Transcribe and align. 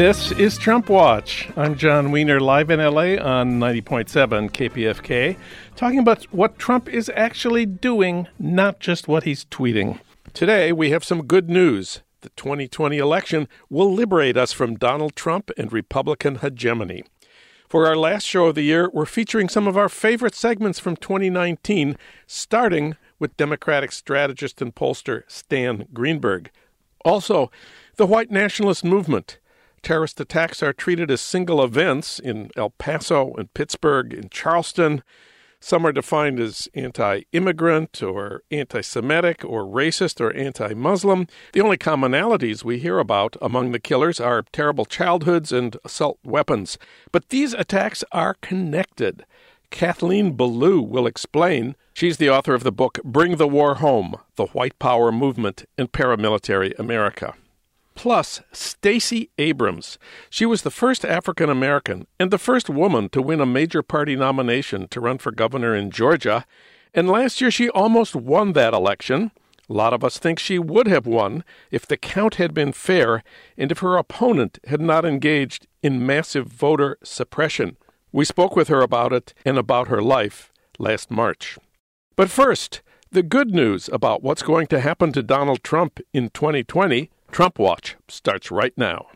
This 0.00 0.32
is 0.32 0.56
Trump 0.56 0.88
Watch. 0.88 1.50
I'm 1.58 1.76
Jon 1.76 2.10
Wiener, 2.10 2.40
live 2.40 2.70
in 2.70 2.80
LA 2.80 3.22
on 3.22 3.60
90.7 3.60 4.50
KPFK, 4.50 5.36
talking 5.76 5.98
about 5.98 6.24
what 6.32 6.58
Trump 6.58 6.88
is 6.88 7.12
actually 7.14 7.66
doing, 7.66 8.26
not 8.38 8.80
just 8.80 9.08
what 9.08 9.24
he's 9.24 9.44
tweeting. 9.44 10.00
Today, 10.32 10.72
we 10.72 10.88
have 10.88 11.04
some 11.04 11.26
good 11.26 11.50
news. 11.50 12.00
The 12.22 12.30
2020 12.30 12.96
election 12.96 13.46
will 13.68 13.92
liberate 13.92 14.38
us 14.38 14.54
from 14.54 14.76
Donald 14.76 15.14
Trump 15.16 15.50
and 15.58 15.70
Republican 15.70 16.36
hegemony. 16.36 17.04
For 17.68 17.86
our 17.86 17.94
last 17.94 18.24
show 18.24 18.46
of 18.46 18.54
the 18.54 18.62
year, 18.62 18.88
we're 18.94 19.04
featuring 19.04 19.50
some 19.50 19.68
of 19.68 19.76
our 19.76 19.90
favorite 19.90 20.34
segments 20.34 20.78
from 20.78 20.96
2019, 20.96 21.98
starting 22.26 22.96
with 23.18 23.36
Democratic 23.36 23.92
strategist 23.92 24.62
and 24.62 24.74
pollster 24.74 25.24
Stan 25.28 25.88
Greenberg. 25.92 26.50
Also, 27.04 27.50
the 27.96 28.06
white 28.06 28.30
nationalist 28.30 28.82
movement 28.82 29.36
Terrorist 29.82 30.20
attacks 30.20 30.62
are 30.62 30.72
treated 30.72 31.10
as 31.10 31.20
single 31.20 31.62
events 31.62 32.18
in 32.18 32.50
El 32.56 32.70
Paso 32.70 33.32
and 33.34 33.52
Pittsburgh 33.54 34.12
and 34.12 34.30
Charleston. 34.30 35.02
Some 35.62 35.86
are 35.86 35.92
defined 35.92 36.40
as 36.40 36.68
anti 36.74 37.22
immigrant 37.32 38.02
or 38.02 38.42
anti 38.50 38.80
Semitic 38.80 39.44
or 39.44 39.64
racist 39.64 40.20
or 40.20 40.32
anti 40.34 40.72
Muslim. 40.74 41.26
The 41.52 41.60
only 41.60 41.76
commonalities 41.76 42.64
we 42.64 42.78
hear 42.78 42.98
about 42.98 43.36
among 43.42 43.72
the 43.72 43.78
killers 43.78 44.20
are 44.20 44.44
terrible 44.52 44.86
childhoods 44.86 45.52
and 45.52 45.76
assault 45.84 46.18
weapons. 46.24 46.78
But 47.12 47.28
these 47.28 47.52
attacks 47.52 48.02
are 48.12 48.34
connected. 48.40 49.24
Kathleen 49.70 50.32
Belew 50.32 50.80
will 50.80 51.06
explain. 51.06 51.76
She's 51.92 52.16
the 52.16 52.30
author 52.30 52.54
of 52.54 52.64
the 52.64 52.72
book 52.72 52.98
Bring 53.04 53.36
the 53.36 53.48
War 53.48 53.76
Home 53.76 54.16
The 54.36 54.46
White 54.46 54.78
Power 54.78 55.12
Movement 55.12 55.66
in 55.76 55.88
Paramilitary 55.88 56.76
America. 56.78 57.34
Plus, 58.00 58.40
Stacey 58.50 59.28
Abrams. 59.36 59.98
She 60.30 60.46
was 60.46 60.62
the 60.62 60.70
first 60.70 61.04
African 61.04 61.50
American 61.50 62.06
and 62.18 62.30
the 62.30 62.38
first 62.38 62.70
woman 62.70 63.10
to 63.10 63.20
win 63.20 63.42
a 63.42 63.44
major 63.44 63.82
party 63.82 64.16
nomination 64.16 64.88
to 64.88 65.02
run 65.02 65.18
for 65.18 65.30
governor 65.30 65.76
in 65.76 65.90
Georgia. 65.90 66.46
And 66.94 67.10
last 67.10 67.42
year 67.42 67.50
she 67.50 67.68
almost 67.68 68.16
won 68.16 68.54
that 68.54 68.72
election. 68.72 69.32
A 69.68 69.74
lot 69.74 69.92
of 69.92 70.02
us 70.02 70.16
think 70.16 70.38
she 70.38 70.58
would 70.58 70.86
have 70.86 71.06
won 71.06 71.44
if 71.70 71.86
the 71.86 71.98
count 71.98 72.36
had 72.36 72.54
been 72.54 72.72
fair 72.72 73.22
and 73.58 73.70
if 73.70 73.80
her 73.80 73.98
opponent 73.98 74.58
had 74.66 74.80
not 74.80 75.04
engaged 75.04 75.66
in 75.82 76.06
massive 76.06 76.46
voter 76.46 76.96
suppression. 77.04 77.76
We 78.12 78.24
spoke 78.24 78.56
with 78.56 78.68
her 78.68 78.80
about 78.80 79.12
it 79.12 79.34
and 79.44 79.58
about 79.58 79.88
her 79.88 80.00
life 80.00 80.50
last 80.78 81.10
March. 81.10 81.58
But 82.16 82.30
first, 82.30 82.80
the 83.12 83.22
good 83.22 83.50
news 83.50 83.90
about 83.92 84.22
what's 84.22 84.42
going 84.42 84.68
to 84.68 84.80
happen 84.80 85.12
to 85.12 85.22
Donald 85.22 85.62
Trump 85.62 86.00
in 86.14 86.30
2020 86.30 87.10
Trump 87.30 87.58
Watch 87.58 87.96
starts 88.08 88.50
right 88.50 88.72
now. 88.76 89.06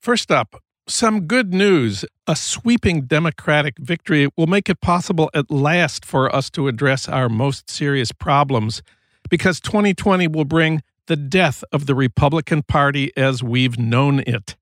First 0.00 0.30
up, 0.30 0.62
some 0.86 1.26
good 1.26 1.52
news. 1.52 2.04
A 2.26 2.34
sweeping 2.34 3.02
Democratic 3.02 3.78
victory 3.78 4.28
will 4.38 4.46
make 4.46 4.70
it 4.70 4.80
possible 4.80 5.30
at 5.34 5.50
last 5.50 6.06
for 6.06 6.34
us 6.34 6.48
to 6.50 6.66
address 6.66 7.08
our 7.08 7.28
most 7.28 7.68
serious 7.68 8.10
problems 8.10 8.82
because 9.28 9.60
2020 9.60 10.28
will 10.28 10.46
bring 10.46 10.82
the 11.08 11.16
death 11.16 11.62
of 11.72 11.86
the 11.86 11.94
Republican 11.94 12.62
Party 12.62 13.12
as 13.16 13.42
we've 13.42 13.78
known 13.78 14.20
it. 14.26 14.56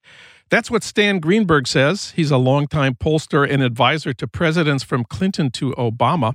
That's 0.48 0.70
what 0.70 0.84
Stan 0.84 1.18
Greenberg 1.18 1.66
says. 1.66 2.12
He's 2.12 2.30
a 2.30 2.36
longtime 2.36 2.94
pollster 2.94 3.48
and 3.50 3.64
advisor 3.64 4.12
to 4.12 4.28
presidents 4.28 4.84
from 4.84 5.02
Clinton 5.04 5.50
to 5.52 5.72
Obama. 5.72 6.34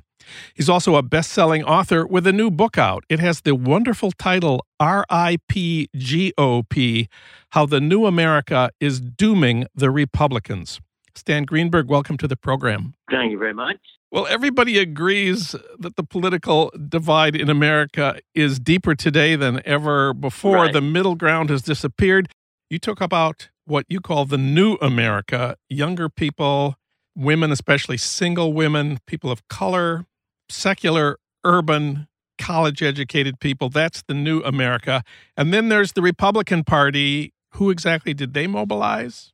He's 0.53 0.67
also 0.67 0.95
a 0.95 1.01
best 1.01 1.31
selling 1.31 1.63
author 1.63 2.05
with 2.05 2.27
a 2.27 2.33
new 2.33 2.51
book 2.51 2.77
out. 2.77 3.05
It 3.07 3.19
has 3.19 3.41
the 3.41 3.55
wonderful 3.55 4.11
title 4.11 4.65
RIP 4.81 5.87
GOP 5.95 7.07
How 7.51 7.65
the 7.65 7.79
New 7.79 8.05
America 8.05 8.69
is 8.81 8.99
Dooming 8.99 9.65
the 9.73 9.89
Republicans. 9.89 10.81
Stan 11.15 11.45
Greenberg, 11.45 11.87
welcome 11.87 12.17
to 12.17 12.27
the 12.27 12.35
program. 12.37 12.95
Thank 13.09 13.31
you 13.31 13.37
very 13.37 13.53
much. 13.53 13.77
Well, 14.11 14.27
everybody 14.27 14.77
agrees 14.77 15.55
that 15.79 15.95
the 15.95 16.03
political 16.03 16.69
divide 16.89 17.33
in 17.33 17.49
America 17.49 18.19
is 18.35 18.59
deeper 18.59 18.93
today 18.93 19.37
than 19.37 19.61
ever 19.63 20.13
before. 20.13 20.57
Right. 20.57 20.73
The 20.73 20.81
middle 20.81 21.15
ground 21.15 21.49
has 21.49 21.61
disappeared. 21.61 22.27
You 22.69 22.77
talk 22.77 22.99
about 22.99 23.49
what 23.65 23.85
you 23.89 23.99
call 23.99 24.25
the 24.25 24.37
new 24.37 24.75
America, 24.81 25.55
younger 25.69 26.09
people, 26.09 26.75
women, 27.15 27.51
especially 27.51 27.97
single 27.97 28.53
women, 28.53 28.99
people 29.05 29.31
of 29.31 29.47
color, 29.47 30.05
secular, 30.49 31.17
urban, 31.43 32.07
college 32.37 32.81
educated 32.81 33.39
people. 33.39 33.69
That's 33.69 34.03
the 34.03 34.13
new 34.13 34.41
America. 34.41 35.03
And 35.37 35.53
then 35.53 35.69
there's 35.69 35.93
the 35.93 36.01
Republican 36.01 36.63
Party. 36.63 37.33
Who 37.55 37.69
exactly 37.69 38.13
did 38.13 38.33
they 38.33 38.47
mobilize? 38.47 39.31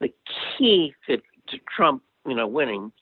The 0.00 0.12
key 0.58 0.94
to, 1.06 1.16
to 1.16 1.58
Trump, 1.74 2.02
you 2.26 2.34
know, 2.34 2.46
winning 2.46 2.92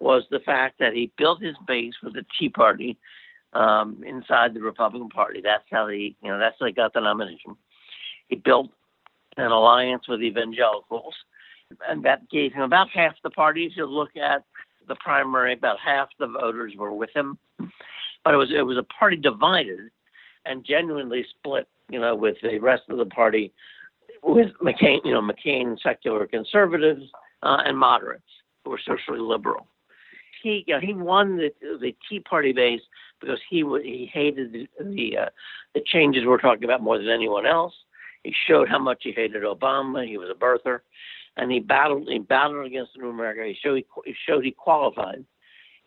was 0.00 0.24
the 0.30 0.40
fact 0.40 0.78
that 0.80 0.94
he 0.94 1.12
built 1.16 1.42
his 1.42 1.54
base 1.66 1.94
with 2.02 2.14
the 2.14 2.24
Tea 2.38 2.48
Party 2.48 2.98
um, 3.52 4.02
inside 4.06 4.54
the 4.54 4.60
Republican 4.60 5.10
Party. 5.10 5.40
That's 5.42 5.64
how 5.70 5.88
he, 5.88 6.16
you 6.22 6.30
know, 6.30 6.38
that's 6.38 6.56
how 6.58 6.66
he 6.66 6.72
got 6.72 6.92
the 6.92 7.00
nomination. 7.00 7.56
He 8.28 8.36
built 8.36 8.70
an 9.36 9.50
alliance 9.50 10.08
with 10.08 10.22
evangelicals, 10.22 11.14
and 11.88 12.02
that 12.04 12.28
gave 12.30 12.52
him 12.52 12.62
about 12.62 12.88
half 12.90 13.14
the 13.22 13.30
party. 13.30 13.64
If 13.66 13.76
you 13.76 13.86
look 13.86 14.16
at 14.16 14.44
the 14.88 14.96
primary, 14.96 15.54
about 15.54 15.78
half 15.84 16.08
the 16.18 16.26
voters 16.26 16.74
were 16.76 16.92
with 16.92 17.10
him, 17.14 17.38
but 18.24 18.34
it 18.34 18.36
was 18.36 18.50
it 18.54 18.62
was 18.62 18.78
a 18.78 18.82
party 18.82 19.16
divided 19.16 19.90
and 20.44 20.64
genuinely 20.64 21.24
split. 21.30 21.68
You 21.88 22.00
know, 22.00 22.14
with 22.14 22.36
the 22.42 22.58
rest 22.58 22.84
of 22.88 22.98
the 22.98 23.06
party, 23.06 23.52
with 24.22 24.48
McCain, 24.62 25.00
you 25.04 25.12
know, 25.12 25.20
McCain 25.20 25.78
secular 25.82 26.26
conservatives 26.26 27.02
uh, 27.42 27.58
and 27.64 27.76
moderates 27.76 28.22
who 28.64 28.70
were 28.70 28.80
socially 28.84 29.20
liberal. 29.20 29.66
He 30.42 30.64
you 30.66 30.74
know, 30.74 30.80
he 30.80 30.94
won 30.94 31.36
the 31.36 31.50
the 31.80 31.94
Tea 32.08 32.20
Party 32.20 32.52
base 32.52 32.80
because 33.20 33.38
he 33.48 33.64
he 33.82 34.10
hated 34.12 34.52
the 34.52 34.68
the, 34.80 35.18
uh, 35.18 35.28
the 35.74 35.82
changes 35.86 36.24
we're 36.26 36.38
talking 36.38 36.64
about 36.64 36.82
more 36.82 36.98
than 36.98 37.08
anyone 37.08 37.46
else. 37.46 37.74
He 38.24 38.34
showed 38.46 38.68
how 38.68 38.78
much 38.78 39.00
he 39.02 39.12
hated 39.12 39.42
Obama. 39.42 40.06
He 40.06 40.16
was 40.16 40.30
a 40.30 40.38
birther, 40.38 40.80
and 41.36 41.50
he 41.50 41.60
battled. 41.60 42.08
He 42.08 42.18
battled 42.18 42.66
against 42.66 42.92
the 42.94 43.02
new 43.02 43.10
America. 43.10 43.44
He 43.44 43.56
showed 43.60 43.82
he, 44.04 44.14
showed 44.26 44.44
he 44.44 44.52
qualified, 44.52 45.24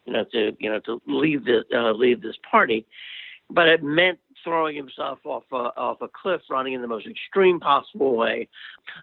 you 0.06 0.14
know, 0.14 0.26
to 0.32 0.52
you 0.60 0.70
know 0.70 0.80
to 0.82 1.02
leave 1.08 1.46
the 1.46 1.64
uh, 1.74 1.94
leave 1.94 2.22
this 2.22 2.36
party, 2.50 2.86
but 3.50 3.68
it 3.68 3.84
meant 3.84 4.20
throwing 4.44 4.76
himself 4.76 5.20
off 5.24 5.44
a, 5.52 5.56
off 5.56 6.02
a 6.02 6.08
cliff, 6.10 6.42
running 6.50 6.74
in 6.74 6.82
the 6.82 6.88
most 6.88 7.08
extreme 7.08 7.60
possible 7.60 8.16
way 8.16 8.48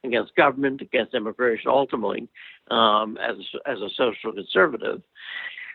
against 0.05 0.35
government, 0.37 0.81
against 0.81 1.15
immigration, 1.15 1.71
ultimately 1.71 2.29
um, 2.71 3.17
as 3.19 3.37
as 3.67 3.79
a 3.79 3.89
social 3.97 4.33
conservative. 4.33 5.03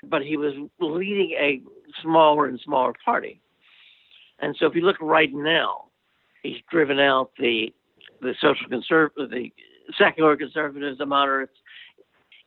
But 0.04 0.22
he 0.22 0.38
was 0.38 0.54
leading 0.80 1.32
a 1.32 1.62
smaller 2.04 2.46
and 2.46 2.60
smaller 2.64 2.94
party, 3.04 3.42
and 4.40 4.56
so 4.60 4.68
if 4.68 4.76
you 4.76 4.82
look 4.82 5.02
right 5.02 5.34
now, 5.34 5.87
He's 6.48 6.62
driven 6.72 7.00
out 7.00 7.32
the 7.38 7.74
the 8.22 8.34
social 8.40 8.68
conservative, 8.70 9.30
the 9.30 9.52
secular 9.98 10.38
conservatives, 10.38 10.98
the 10.98 11.06
moderates. 11.06 11.52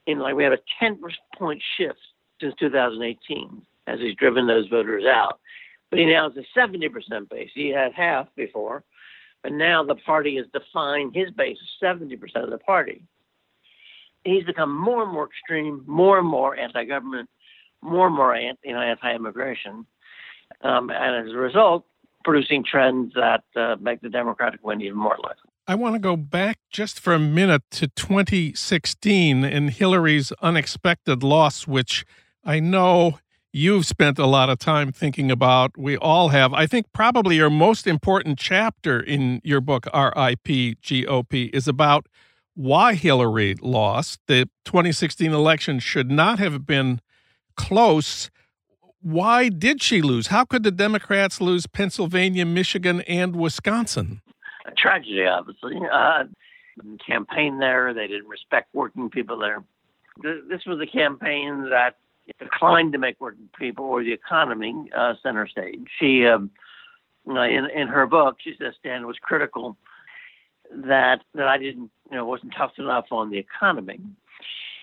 In 0.07 0.19
like 0.19 0.35
we 0.35 0.43
have 0.43 0.55
a 0.55 0.59
10 0.81 0.99
point 1.37 1.63
shift 1.77 1.99
since 2.41 2.55
2018 2.59 3.63
as 3.87 4.01
he's 4.01 4.15
driven 4.17 4.47
those 4.47 4.69
voters 4.69 5.05
out. 5.05 5.39
But 5.91 5.99
he 5.99 6.07
now 6.07 6.31
has 6.31 6.43
a 6.43 6.59
70% 6.59 7.29
base. 7.29 7.51
He 7.55 7.69
had 7.69 7.93
half 7.93 8.29
before, 8.37 8.85
but 9.43 9.53
now 9.53 9.85
the 9.85 9.97
party 9.97 10.37
has 10.37 10.47
defined 10.53 11.15
his 11.15 11.31
base 11.33 11.59
as 11.61 11.97
70% 11.97 12.19
of 12.43 12.51
the 12.51 12.59
party. 12.59 13.03
He's 14.25 14.45
become 14.45 14.75
more 14.75 15.03
and 15.03 15.13
more 15.13 15.27
extreme, 15.27 15.85
more 15.87 16.19
and 16.19 16.29
more 16.29 16.57
anti-government, 16.57 17.29
more 17.83 18.07
and 18.07 18.17
more 18.17 18.35
you 18.37 18.73
know, 18.73 18.81
anti-immigration, 18.81 19.85
um, 20.63 20.91
and 20.91 21.29
as 21.29 21.35
a 21.35 21.39
result, 21.39 21.85
producing 22.25 22.65
trends 22.65 23.13
that 23.15 23.45
uh, 23.57 23.77
make 23.81 24.01
the 24.01 24.09
Democratic 24.09 24.61
win 24.63 24.81
even 24.81 24.99
more 24.99 25.17
likely. 25.23 25.51
I 25.67 25.75
want 25.75 25.95
to 25.95 26.01
go 26.01 26.17
back 26.17 26.59
just 26.71 26.99
for 26.99 27.13
a 27.13 27.19
minute 27.19 27.63
to 27.73 27.89
2016 27.89 29.45
and 29.45 29.71
Hillary's 29.71 30.33
unexpected 30.43 31.23
loss, 31.23 31.67
which 31.67 32.05
I 32.45 32.61
know 32.61 33.19
you've 33.53 33.87
spent 33.87 34.19
a 34.19 34.27
lot 34.27 34.51
of 34.51 34.59
time 34.59 34.93
thinking 34.93 35.31
about. 35.31 35.77
We 35.77 35.97
all 35.97 36.29
have. 36.31 36.53
I 36.53 36.67
think 36.67 36.87
probably 36.93 37.37
your 37.37 37.51
most 37.51 37.87
important 37.87 38.39
chapter 38.39 39.01
in 39.01 39.41
your 39.45 39.61
book, 39.61 39.87
RIP 39.87 40.79
GOP, 40.83 41.55
is 41.55 41.69
about 41.69 42.07
why 42.55 42.95
Hillary 42.95 43.55
lost. 43.61 44.21
The 44.27 44.49
2016 44.65 45.33
election 45.33 45.79
should 45.79 46.11
not 46.11 46.39
have 46.39 46.67
been 46.67 47.01
close 47.57 48.31
why 49.03 49.49
did 49.49 49.83
she 49.83 50.03
lose? 50.03 50.29
How 50.29 50.45
could 50.45 50.63
the 50.63 50.71
Democrats 50.71 51.41
lose 51.41 51.67
Pennsylvania, 51.67 52.45
Michigan, 52.45 53.01
and 53.03 53.35
Wisconsin? 53.37 54.21
A 54.67 54.73
tragedy, 54.73 55.25
obviously. 55.25 55.77
Uh, 55.91 56.25
campaign 57.07 57.59
there, 57.59 57.93
they 57.95 58.07
didn't 58.07 58.29
respect 58.29 58.75
working 58.75 59.11
people 59.11 59.39
there. 59.39 59.63
this 60.23 60.65
was 60.67 60.81
a 60.81 60.87
campaign 60.87 61.69
that 61.71 61.97
declined 62.39 62.93
to 62.93 62.99
make 62.99 63.21
working 63.21 63.49
people 63.59 63.85
or 63.85 64.05
the 64.05 64.13
economy 64.13 64.91
uh, 64.97 65.15
center 65.23 65.49
stage. 65.49 65.87
She, 65.99 66.27
um, 66.27 66.51
in 67.27 67.69
in 67.75 67.89
her 67.89 68.07
book, 68.07 68.37
she 68.43 68.55
says 68.59 68.75
Stan 68.79 69.07
was 69.07 69.17
critical 69.21 69.77
that 70.71 71.21
that 71.35 71.49
I 71.49 71.59
didn't, 71.59 71.91
you 72.11 72.17
know, 72.17 72.25
wasn't 72.25 72.55
tough 72.57 72.73
enough 72.79 73.07
on 73.11 73.31
the 73.31 73.39
economy. 73.39 74.01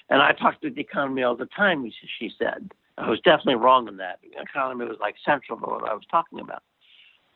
And 0.10 0.22
I 0.22 0.34
talked 0.34 0.62
to 0.62 0.70
the 0.70 0.82
economy 0.82 1.24
all 1.24 1.36
the 1.36 1.48
time. 1.48 1.90
She 2.20 2.32
said 2.38 2.72
I 2.98 3.10
was 3.10 3.20
definitely 3.20 3.56
wrong 3.56 3.88
in 3.88 3.98
that. 3.98 4.20
Economy 4.40 4.86
was 4.86 4.98
like 5.00 5.16
central 5.24 5.60
to 5.60 5.66
what 5.66 5.90
I 5.90 5.94
was 5.94 6.04
talking 6.10 6.40
about. 6.40 6.64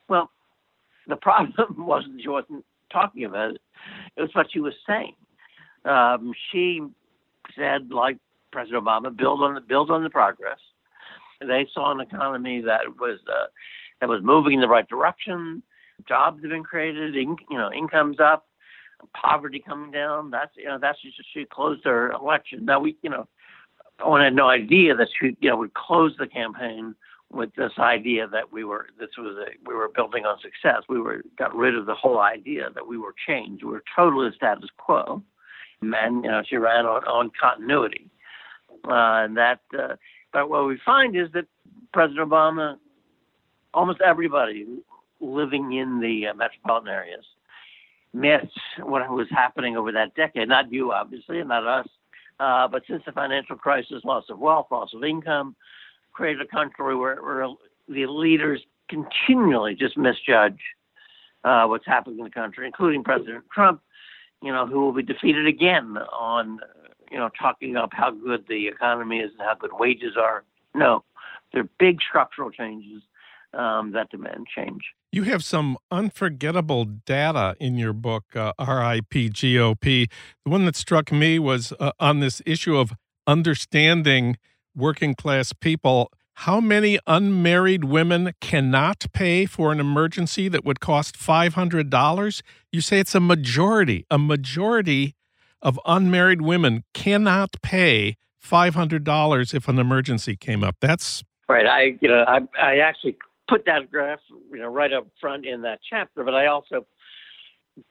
Well, 0.10 0.32
the 1.08 1.16
problem 1.16 1.54
wasn't 1.86 2.22
she 2.22 2.30
wasn't 2.30 2.66
talking 2.92 3.26
about 3.26 3.52
it; 3.52 3.62
it 4.18 4.22
was 4.22 4.32
what 4.34 4.48
she 4.52 4.60
was 4.60 4.74
saying. 4.88 5.16
Um, 5.86 6.34
she 6.52 6.82
said, 7.58 7.92
like 7.92 8.18
President 8.52 8.84
Obama, 8.84 9.16
build 9.16 9.42
on 9.42 9.56
the 9.56 9.62
build 9.62 9.92
on 9.92 10.04
the 10.04 10.10
progress. 10.10 10.60
They 11.40 11.68
saw 11.74 11.92
an 11.92 12.02
economy 12.02 12.62
that 12.62 12.82
was 13.00 13.20
uh, 13.28 13.48
that 14.00 14.10
was 14.10 14.22
moving 14.24 14.54
in 14.54 14.62
the 14.62 14.68
right 14.68 14.88
direction. 14.88 15.64
Jobs 16.08 16.42
have 16.42 16.50
been 16.50 16.64
created, 16.64 17.16
in, 17.16 17.36
you 17.50 17.58
know, 17.58 17.72
incomes 17.72 18.20
up, 18.20 18.48
poverty 19.14 19.64
coming 19.66 19.92
down. 19.92 20.32
That's 20.32 20.52
you 20.56 20.66
know 20.66 20.78
that's 20.80 21.02
just 21.02 21.20
she 21.34 21.46
closed 21.46 21.84
her 21.86 22.12
election. 22.12 22.66
Now 22.66 22.80
we 22.80 22.98
you 23.02 23.10
know, 23.10 23.28
Owen 24.04 24.24
had 24.24 24.36
no 24.36 24.50
idea 24.50 24.96
that 24.96 25.08
she 25.20 25.38
you 25.40 25.50
know 25.50 25.58
would 25.58 25.74
close 25.74 26.16
the 26.18 26.28
campaign 26.28 26.96
with 27.32 27.54
this 27.56 27.72
idea 27.80 28.28
that 28.28 28.52
we 28.52 28.64
were 28.64 28.88
this 29.00 29.10
was 29.18 29.38
a, 29.38 29.52
we 29.68 29.76
were 29.76 29.90
building 29.90 30.26
on 30.26 30.38
success. 30.42 30.84
We 30.90 31.00
were 31.00 31.24
got 31.38 31.56
rid 31.56 31.76
of 31.76 31.86
the 31.86 31.96
whole 31.96 32.20
idea 32.20 32.70
that 32.74 32.88
we 32.88 32.98
were 32.98 33.14
changed. 33.28 33.64
We 33.64 33.72
were 33.72 33.84
totally 33.96 34.30
status 34.36 34.70
quo, 34.78 35.24
and 35.82 36.24
you 36.24 36.32
know 36.32 36.42
she 36.48 36.58
ran 36.58 36.86
on 36.86 37.04
on 37.06 37.32
continuity, 37.40 38.10
uh, 38.88 39.26
and 39.26 39.38
that. 39.38 39.60
Uh, 39.78 39.96
but 40.34 40.50
what 40.50 40.66
we 40.66 40.80
find 40.86 41.16
is 41.16 41.28
that 41.34 41.46
President 41.94 42.30
Obama, 42.30 42.78
almost 43.74 44.00
everybody 44.02 44.66
living 45.20 45.74
in 45.74 46.00
the 46.00 46.28
uh, 46.28 46.34
metropolitan 46.34 46.90
areas, 46.90 47.26
missed 48.14 48.58
what 48.80 49.08
was 49.10 49.28
happening 49.30 49.78
over 49.78 49.92
that 49.92 50.16
decade. 50.16 50.48
Not 50.48 50.72
you, 50.72 50.92
obviously, 50.92 51.40
and 51.40 51.50
not 51.50 51.68
us, 51.68 51.88
uh, 52.42 52.68
but 52.68 52.82
since 52.90 53.04
the 53.06 53.12
financial 53.12 53.56
crisis, 53.56 54.04
loss 54.04 54.24
of 54.30 54.40
wealth, 54.40 54.66
loss 54.72 54.90
of 54.96 55.04
income, 55.04 55.56
created 56.12 56.42
a 56.42 56.48
country 56.48 56.96
where, 56.96 57.22
where 57.22 57.48
the 57.88 58.08
leaders 58.08 58.60
continually 58.90 59.76
just 59.76 59.96
misjudge 59.96 60.60
uh, 61.44 61.66
what's 61.66 61.86
happening 61.86 62.18
in 62.18 62.26
the 62.26 62.32
country, 62.32 62.66
including 62.66 63.04
President 63.04 63.44
Trump, 63.54 63.80
you 64.42 64.52
know, 64.52 64.66
who 64.66 64.82
will 64.82 64.92
be 64.92 65.04
defeated 65.04 65.46
again 65.46 65.98
on, 66.12 66.60
you 67.12 67.18
know, 67.18 67.30
talking 67.40 67.78
up 67.78 67.92
how 67.94 68.10
good 68.10 68.44
the 68.50 68.68
economy 68.68 69.20
is 69.20 69.30
and 69.38 69.48
how 69.48 69.54
good 69.54 69.72
wages 69.74 70.14
are. 70.20 70.44
No, 70.74 71.04
there 71.54 71.62
are 71.62 71.70
big 71.78 72.00
structural 72.02 72.50
changes 72.50 73.04
um, 73.54 73.92
that 73.92 74.10
demand 74.10 74.48
change. 74.56 74.82
You 75.12 75.24
have 75.24 75.44
some 75.44 75.78
unforgettable 75.90 76.86
data 76.86 77.56
in 77.60 77.78
your 77.78 77.94
book, 77.94 78.36
uh, 78.36 78.54
RIP 78.60 79.32
GOP. 79.34 80.10
The 80.46 80.50
one 80.50 80.66
that 80.66 80.76
struck 80.76 81.12
me 81.12 81.38
was 81.40 81.74
uh, 81.80 81.92
on 82.00 82.20
this 82.20 82.42
issue 82.46 82.78
of 82.78 82.94
understanding 83.28 84.38
working 84.76 85.16
class 85.16 85.54
people. 85.54 86.12
How 86.36 86.62
many 86.62 86.98
unmarried 87.06 87.84
women 87.84 88.34
cannot 88.40 89.06
pay 89.14 89.46
for 89.46 89.72
an 89.72 89.80
emergency 89.80 90.48
that 90.48 90.64
would 90.64 90.80
cost 90.80 91.18
$500? 91.18 92.42
You 92.72 92.82
say 92.82 93.00
it's 93.00 93.14
a 93.14 93.20
majority. 93.20 94.06
A 94.10 94.18
majority 94.18 95.16
of 95.62 95.80
unmarried 95.86 96.42
women 96.42 96.84
cannot 96.94 97.62
pay 97.62 98.16
$500 98.44 99.54
if 99.54 99.68
an 99.68 99.78
emergency 99.78 100.36
came 100.36 100.64
up. 100.64 100.78
That's 100.80 101.24
right. 101.48 101.68
I, 101.68 101.98
you 102.02 102.08
know, 102.08 102.24
I, 102.28 102.40
I 102.60 102.78
actually 102.78 103.18
put 103.52 103.66
that 103.66 103.92
graph, 103.92 104.20
you 104.50 104.60
know, 104.60 104.70
right 104.70 104.94
up 104.94 105.08
front 105.20 105.46
in 105.46 105.62
that 105.64 105.80
chapter, 105.88 106.24
but 106.24 106.34
I 106.34 106.48
also 106.48 106.88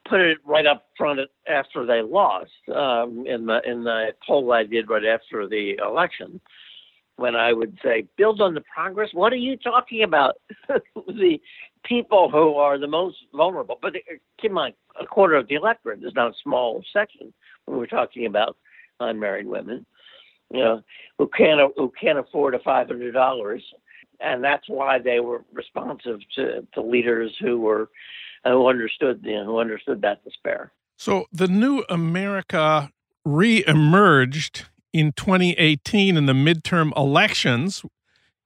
put 0.09 0.21
it 0.21 0.39
right 0.45 0.67
up 0.67 0.87
front 0.97 1.21
after 1.47 1.85
they 1.85 2.01
lost 2.01 2.51
um, 2.75 3.25
in 3.27 3.47
the 3.47 3.61
in 3.67 3.85
the 3.85 4.09
poll 4.27 4.53
I 4.53 4.65
did 4.65 4.89
right 4.89 5.05
after 5.05 5.47
the 5.47 5.77
election 5.77 6.41
when 7.17 7.37
I 7.37 7.53
would 7.53 7.79
say, 7.85 8.07
build 8.17 8.41
on 8.41 8.55
the 8.55 8.63
progress. 8.75 9.11
What 9.13 9.35
are 9.35 9.37
you 9.37 9.59
talking 9.59 10.05
about? 10.05 10.37
the 10.69 11.39
people 11.85 12.31
who 12.31 12.55
are 12.55 12.79
the 12.79 12.87
most 12.87 13.19
vulnerable. 13.35 13.79
But 13.83 13.97
uh, 13.97 14.17
keep 14.41 14.51
in 14.51 14.55
mind, 14.55 14.75
a 14.99 15.07
quarter 15.07 15.37
of 15.37 15.47
the 15.47 15.57
electorate 15.57 16.03
is 16.03 16.15
not 16.15 16.31
a 16.31 16.35
small 16.43 16.83
section 16.95 17.33
when 17.67 17.79
we're 17.79 17.87
talking 17.87 18.25
about 18.25 18.57
unmarried 19.01 19.47
women, 19.47 19.85
you 20.51 20.61
know, 20.61 20.83
who 21.19 21.29
can't 21.37 21.61
who 21.77 21.93
can't 22.01 22.19
afford 22.19 22.55
a 22.55 22.59
five 22.61 22.89
hundred 22.89 23.13
dollars, 23.13 23.63
and 24.23 24.43
that's 24.43 24.69
why 24.69 24.99
they 24.99 25.21
were 25.21 25.45
responsive 25.53 26.21
to, 26.37 26.67
to 26.75 26.83
leaders 26.83 27.35
who 27.41 27.59
were 27.59 27.89
who 28.45 28.69
understood 28.69 29.21
you 29.23 29.35
know, 29.35 29.45
who 29.45 29.59
understood 29.59 30.03
that 30.03 30.25
despair. 30.25 30.73
So 30.97 31.27
the 31.33 31.49
new 31.49 31.85
America 31.89 32.91
re-emerged 33.25 34.67
in 34.93 35.13
2018 35.13 36.17
in 36.17 36.27
the 36.27 36.33
midterm 36.33 36.97
elections 36.97 37.85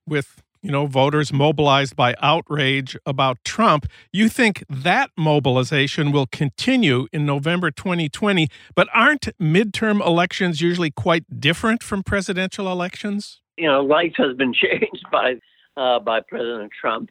with 0.06 0.42
you 0.62 0.70
know 0.70 0.86
voters 0.86 1.32
mobilized 1.32 1.94
by 1.94 2.14
outrage 2.20 2.96
about 3.06 3.38
Trump 3.44 3.86
you 4.12 4.28
think 4.28 4.64
that 4.68 5.10
mobilization 5.16 6.10
will 6.10 6.26
continue 6.26 7.06
in 7.12 7.24
November 7.24 7.70
2020 7.70 8.48
but 8.74 8.88
aren't 8.92 9.28
midterm 9.38 10.04
elections 10.04 10.60
usually 10.60 10.90
quite 10.90 11.40
different 11.40 11.82
from 11.82 12.02
presidential 12.02 12.70
elections 12.70 13.40
you 13.56 13.66
know 13.66 13.82
life 13.82 14.14
has 14.16 14.36
been 14.36 14.52
changed 14.62 15.06
by 15.12 15.34
uh, 15.76 15.98
by 16.00 16.20
President 16.20 16.70
Trump 16.80 17.10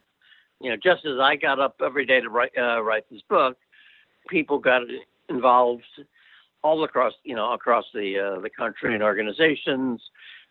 you 0.62 0.70
know 0.70 0.76
just 0.76 1.06
as 1.06 1.20
I 1.20 1.36
got 1.36 1.60
up 1.60 1.76
every 1.84 2.06
day 2.06 2.22
to 2.22 2.30
write 2.30 2.52
uh, 2.58 2.82
write 2.82 3.06
this 3.10 3.22
book 3.30 3.58
people 4.30 4.60
got 4.60 4.82
involved 5.30 5.84
all 6.64 6.84
across 6.84 7.14
you 7.24 7.36
know 7.36 7.54
across 7.54 7.86
the 7.94 8.36
uh, 8.38 8.40
the 8.40 8.50
country 8.50 8.94
and 8.94 9.04
organizations, 9.04 10.02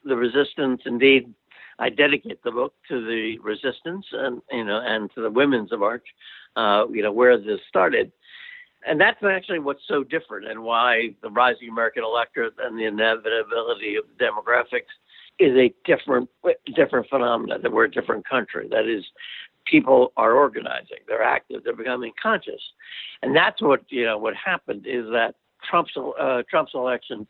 the 0.05 0.17
resistance. 0.17 0.83
Indeed, 0.85 1.33
I 1.79 1.89
dedicate 1.89 2.43
the 2.43 2.53
book 2.53 2.75
to 2.89 3.05
the 3.05 3.39
resistance 3.39 4.07
and 4.13 4.43
you 4.51 4.65
know 4.65 4.81
and 4.85 5.11
to 5.15 5.23
the 5.23 5.31
women's 5.31 5.73
of 5.73 5.83
Arch, 5.83 6.07
uh, 6.57 6.85
you 6.91 7.03
know 7.03 7.13
where 7.13 7.37
this 7.39 7.61
started. 7.69 8.13
And 8.85 9.01
that's 9.01 9.23
actually 9.23 9.61
what's 9.61 9.83
so 9.87 10.03
different, 10.03 10.49
and 10.49 10.63
why 10.65 11.15
the 11.23 11.31
rising 11.31 11.69
American 11.69 12.03
electorate 12.03 12.55
and 12.61 12.77
the 12.77 12.85
inevitability 12.85 13.95
of 13.95 14.05
demographics 14.21 14.91
is 15.43 15.57
a 15.57 15.73
different 15.85 16.29
different 16.75 17.09
phenomenon. 17.09 17.61
That 17.63 17.73
we're 17.73 17.85
a 17.85 17.91
different 17.91 18.29
country. 18.29 18.69
That 18.71 18.87
is, 18.87 19.05
people 19.67 20.13
are 20.17 20.33
organizing. 20.33 20.99
They're 21.09 21.23
active. 21.23 21.63
They're 21.65 21.77
becoming 21.77 22.13
conscious, 22.21 22.63
and 23.23 23.35
that's 23.35 23.61
what 23.61 23.81
you 23.89 24.05
know. 24.05 24.19
What 24.19 24.35
happened 24.37 24.87
is 24.87 25.07
that 25.07 25.35
Trump's 25.69 25.93
uh, 25.97 26.43
Trump's 26.49 26.73
election 26.75 27.27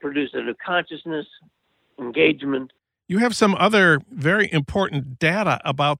produced 0.00 0.34
a 0.34 0.42
new 0.42 0.54
consciousness, 0.64 1.26
engagement. 1.98 2.72
You 3.08 3.18
have 3.18 3.36
some 3.36 3.54
other 3.54 4.00
very 4.10 4.52
important 4.52 5.18
data 5.18 5.60
about 5.64 5.98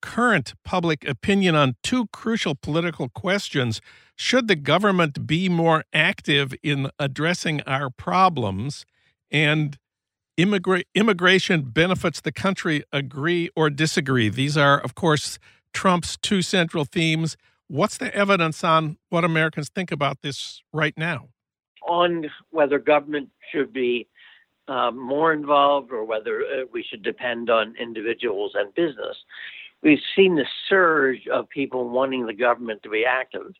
current 0.00 0.54
public 0.64 1.06
opinion 1.08 1.54
on 1.54 1.76
two 1.82 2.06
crucial 2.12 2.54
political 2.54 3.08
questions. 3.08 3.80
Should 4.16 4.48
the 4.48 4.56
government 4.56 5.26
be 5.26 5.48
more 5.48 5.84
active 5.92 6.54
in 6.62 6.90
addressing 6.98 7.60
our 7.62 7.90
problems? 7.90 8.84
And 9.30 9.78
immigra- 10.38 10.84
immigration 10.94 11.62
benefits 11.62 12.20
the 12.20 12.32
country, 12.32 12.84
agree 12.92 13.50
or 13.56 13.68
disagree? 13.68 14.28
These 14.28 14.56
are, 14.56 14.78
of 14.78 14.94
course, 14.94 15.38
Trump's 15.74 16.16
two 16.16 16.40
central 16.40 16.84
themes. 16.84 17.36
What's 17.66 17.98
the 17.98 18.14
evidence 18.14 18.64
on 18.64 18.96
what 19.10 19.24
Americans 19.24 19.68
think 19.68 19.92
about 19.92 20.22
this 20.22 20.62
right 20.72 20.96
now? 20.96 21.28
On 21.86 22.24
whether 22.50 22.78
government 22.78 23.28
should 23.52 23.72
be 23.72 24.08
uh, 24.68 24.90
more 24.90 25.32
involved 25.32 25.92
or 25.92 26.04
whether 26.04 26.40
uh, 26.40 26.64
we 26.72 26.82
should 26.82 27.02
depend 27.02 27.50
on 27.50 27.74
individuals 27.78 28.52
and 28.54 28.74
business. 28.74 29.16
We've 29.82 30.00
seen 30.16 30.34
the 30.36 30.46
surge 30.68 31.26
of 31.32 31.48
people 31.48 31.88
wanting 31.88 32.26
the 32.26 32.34
government 32.34 32.82
to 32.82 32.90
be 32.90 33.04
active, 33.04 33.52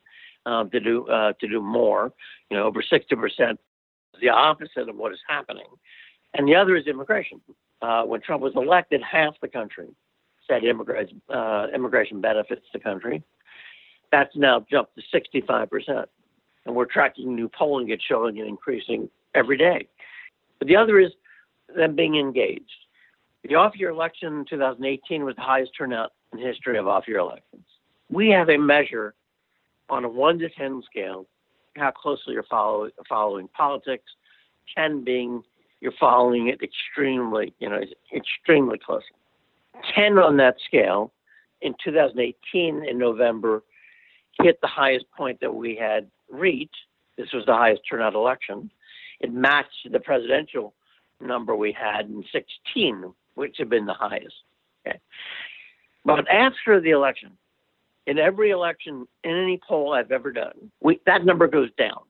uh, 0.47 0.64
to 0.64 0.80
do 0.80 1.06
uh, 1.06 1.32
to 1.40 1.49
do 1.49 1.61
more. 1.62 2.12
You 2.50 2.56
know, 2.56 2.64
over 2.64 2.82
sixty 2.82 3.14
percent, 3.14 3.61
the 4.20 4.30
opposite 4.30 4.88
of 4.88 4.97
what 4.97 5.12
is 5.12 5.20
happening. 5.28 5.66
And 6.35 6.47
the 6.47 6.54
other 6.54 6.76
is 6.76 6.87
immigration. 6.87 7.40
Uh, 7.80 8.02
when 8.02 8.20
Trump 8.20 8.42
was 8.42 8.52
elected, 8.56 9.02
half 9.02 9.35
the 9.40 9.49
country 9.49 9.88
said 10.49 10.64
immigration 10.64 11.20
uh, 11.28 11.66
immigration 11.75 12.20
benefits 12.20 12.66
the 12.73 12.78
country. 12.78 13.23
That's 14.11 14.35
now 14.35 14.64
jumped 14.70 14.92
to 14.97 15.02
65%. 15.47 16.06
And 16.64 16.75
we're 16.75 16.87
tracking 16.87 17.35
new 17.35 17.49
polling, 17.49 17.90
it's 17.90 18.02
showing 18.04 18.37
it 18.38 18.47
increasing 18.47 19.08
every 19.35 19.56
day. 19.56 19.88
But 20.58 20.68
the 20.68 20.76
other 20.76 20.99
is 20.99 21.12
them 21.75 21.94
being 21.94 22.16
engaged. 22.16 22.70
The 23.44 23.54
off 23.54 23.75
year 23.76 23.90
election 23.90 24.38
in 24.38 24.44
2018 24.47 25.25
was 25.25 25.37
the 25.37 25.42
highest 25.42 25.73
turnout 25.76 26.12
in 26.32 26.38
history 26.38 26.78
of 26.78 26.88
off 26.88 27.06
year 27.06 27.18
elections. 27.18 27.64
We 28.11 28.28
have 28.30 28.49
a 28.49 28.58
measure 28.58 29.14
on 29.88 30.04
a 30.04 30.08
1 30.08 30.38
to 30.40 30.49
10 30.50 30.82
scale 30.90 31.26
how 31.76 31.90
closely 31.90 32.35
you're 32.35 32.42
follow, 32.44 32.90
following 33.08 33.49
politics, 33.49 34.11
10 34.76 35.04
being 35.04 35.42
you're 35.80 35.92
following 35.99 36.49
it 36.49 36.61
extremely, 36.62 37.54
you 37.58 37.68
know, 37.68 37.80
extremely 38.14 38.78
closely. 38.78 39.06
10 39.94 40.18
on 40.18 40.37
that 40.38 40.56
scale 40.66 41.12
in 41.62 41.75
2018 41.85 42.85
in 42.85 42.99
November 42.99 43.62
hit 44.42 44.61
the 44.61 44.68
highest 44.68 45.06
point 45.16 45.40
that 45.40 45.54
we 45.54 45.76
had 45.76 46.08
reached. 46.30 46.76
This 47.16 47.32
was 47.32 47.44
the 47.47 47.54
highest 47.54 47.82
turnout 47.88 48.14
election. 48.14 48.70
It 49.20 49.32
matched 49.32 49.88
the 49.90 50.00
presidential 50.00 50.75
number 51.20 51.56
we 51.56 51.73
had 51.73 52.06
in 52.06 52.25
16, 52.32 53.12
which 53.35 53.56
had 53.58 53.68
been 53.68 53.87
the 53.87 53.94
highest. 53.94 54.35
Okay. 54.87 54.99
But 56.04 56.28
after 56.30 56.80
the 56.80 56.90
election, 56.90 57.32
in 58.06 58.18
every 58.18 58.50
election, 58.50 59.06
in 59.25 59.30
any 59.37 59.61
poll 59.66 59.92
I've 59.92 60.12
ever 60.12 60.32
done, 60.32 60.70
we, 60.80 61.00
that 61.06 61.25
number 61.25 61.47
goes 61.47 61.70
down. 61.76 62.00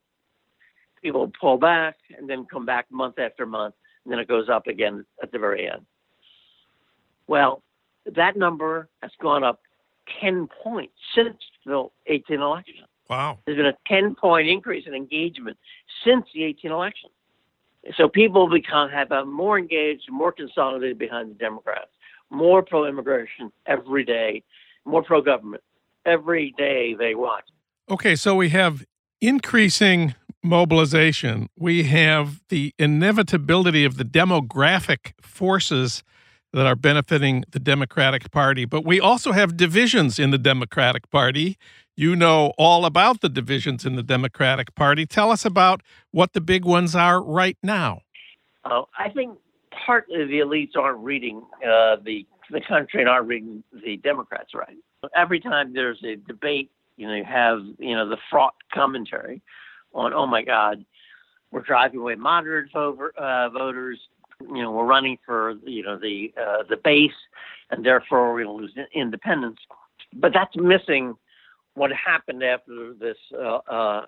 People 1.03 1.31
pull 1.41 1.59
back 1.59 1.97
and 2.17 2.29
then 2.29 2.47
come 2.51 2.67
back 2.67 2.87
month 2.91 3.19
after 3.19 3.47
month, 3.47 3.75
and 4.05 4.13
then 4.13 4.19
it 4.19 4.29
goes 4.29 4.49
up 4.49 4.67
again 4.67 5.05
at 5.23 5.33
the 5.33 5.39
very 5.39 5.69
end. 5.69 5.85
Well, 7.27 7.63
that 8.17 8.37
number 8.37 8.89
has 9.03 9.13
gone 9.21 9.45
up 9.45 9.61
10 10.21 10.49
points 10.63 10.95
since 11.15 11.37
the 11.65 11.89
18 12.07 12.41
election. 12.41 12.85
Wow. 13.09 13.39
There's 13.45 13.57
been 13.57 13.67
a 13.67 13.77
10 13.87 14.15
point 14.15 14.49
increase 14.49 14.87
in 14.87 14.95
engagement 14.95 15.57
since 16.05 16.27
the 16.35 16.45
18 16.45 16.71
election. 16.71 17.11
So 17.97 18.09
people 18.09 18.49
become 18.49 18.91
have 18.91 19.13
a 19.13 19.25
more 19.25 19.59
engaged, 19.59 20.11
more 20.11 20.33
consolidated 20.33 20.99
behind 20.99 21.31
the 21.31 21.35
Democrats, 21.35 21.91
more 22.31 22.63
pro 22.63 22.87
immigration 22.87 23.53
every 23.67 24.05
day, 24.05 24.43
more 24.85 25.03
pro 25.03 25.23
government 25.23 25.63
every 26.05 26.55
day 26.59 26.95
they 26.99 27.15
watch. 27.15 27.45
Okay, 27.91 28.17
so 28.17 28.35
we 28.35 28.51
have 28.51 28.85
increasing 29.21 30.15
mobilization. 30.43 31.49
We 31.57 31.85
have 31.85 32.41
the 32.49 32.75
inevitability 32.79 33.85
of 33.85 33.97
the 33.97 34.05
demographic 34.05 35.13
forces 35.21 36.03
that 36.53 36.67
are 36.67 36.77
benefiting 36.77 37.45
the 37.51 37.59
Democratic 37.59 38.31
Party, 38.31 38.65
but 38.65 38.85
we 38.85 39.01
also 39.01 39.33
have 39.33 39.57
divisions 39.57 40.19
in 40.19 40.31
the 40.31 40.39
Democratic 40.39 41.11
Party. 41.11 41.59
You 41.95 42.17
know 42.17 42.53
all 42.57 42.87
about 42.87 43.21
the 43.21 43.29
divisions 43.29 43.85
in 43.85 43.97
the 43.97 44.03
Democratic 44.03 44.75
Party. 44.75 45.05
Tell 45.05 45.31
us 45.31 45.45
about 45.45 45.83
what 46.11 46.33
the 46.33 46.41
big 46.41 46.65
ones 46.65 46.95
are 46.95 47.23
right 47.23 47.59
now. 47.63 48.03
Uh, 48.65 48.83
I 48.99 49.11
think 49.11 49.37
partly 49.87 50.25
the 50.25 50.39
elites 50.39 50.77
aren't 50.77 51.01
reading 51.01 51.43
uh, 51.63 51.97
the 52.05 52.27
the 52.51 52.61
country 52.67 53.01
and 53.01 53.11
aren't 53.11 53.27
reading 53.27 53.63
the 53.85 53.99
Democrats 53.99 54.55
right. 54.55 54.77
Every 55.15 55.39
time 55.39 55.75
there's 55.75 56.03
a 56.03 56.17
debate, 56.17 56.71
you 56.97 57.07
know, 57.07 57.15
you 57.15 57.25
have 57.25 57.59
you 57.79 57.95
know 57.95 58.09
the 58.09 58.17
fraught 58.31 58.55
commentary 58.73 59.43
on, 59.95 60.13
oh 60.13 60.27
my 60.27 60.43
God, 60.43 60.85
we're 61.51 61.63
driving 61.63 62.01
away 62.01 62.15
moderate 62.15 62.71
voter, 62.73 63.13
uh, 63.19 63.49
voters 63.51 63.99
you 64.41 64.63
know, 64.63 64.71
we're 64.71 64.85
running 64.85 65.19
for 65.25 65.55
you 65.65 65.83
know 65.83 65.99
the 65.99 66.33
uh, 66.41 66.63
the 66.69 66.77
base, 66.77 67.11
and 67.71 67.85
therefore 67.85 68.33
we're 68.33 68.45
going 68.45 68.59
to 68.59 68.63
lose 68.63 68.89
independence. 68.95 69.59
But 70.15 70.33
that's 70.33 70.57
missing 70.57 71.15
what 71.75 71.91
happened 71.93 72.43
after 72.43 72.95
this 72.99 73.17
uh, 73.35 73.59
uh, 73.71 74.07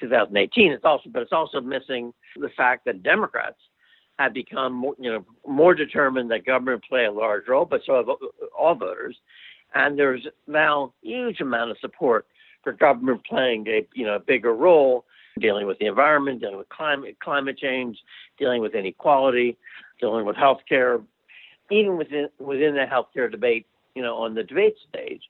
2018. 0.00 0.72
It's 0.72 0.84
also, 0.84 1.10
but 1.10 1.22
it's 1.22 1.32
also 1.32 1.60
missing 1.60 2.12
the 2.36 2.50
fact 2.56 2.84
that 2.86 3.02
Democrats 3.02 3.58
have 4.18 4.32
become 4.32 4.72
more, 4.72 4.94
you 4.98 5.12
know 5.12 5.24
more 5.46 5.74
determined 5.74 6.30
that 6.30 6.46
government 6.46 6.82
play 6.88 7.04
a 7.04 7.12
large 7.12 7.48
role, 7.48 7.64
but 7.64 7.82
so 7.84 7.96
have 7.96 8.08
all 8.58 8.74
voters. 8.74 9.16
And 9.74 9.98
there's 9.98 10.26
now 10.46 10.94
huge 11.02 11.40
amount 11.40 11.70
of 11.70 11.76
support 11.80 12.26
for 12.64 12.72
government 12.72 13.26
playing 13.26 13.66
a 13.68 13.86
you 13.94 14.06
know 14.06 14.16
a 14.16 14.20
bigger 14.20 14.54
role 14.54 15.04
dealing 15.38 15.66
with 15.66 15.78
the 15.78 15.86
environment, 15.86 16.40
dealing 16.40 16.58
with 16.58 16.68
climate 16.68 17.16
climate 17.22 17.58
change, 17.58 17.98
dealing 18.38 18.60
with 18.60 18.74
inequality, 18.74 19.56
dealing 20.00 20.24
with 20.24 20.36
healthcare, 20.36 21.02
even 21.70 21.96
within 21.96 22.28
within 22.38 22.74
the 22.74 22.86
healthcare 22.86 23.30
debate, 23.30 23.66
you 23.94 24.02
know, 24.02 24.16
on 24.16 24.34
the 24.34 24.42
debate 24.42 24.76
stage, 24.88 25.22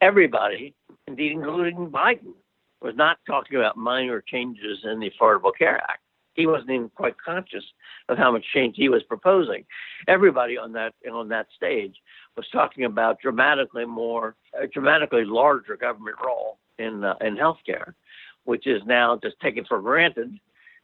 everybody, 0.00 0.74
indeed 1.06 1.32
including 1.32 1.90
Biden, 1.90 2.34
was 2.80 2.94
not 2.96 3.18
talking 3.26 3.58
about 3.58 3.76
minor 3.76 4.20
changes 4.20 4.78
in 4.84 5.00
the 5.00 5.10
Affordable 5.10 5.52
Care 5.56 5.80
Act. 5.82 6.00
He 6.34 6.46
wasn't 6.46 6.70
even 6.70 6.88
quite 6.90 7.16
conscious 7.18 7.64
of 8.08 8.16
how 8.16 8.30
much 8.30 8.44
change 8.54 8.76
he 8.76 8.88
was 8.88 9.02
proposing. 9.02 9.64
Everybody 10.06 10.56
on 10.56 10.72
that 10.72 10.94
on 11.12 11.28
that 11.28 11.48
stage 11.56 11.96
was 12.36 12.46
talking 12.52 12.84
about 12.84 13.20
dramatically 13.20 13.84
more, 13.84 14.36
dramatically 14.72 15.24
larger 15.24 15.76
government 15.76 16.16
role 16.24 16.58
in 16.78 17.02
uh, 17.02 17.14
in 17.20 17.36
healthcare 17.36 17.94
which 18.48 18.66
is 18.66 18.80
now 18.86 19.18
just 19.22 19.38
taken 19.40 19.62
for 19.66 19.78
granted, 19.78 20.34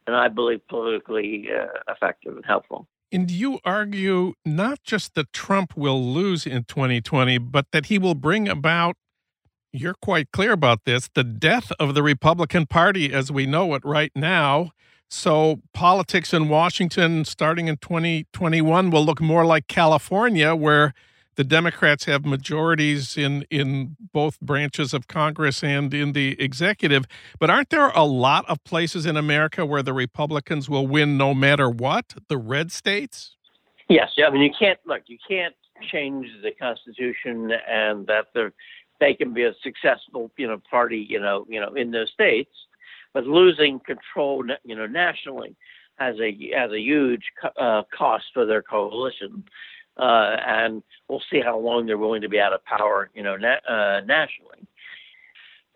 and 0.05 0.15
I 0.15 0.27
believe 0.27 0.61
politically 0.67 1.47
uh, 1.51 1.65
effective 1.91 2.35
and 2.35 2.45
helpful. 2.45 2.87
And 3.11 3.31
you 3.31 3.59
argue 3.65 4.33
not 4.45 4.83
just 4.83 5.15
that 5.15 5.33
Trump 5.33 5.75
will 5.75 6.13
lose 6.13 6.45
in 6.45 6.65
2020, 6.65 7.39
but 7.39 7.65
that 7.71 7.87
he 7.87 7.97
will 7.97 8.13
bring 8.13 8.47
about, 8.47 8.97
you're 9.73 9.95
quite 9.95 10.31
clear 10.31 10.51
about 10.51 10.85
this, 10.85 11.09
the 11.15 11.23
death 11.23 11.71
of 11.79 11.95
the 11.95 12.03
Republican 12.03 12.67
Party 12.67 13.11
as 13.11 13.31
we 13.31 13.47
know 13.47 13.73
it 13.73 13.83
right 13.83 14.11
now. 14.13 14.69
So 15.09 15.61
politics 15.73 16.35
in 16.35 16.49
Washington 16.49 17.25
starting 17.25 17.67
in 17.67 17.77
2021 17.77 18.91
will 18.91 19.03
look 19.03 19.19
more 19.19 19.43
like 19.43 19.65
California, 19.65 20.53
where 20.53 20.93
the 21.35 21.43
Democrats 21.43 22.05
have 22.05 22.25
majorities 22.25 23.17
in 23.17 23.45
in 23.49 23.95
both 24.13 24.39
branches 24.39 24.93
of 24.93 25.07
Congress 25.07 25.63
and 25.63 25.93
in 25.93 26.13
the 26.13 26.41
executive. 26.41 27.05
But 27.39 27.49
aren't 27.49 27.69
there 27.69 27.89
a 27.89 28.03
lot 28.03 28.45
of 28.49 28.63
places 28.63 29.05
in 29.05 29.17
America 29.17 29.65
where 29.65 29.83
the 29.83 29.93
Republicans 29.93 30.69
will 30.69 30.87
win 30.87 31.17
no 31.17 31.33
matter 31.33 31.69
what? 31.69 32.15
The 32.27 32.37
red 32.37 32.71
states. 32.71 33.35
Yes, 33.89 34.11
yeah. 34.17 34.27
I 34.27 34.31
mean 34.31 34.41
you 34.41 34.53
can't 34.57 34.79
look. 34.85 35.03
You 35.07 35.17
can't 35.27 35.55
change 35.91 36.27
the 36.41 36.51
Constitution 36.51 37.51
and 37.69 38.07
that 38.07 38.27
they 38.99 39.13
can 39.13 39.33
be 39.33 39.43
a 39.43 39.53
successful 39.61 40.31
you 40.37 40.47
know 40.47 40.61
party 40.69 41.05
you 41.09 41.19
know 41.19 41.45
you 41.49 41.59
know 41.59 41.73
in 41.73 41.91
those 41.91 42.11
states, 42.11 42.51
but 43.13 43.25
losing 43.25 43.79
control 43.79 44.45
you 44.63 44.75
know 44.75 44.87
nationally 44.87 45.55
has 45.97 46.15
a 46.19 46.51
has 46.55 46.71
a 46.71 46.79
huge 46.79 47.23
uh, 47.59 47.83
cost 47.95 48.25
for 48.33 48.45
their 48.45 48.61
coalition 48.61 49.43
uh, 49.97 50.35
and 50.45 50.83
we'll 51.07 51.23
see 51.31 51.41
how 51.41 51.57
long 51.57 51.85
they're 51.85 51.97
willing 51.97 52.21
to 52.21 52.29
be 52.29 52.39
out 52.39 52.53
of 52.53 52.63
power, 52.65 53.09
you 53.13 53.23
know, 53.23 53.35
na- 53.35 53.63
uh, 53.69 54.01
nationally. 54.01 54.67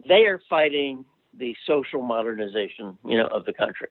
They 0.08 0.26
are 0.26 0.42
fighting 0.50 1.06
the 1.38 1.56
social 1.66 2.02
modernization, 2.02 2.98
you 3.06 3.18
know, 3.18 3.28
of 3.28 3.46
the 3.46 3.54
country. 3.54 3.88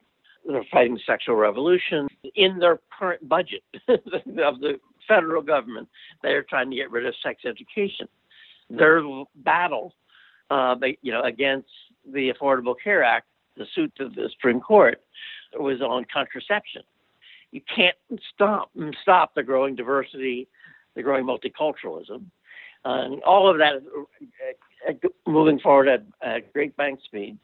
They're 0.47 0.65
fighting 0.71 0.99
sexual 1.07 1.37
revolution 1.37 2.09
in 2.35 2.59
their 2.59 2.81
current 2.99 3.27
budget 3.29 3.63
of 3.89 4.61
the 4.61 4.79
federal 5.07 5.43
government. 5.43 5.89
They 6.23 6.31
are 6.31 6.43
trying 6.43 6.71
to 6.71 6.77
get 6.77 6.91
rid 6.91 7.07
of 7.07 7.15
sex 7.23 7.43
education. 7.45 8.09
Their 8.71 9.03
battle, 9.37 9.95
uh, 10.51 10.77
you 11.03 11.13
know, 11.13 11.23
against 11.23 11.69
the 12.11 12.33
Affordable 12.33 12.75
Care 12.83 13.03
Act, 13.03 13.27
the 13.57 13.67
suit 13.75 13.93
to 13.97 14.09
the 14.09 14.29
Supreme 14.33 14.61
Court, 14.61 15.01
was 15.55 15.81
on 15.81 16.05
contraception 16.13 16.83
you 17.53 17.61
can't 17.75 17.97
stop 18.35 18.71
stop 19.03 19.35
the 19.35 19.43
growing 19.43 19.75
diversity, 19.75 20.49
the 20.95 21.03
growing 21.03 21.25
multiculturalism, 21.25 22.25
uh, 22.85 23.03
and 23.05 23.23
all 23.23 23.51
of 23.51 23.59
that 23.59 23.75
uh, 23.77 24.91
uh, 24.91 25.09
moving 25.27 25.59
forward 25.59 25.89
at, 25.89 26.05
at 26.23 26.53
great 26.53 26.77
bank 26.77 27.01
speed. 27.05 27.39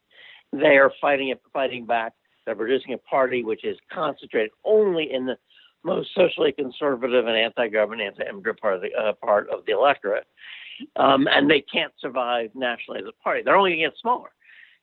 They 0.52 0.76
are 0.76 0.92
fighting 1.00 1.28
it, 1.30 1.40
fighting 1.52 1.86
back. 1.86 2.12
They're 2.44 2.54
producing 2.54 2.92
a 2.92 2.98
party 2.98 3.42
which 3.42 3.64
is 3.64 3.78
concentrated 3.92 4.50
only 4.64 5.12
in 5.12 5.26
the 5.26 5.36
most 5.82 6.10
socially 6.14 6.52
conservative 6.52 7.26
and 7.26 7.36
anti-government, 7.36 8.00
anti-immigrant 8.00 8.60
part 8.60 8.74
of 8.74 8.82
the 8.82 8.94
uh, 8.94 9.12
part 9.14 9.48
of 9.50 9.64
the 9.66 9.72
electorate, 9.72 10.26
um, 10.96 11.26
and 11.30 11.50
they 11.50 11.60
can't 11.60 11.92
survive 11.98 12.50
nationally 12.54 13.00
as 13.00 13.06
a 13.06 13.22
party. 13.22 13.42
They're 13.42 13.56
only 13.56 13.70
going 13.70 13.80
to 13.80 13.88
get 13.88 13.98
smaller. 14.00 14.30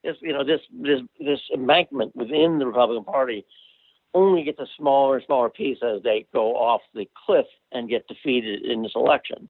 This, 0.03 0.15
you 0.21 0.33
know, 0.33 0.43
this 0.43 0.61
this 0.81 1.01
this 1.19 1.39
embankment 1.53 2.15
within 2.15 2.57
the 2.57 2.65
Republican 2.65 3.03
Party 3.03 3.45
only 4.13 4.43
gets 4.43 4.59
a 4.59 4.67
smaller 4.77 5.17
and 5.17 5.25
smaller 5.25 5.49
piece 5.49 5.77
as 5.83 6.03
they 6.03 6.25
go 6.33 6.55
off 6.55 6.81
the 6.93 7.07
cliff 7.25 7.45
and 7.71 7.89
get 7.89 8.07
defeated 8.07 8.65
in 8.65 8.83
this 8.83 8.91
election. 8.95 9.49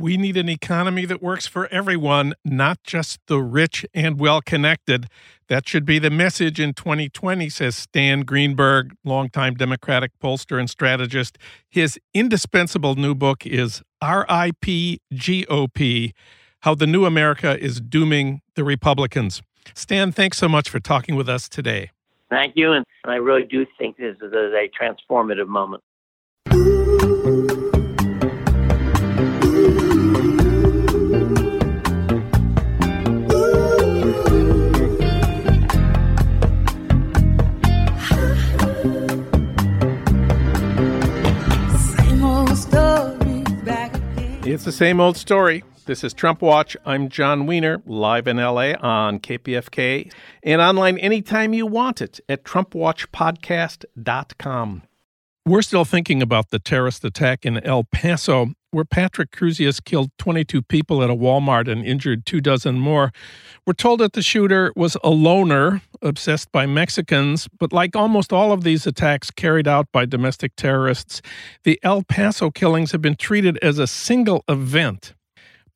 We 0.00 0.16
need 0.16 0.36
an 0.36 0.48
economy 0.48 1.06
that 1.06 1.20
works 1.20 1.48
for 1.48 1.66
everyone, 1.72 2.34
not 2.44 2.84
just 2.84 3.18
the 3.26 3.40
rich 3.40 3.84
and 3.92 4.20
well 4.20 4.40
connected. 4.40 5.08
That 5.48 5.68
should 5.68 5.84
be 5.84 5.98
the 5.98 6.08
message 6.08 6.60
in 6.60 6.72
2020, 6.74 7.48
says 7.48 7.74
Stan 7.74 8.20
Greenberg, 8.20 8.94
longtime 9.04 9.54
Democratic 9.54 10.12
pollster 10.22 10.60
and 10.60 10.70
strategist. 10.70 11.36
His 11.68 11.98
indispensable 12.14 12.94
new 12.94 13.16
book 13.16 13.44
is 13.44 13.82
RIP 14.00 15.00
GOP 15.12 16.12
How 16.60 16.76
the 16.76 16.86
New 16.86 17.04
America 17.04 17.58
is 17.58 17.80
Dooming 17.80 18.40
the 18.54 18.62
Republicans. 18.62 19.42
Stan, 19.74 20.12
thanks 20.12 20.38
so 20.38 20.48
much 20.48 20.70
for 20.70 20.78
talking 20.78 21.16
with 21.16 21.28
us 21.28 21.48
today. 21.48 21.90
Thank 22.30 22.56
you. 22.56 22.72
And 22.72 22.84
I 23.04 23.16
really 23.16 23.44
do 23.44 23.66
think 23.78 23.96
this 23.96 24.16
is 24.20 24.32
a 24.32 24.68
transformative 24.80 25.48
moment. 25.48 25.82
It's 44.50 44.64
the 44.64 44.72
same 44.72 44.98
old 44.98 45.16
story. 45.16 45.62
This 45.88 46.04
is 46.04 46.12
Trump 46.12 46.42
Watch. 46.42 46.76
I'm 46.84 47.08
Jon 47.08 47.46
Wiener, 47.46 47.80
live 47.86 48.28
in 48.28 48.36
LA 48.36 48.74
on 48.78 49.20
KPFK 49.20 50.12
and 50.42 50.60
online 50.60 50.98
anytime 50.98 51.54
you 51.54 51.66
want 51.66 52.02
it 52.02 52.20
at 52.28 52.44
TrumpWatchPodcast.com. 52.44 54.82
We're 55.46 55.62
still 55.62 55.86
thinking 55.86 56.20
about 56.20 56.50
the 56.50 56.58
terrorist 56.58 57.06
attack 57.06 57.46
in 57.46 57.64
El 57.64 57.84
Paso, 57.84 58.52
where 58.70 58.84
Patrick 58.84 59.30
Crusius 59.30 59.82
killed 59.82 60.10
22 60.18 60.60
people 60.60 61.02
at 61.02 61.08
a 61.08 61.14
Walmart 61.14 61.72
and 61.72 61.82
injured 61.82 62.26
two 62.26 62.42
dozen 62.42 62.78
more. 62.78 63.10
We're 63.66 63.72
told 63.72 64.00
that 64.00 64.12
the 64.12 64.20
shooter 64.20 64.74
was 64.76 64.98
a 65.02 65.08
loner, 65.08 65.80
obsessed 66.02 66.52
by 66.52 66.66
Mexicans, 66.66 67.48
but 67.58 67.72
like 67.72 67.96
almost 67.96 68.30
all 68.30 68.52
of 68.52 68.62
these 68.62 68.86
attacks 68.86 69.30
carried 69.30 69.66
out 69.66 69.90
by 69.90 70.04
domestic 70.04 70.54
terrorists, 70.54 71.22
the 71.64 71.80
El 71.82 72.02
Paso 72.02 72.50
killings 72.50 72.92
have 72.92 73.00
been 73.00 73.16
treated 73.16 73.58
as 73.62 73.78
a 73.78 73.86
single 73.86 74.44
event. 74.50 75.14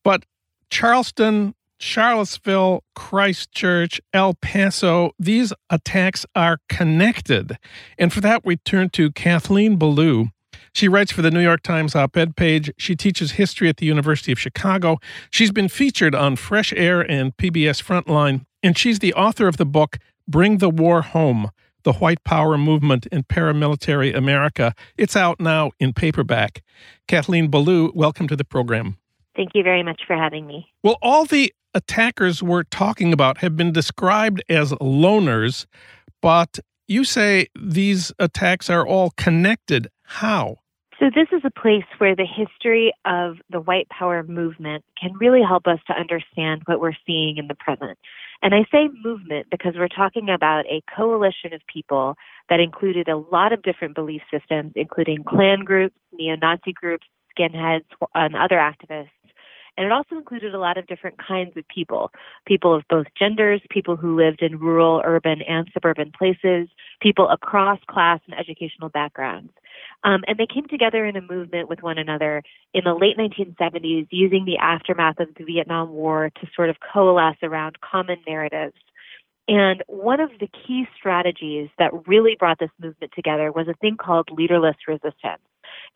But 0.05 0.25
Charleston, 0.71 1.55
Charlottesville, 1.79 2.85
Christchurch, 2.95 4.01
El 4.13 4.35
Paso, 4.35 5.11
these 5.19 5.53
attacks 5.69 6.25
are 6.35 6.59
connected. 6.69 7.59
And 7.99 8.13
for 8.13 8.21
that, 8.21 8.45
we 8.45 8.57
turn 8.57 8.91
to 8.91 9.11
Kathleen 9.11 9.77
Belew. 9.77 10.29
She 10.75 10.89
writes 10.89 11.13
for 11.13 11.23
the 11.23 11.31
New 11.31 11.43
York 11.43 11.63
Times 11.63 11.95
op 11.95 12.17
ed 12.17 12.37
page. 12.37 12.71
She 12.79 12.97
teaches 12.97 13.33
history 13.33 13.69
at 13.69 13.77
the 13.77 13.87
University 13.87 14.33
of 14.33 14.39
Chicago. 14.39 14.99
She's 15.31 15.53
been 15.53 15.69
featured 15.69 16.15
on 16.15 16.37
Fresh 16.37 16.73
Air 16.75 17.01
and 17.01 17.37
PBS 17.37 17.83
Frontline, 17.83 18.47
and 18.63 18.79
she's 18.79 19.01
the 19.01 19.13
author 19.15 19.49
of 19.49 19.59
the 19.59 19.67
book 19.67 19.99
Bring 20.27 20.59
the 20.59 20.71
War 20.71 21.03
Home 21.03 21.51
The 21.83 21.95
White 21.95 22.25
Power 22.25 22.57
Movement 22.57 23.07
in 23.07 23.25
Paramilitary 23.25 24.17
America. 24.17 24.75
It's 24.97 25.17
out 25.17 25.41
now 25.41 25.73
in 25.79 25.93
paperback. 25.93 26.63
Kathleen 27.07 27.51
Belew, 27.51 27.93
welcome 27.95 28.29
to 28.29 28.37
the 28.37 28.45
program. 28.45 28.97
Thank 29.37 29.51
you 29.55 29.63
very 29.63 29.83
much 29.83 30.03
for 30.07 30.17
having 30.17 30.47
me. 30.47 30.67
Well, 30.83 30.99
all 31.03 31.25
the 31.25 31.53
attackers 31.75 32.43
we're 32.43 32.65
talking 32.65 33.13
about 33.13 33.39
have 33.39 33.57
been 33.57 33.73
described 33.73 34.43
as 34.49 34.73
loners, 34.73 35.67
but 36.21 36.59
you 36.87 37.05
say 37.05 37.47
these 37.59 38.13
attacks 38.19 38.69
are 38.69 38.87
all 38.87 39.11
connected. 39.17 39.89
How? 40.05 40.59
So, 40.99 41.07
this 41.13 41.29
is 41.33 41.43
a 41.45 41.51
place 41.51 41.85
where 41.99 42.15
the 42.15 42.27
history 42.27 42.93
of 43.05 43.39
the 43.51 43.61
white 43.61 43.89
power 43.89 44.23
movement 44.23 44.85
can 45.01 45.13
really 45.15 45.43
help 45.43 45.67
us 45.67 45.81
to 45.89 45.95
understand 45.95 46.63
what 46.67 46.81
we're 46.81 46.93
seeing 47.05 47.39
in 47.39 47.49
the 47.49 47.57
present. 47.57 47.99
And 48.41 48.55
I 48.55 48.65
say 48.71 48.89
movement 49.03 49.47
because 49.51 49.75
we're 49.77 49.89
talking 49.89 50.29
about 50.29 50.65
a 50.67 50.83
coalition 50.95 51.55
of 51.55 51.61
people 51.73 52.15
that 52.49 52.61
included 52.61 53.09
a 53.09 53.17
lot 53.17 53.53
of 53.53 53.63
different 53.63 53.97
belief 53.97 54.23
systems, 54.31 54.73
including 54.77 55.25
Klan 55.25 55.65
groups, 55.65 55.97
neo 56.13 56.37
Nazi 56.37 56.73
groups, 56.73 57.07
skinheads, 57.37 57.85
and 58.15 58.37
other 58.37 58.57
activists 58.57 59.09
and 59.77 59.87
it 59.87 59.93
also 59.93 60.17
included 60.17 60.55
a 60.55 60.59
lot 60.59 60.77
of 60.77 60.87
different 60.87 61.17
kinds 61.19 61.57
of 61.57 61.67
people 61.69 62.11
people 62.47 62.75
of 62.75 62.83
both 62.89 63.07
genders, 63.19 63.61
people 63.71 63.97
who 63.97 64.17
lived 64.17 64.43
in 64.43 64.59
rural, 64.59 65.03
urban, 65.05 65.41
and 65.43 65.69
suburban 65.73 66.13
places, 66.17 66.69
people 67.01 67.29
across 67.29 67.79
class 67.89 68.21
and 68.27 68.39
educational 68.39 68.89
backgrounds. 68.89 69.53
Um, 70.05 70.23
and 70.27 70.39
they 70.39 70.47
came 70.53 70.67
together 70.69 71.07
in 71.07 71.17
a 71.17 71.23
movement 71.23 71.69
with 71.69 71.83
one 71.83 71.99
another 71.99 72.43
in 72.75 72.85
the 72.85 72.95
late 72.95 73.17
1970s 73.17 74.09
using 74.11 74.45
the 74.45 74.59
aftermath 74.59 75.21
of 75.21 75.29
the 75.37 75.45
Vietnam 75.45 75.91
War 75.91 76.31
to 76.41 76.47
sort 76.55 76.71
of 76.71 76.77
coalesce 76.93 77.37
around 77.43 77.81
common 77.81 78.19
narratives. 78.27 78.77
And 79.49 79.83
one 79.87 80.21
of 80.21 80.31
the 80.41 80.49
key 80.49 80.87
strategies 80.97 81.69
that 81.79 81.91
really 82.07 82.37
brought 82.39 82.59
this 82.59 82.71
movement 82.81 83.13
together 83.15 83.51
was 83.51 83.69
a 83.69 83.75
thing 83.75 83.97
called 83.97 84.29
leaderless 84.31 84.77
resistance. 84.87 85.43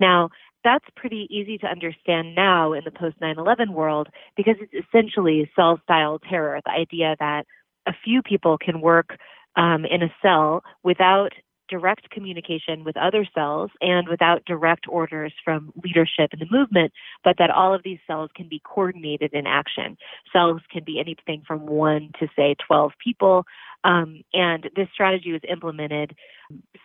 Now, 0.00 0.30
that's 0.66 0.84
pretty 0.96 1.28
easy 1.30 1.58
to 1.58 1.66
understand 1.66 2.34
now 2.34 2.72
in 2.72 2.82
the 2.84 2.90
post 2.90 3.16
9 3.20 3.38
11 3.38 3.72
world 3.72 4.08
because 4.36 4.56
it's 4.60 4.86
essentially 4.86 5.48
cell 5.54 5.80
style 5.84 6.18
terror 6.28 6.60
the 6.64 6.72
idea 6.72 7.14
that 7.20 7.46
a 7.86 7.92
few 8.04 8.20
people 8.20 8.58
can 8.58 8.80
work 8.80 9.16
um, 9.54 9.84
in 9.84 10.02
a 10.02 10.12
cell 10.20 10.64
without 10.82 11.32
direct 11.68 12.10
communication 12.10 12.84
with 12.84 12.96
other 12.96 13.26
cells 13.34 13.70
and 13.80 14.08
without 14.08 14.44
direct 14.44 14.86
orders 14.88 15.32
from 15.44 15.72
leadership 15.82 16.32
in 16.32 16.38
the 16.38 16.46
movement, 16.50 16.92
but 17.24 17.36
that 17.38 17.50
all 17.50 17.74
of 17.74 17.82
these 17.82 17.98
cells 18.06 18.30
can 18.36 18.48
be 18.48 18.60
coordinated 18.64 19.32
in 19.32 19.46
action. 19.46 19.96
Cells 20.32 20.60
can 20.70 20.84
be 20.84 21.00
anything 21.00 21.42
from 21.46 21.66
one 21.66 22.10
to, 22.20 22.28
say, 22.36 22.54
12 22.66 22.92
people. 23.02 23.44
Um, 23.84 24.22
and 24.32 24.68
this 24.76 24.88
strategy 24.92 25.32
was 25.32 25.42
implemented 25.48 26.14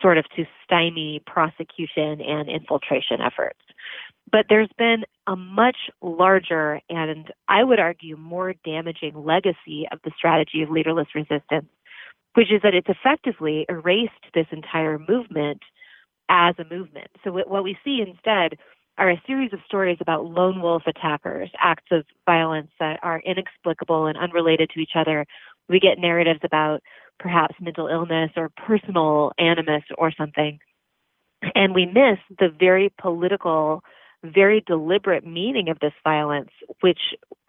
sort 0.02 0.18
of 0.18 0.26
to 0.36 0.46
stymie 0.64 1.22
prosecution 1.26 2.22
and 2.22 2.50
infiltration 2.50 3.22
efforts. 3.22 3.60
But 4.30 4.48
there's 4.50 4.72
been 4.78 5.04
a 5.28 5.36
much 5.36 5.78
larger 6.02 6.82
and 6.90 7.32
I 7.48 7.64
would 7.64 7.80
argue 7.80 8.18
more 8.18 8.54
damaging 8.66 9.14
legacy 9.16 9.88
of 9.92 10.00
the 10.04 10.12
strategy 10.18 10.62
of 10.62 10.70
leaderless 10.70 11.08
resistance 11.16 11.68
which 12.34 12.52
is 12.52 12.62
that 12.64 12.74
it's 12.74 12.90
effectively 12.90 13.66
erased 13.68 14.14
this 14.34 14.48
entire 14.52 14.98
movement 14.98 15.62
as 16.30 16.56
a 16.60 16.74
movement. 16.74 17.08
So 17.24 17.32
what 17.32 17.64
we 17.64 17.78
see 17.84 18.02
instead 18.06 18.58
are 18.98 19.10
a 19.10 19.22
series 19.26 19.52
of 19.54 19.60
stories 19.66 19.98
about 20.00 20.26
lone 20.26 20.62
wolf 20.62 20.84
attackers, 20.86 21.50
acts 21.60 21.92
of 21.92 22.06
violence 22.26 22.72
that 22.80 23.00
are 23.04 23.22
inexplicable 23.22 24.06
and 24.06 24.18
unrelated 24.18 24.70
to 24.74 24.80
each 24.80 24.92
other. 24.96 25.26
We 25.68 25.80
get 25.80 25.98
narratives 25.98 26.42
about 26.44 26.82
perhaps 27.20 27.56
mental 27.60 27.88
illness 27.88 28.32
or 28.36 28.50
personal 28.50 29.32
animus 29.38 29.84
or 29.98 30.12
something. 30.12 30.60
And 31.56 31.74
we 31.74 31.86
miss 31.86 32.20
the 32.40 32.50
very 32.50 32.92
political, 33.02 33.84
very 34.24 34.64
deliberate 34.66 35.26
meaning 35.26 35.70
of 35.70 35.80
this 35.80 35.94
violence, 36.04 36.52
which 36.82 37.00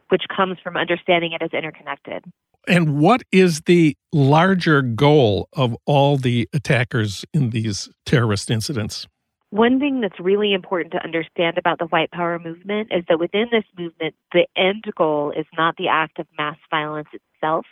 which 0.09 0.25
comes 0.35 0.59
from 0.63 0.77
understanding 0.77 1.33
it 1.33 1.41
as 1.41 1.55
interconnected. 1.55 2.23
And 2.69 2.99
what 3.01 3.23
is 3.33 3.63
the 3.63 3.97
larger 4.13 4.83
goal 4.83 5.49
of 5.55 5.75
all 5.87 6.19
the 6.19 6.49
attackers 6.53 7.25
in 7.33 7.51
these 7.51 7.89
terrorist 8.05 8.51
incidents? 8.51 9.07
One 9.51 9.81
thing 9.81 10.01
that's 10.01 10.21
really 10.21 10.53
important 10.53 10.93
to 10.93 11.03
understand 11.03 11.59
about 11.59 11.79
the 11.79 11.87
white 11.87 12.11
power 12.11 12.39
movement 12.39 12.89
is 12.91 13.05
that 13.09 13.19
within 13.19 13.49
this 13.51 13.65
movement, 13.79 14.15
the 14.33 14.47
end 14.57 14.85
goal 14.97 15.33
is 15.37 15.47
not 15.57 15.77
the 15.77 15.89
act 15.89 16.19
of 16.19 16.27
mass 16.39 16.57
violence 16.71 17.09
itself. 17.13 17.67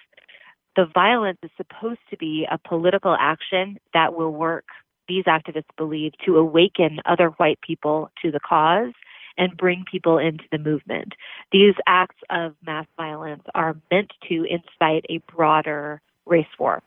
The 0.77 0.87
violence 0.93 1.39
is 1.43 1.51
supposed 1.57 2.01
to 2.11 2.17
be 2.17 2.47
a 2.51 2.59
political 2.59 3.17
action 3.19 3.79
that 3.95 4.15
will 4.15 4.33
work, 4.33 4.67
these 5.11 5.25
activists 5.25 5.77
believe, 5.77 6.13
to 6.25 6.37
awaken 6.37 7.01
other 7.05 7.31
white 7.31 7.61
people 7.61 8.11
to 8.23 8.31
the 8.31 8.41
cause 8.41 8.93
and 9.37 9.57
bring 9.57 9.85
people 9.91 10.19
into 10.19 10.45
the 10.53 10.59
movement. 10.59 11.15
These 11.51 11.75
acts 11.87 12.23
of 12.31 12.55
mass 12.65 12.87
violence 12.97 13.43
are 13.55 13.77
meant 13.91 14.13
to 14.29 14.45
incite 14.45 15.05
a 15.09 15.19
broader 15.35 16.01
race 16.27 16.47
war. 16.59 16.83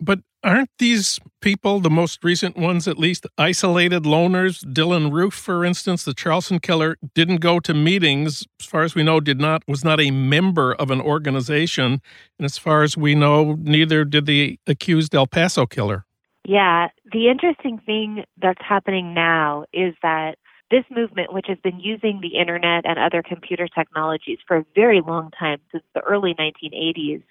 But 0.00 0.20
aren't 0.42 0.70
these 0.78 1.18
people, 1.40 1.80
the 1.80 1.88
most 1.88 2.22
recent 2.22 2.56
ones 2.56 2.86
at 2.86 2.98
least, 2.98 3.26
isolated 3.38 4.02
loners? 4.02 4.62
Dylann 4.64 5.10
Roof, 5.12 5.32
for 5.32 5.64
instance, 5.64 6.04
the 6.04 6.12
Charleston 6.12 6.58
killer, 6.58 6.98
didn't 7.14 7.38
go 7.38 7.60
to 7.60 7.72
meetings. 7.72 8.44
As 8.60 8.66
far 8.66 8.82
as 8.82 8.94
we 8.94 9.02
know, 9.02 9.20
did 9.20 9.40
not 9.40 9.62
was 9.66 9.84
not 9.84 10.00
a 10.00 10.10
member 10.10 10.74
of 10.74 10.90
an 10.90 11.00
organization, 11.00 12.02
and 12.38 12.44
as 12.44 12.58
far 12.58 12.82
as 12.82 12.96
we 12.96 13.14
know, 13.14 13.56
neither 13.60 14.04
did 14.04 14.26
the 14.26 14.58
accused 14.66 15.14
El 15.14 15.26
Paso 15.26 15.64
killer. 15.64 16.04
Yeah, 16.44 16.88
the 17.10 17.28
interesting 17.28 17.80
thing 17.84 18.24
that's 18.40 18.60
happening 18.60 19.14
now 19.14 19.64
is 19.72 19.94
that 20.02 20.36
this 20.70 20.84
movement, 20.90 21.32
which 21.32 21.46
has 21.48 21.58
been 21.62 21.80
using 21.80 22.20
the 22.20 22.36
internet 22.38 22.84
and 22.84 22.98
other 22.98 23.22
computer 23.22 23.68
technologies 23.68 24.38
for 24.46 24.58
a 24.58 24.64
very 24.74 25.00
long 25.00 25.30
time, 25.38 25.58
since 25.72 25.84
the 25.94 26.00
early 26.00 26.34
1980s, 26.34 27.22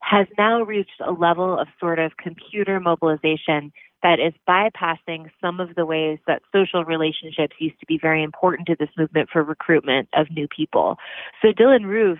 has 0.00 0.26
now 0.38 0.62
reached 0.62 1.00
a 1.04 1.12
level 1.12 1.58
of 1.58 1.68
sort 1.78 1.98
of 1.98 2.16
computer 2.16 2.80
mobilization 2.80 3.72
that 4.02 4.18
is 4.20 4.34
bypassing 4.48 5.30
some 5.40 5.58
of 5.58 5.74
the 5.74 5.86
ways 5.86 6.18
that 6.26 6.42
social 6.52 6.84
relationships 6.84 7.56
used 7.58 7.78
to 7.80 7.86
be 7.86 7.98
very 8.00 8.22
important 8.22 8.66
to 8.68 8.76
this 8.78 8.90
movement 8.96 9.28
for 9.32 9.42
recruitment 9.42 10.08
of 10.14 10.30
new 10.30 10.46
people. 10.48 10.96
So 11.42 11.48
Dylann 11.48 11.86
Roof, 11.86 12.18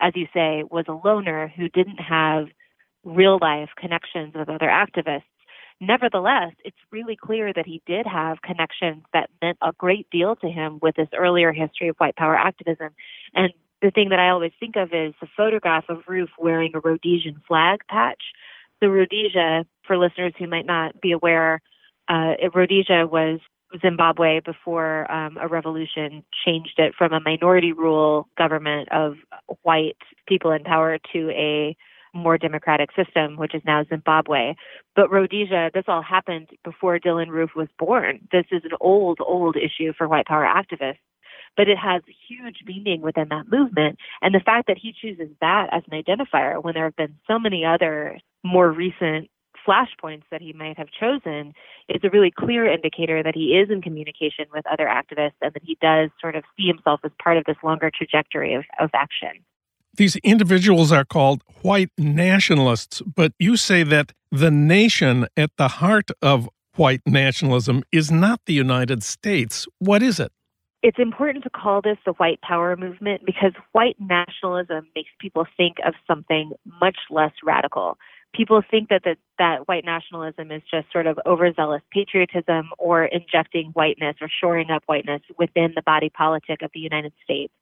as 0.00 0.12
you 0.16 0.26
say, 0.34 0.64
was 0.70 0.86
a 0.88 1.06
loner 1.06 1.52
who 1.56 1.68
didn't 1.68 1.98
have 2.00 2.46
real 3.04 3.38
life 3.40 3.70
connections 3.78 4.34
with 4.34 4.48
other 4.48 4.66
activists. 4.66 5.22
Nevertheless, 5.80 6.52
it's 6.64 6.76
really 6.90 7.16
clear 7.16 7.52
that 7.52 7.66
he 7.66 7.80
did 7.86 8.04
have 8.06 8.42
connections 8.42 9.04
that 9.12 9.30
meant 9.40 9.58
a 9.62 9.72
great 9.72 10.10
deal 10.10 10.34
to 10.36 10.48
him 10.48 10.78
with 10.82 10.96
this 10.96 11.08
earlier 11.16 11.52
history 11.52 11.88
of 11.88 11.96
white 11.98 12.16
power 12.16 12.34
activism. 12.34 12.90
And 13.34 13.52
the 13.80 13.92
thing 13.92 14.08
that 14.08 14.18
I 14.18 14.30
always 14.30 14.52
think 14.58 14.74
of 14.76 14.92
is 14.92 15.14
the 15.20 15.28
photograph 15.36 15.84
of 15.88 16.02
Roof 16.08 16.30
wearing 16.36 16.72
a 16.74 16.80
Rhodesian 16.80 17.40
flag 17.46 17.80
patch. 17.88 18.22
The 18.80 18.90
Rhodesia, 18.90 19.66
for 19.86 19.96
listeners 19.96 20.34
who 20.36 20.48
might 20.48 20.66
not 20.66 21.00
be 21.00 21.12
aware, 21.12 21.60
uh, 22.08 22.34
Rhodesia 22.52 23.06
was 23.06 23.38
Zimbabwe 23.80 24.40
before 24.40 25.10
um, 25.12 25.36
a 25.40 25.46
revolution 25.46 26.24
changed 26.44 26.78
it 26.78 26.94
from 26.96 27.12
a 27.12 27.20
minority 27.20 27.72
rule 27.72 28.28
government 28.36 28.88
of 28.90 29.16
white 29.62 29.98
people 30.26 30.50
in 30.50 30.64
power 30.64 30.98
to 31.12 31.30
a 31.30 31.76
more 32.14 32.38
democratic 32.38 32.90
system, 32.96 33.36
which 33.36 33.54
is 33.54 33.62
now 33.64 33.84
Zimbabwe. 33.88 34.54
But 34.96 35.10
Rhodesia, 35.10 35.70
this 35.74 35.84
all 35.88 36.02
happened 36.02 36.50
before 36.64 36.98
Dylann 36.98 37.28
Roof 37.28 37.50
was 37.56 37.68
born. 37.78 38.20
This 38.32 38.46
is 38.50 38.62
an 38.64 38.76
old, 38.80 39.18
old 39.20 39.56
issue 39.56 39.92
for 39.96 40.08
white 40.08 40.26
power 40.26 40.44
activists. 40.44 40.98
but 41.56 41.68
it 41.68 41.76
has 41.78 42.02
huge 42.28 42.62
meaning 42.64 43.00
within 43.00 43.28
that 43.30 43.50
movement. 43.50 43.98
And 44.22 44.34
the 44.34 44.40
fact 44.40 44.68
that 44.68 44.78
he 44.78 44.92
chooses 44.92 45.28
that 45.40 45.68
as 45.72 45.82
an 45.90 46.02
identifier 46.02 46.62
when 46.62 46.74
there 46.74 46.84
have 46.84 46.96
been 46.96 47.16
so 47.26 47.38
many 47.38 47.64
other 47.64 48.18
more 48.44 48.70
recent 48.70 49.28
flashpoints 49.66 50.22
that 50.30 50.40
he 50.40 50.52
might 50.52 50.78
have 50.78 50.88
chosen 50.88 51.52
is 51.88 52.00
a 52.04 52.10
really 52.10 52.30
clear 52.30 52.70
indicator 52.70 53.22
that 53.22 53.34
he 53.34 53.58
is 53.58 53.70
in 53.70 53.82
communication 53.82 54.46
with 54.54 54.64
other 54.66 54.86
activists 54.86 55.40
and 55.42 55.52
that 55.52 55.62
he 55.62 55.76
does 55.80 56.10
sort 56.20 56.36
of 56.36 56.44
see 56.56 56.66
himself 56.66 57.00
as 57.04 57.10
part 57.22 57.36
of 57.36 57.44
this 57.44 57.56
longer 57.62 57.90
trajectory 57.94 58.54
of, 58.54 58.64
of 58.78 58.90
action. 58.94 59.44
These 59.94 60.16
individuals 60.16 60.92
are 60.92 61.04
called 61.04 61.42
white 61.62 61.90
nationalists, 61.98 63.02
but 63.14 63.32
you 63.38 63.56
say 63.56 63.82
that 63.84 64.12
the 64.30 64.50
nation 64.50 65.26
at 65.36 65.50
the 65.56 65.68
heart 65.68 66.10
of 66.22 66.48
white 66.76 67.00
nationalism 67.06 67.82
is 67.90 68.10
not 68.10 68.40
the 68.46 68.52
United 68.52 69.02
States. 69.02 69.66
What 69.78 70.02
is 70.02 70.20
it? 70.20 70.30
It's 70.80 70.98
important 71.00 71.42
to 71.42 71.50
call 71.50 71.82
this 71.82 71.98
the 72.06 72.12
white 72.12 72.40
power 72.40 72.76
movement 72.76 73.22
because 73.26 73.52
white 73.72 73.96
nationalism 73.98 74.86
makes 74.94 75.10
people 75.20 75.44
think 75.56 75.78
of 75.84 75.94
something 76.06 76.52
much 76.80 76.96
less 77.10 77.32
radical 77.44 77.98
people 78.34 78.62
think 78.70 78.88
that, 78.88 79.02
that 79.04 79.18
that 79.38 79.68
white 79.68 79.84
nationalism 79.84 80.50
is 80.50 80.62
just 80.70 80.90
sort 80.92 81.06
of 81.06 81.18
overzealous 81.26 81.82
patriotism 81.92 82.70
or 82.78 83.04
injecting 83.04 83.70
whiteness 83.72 84.16
or 84.20 84.28
shoring 84.28 84.70
up 84.70 84.82
whiteness 84.86 85.22
within 85.38 85.72
the 85.74 85.82
body 85.82 86.10
politic 86.10 86.62
of 86.62 86.70
the 86.74 86.80
United 86.80 87.12
States. 87.22 87.52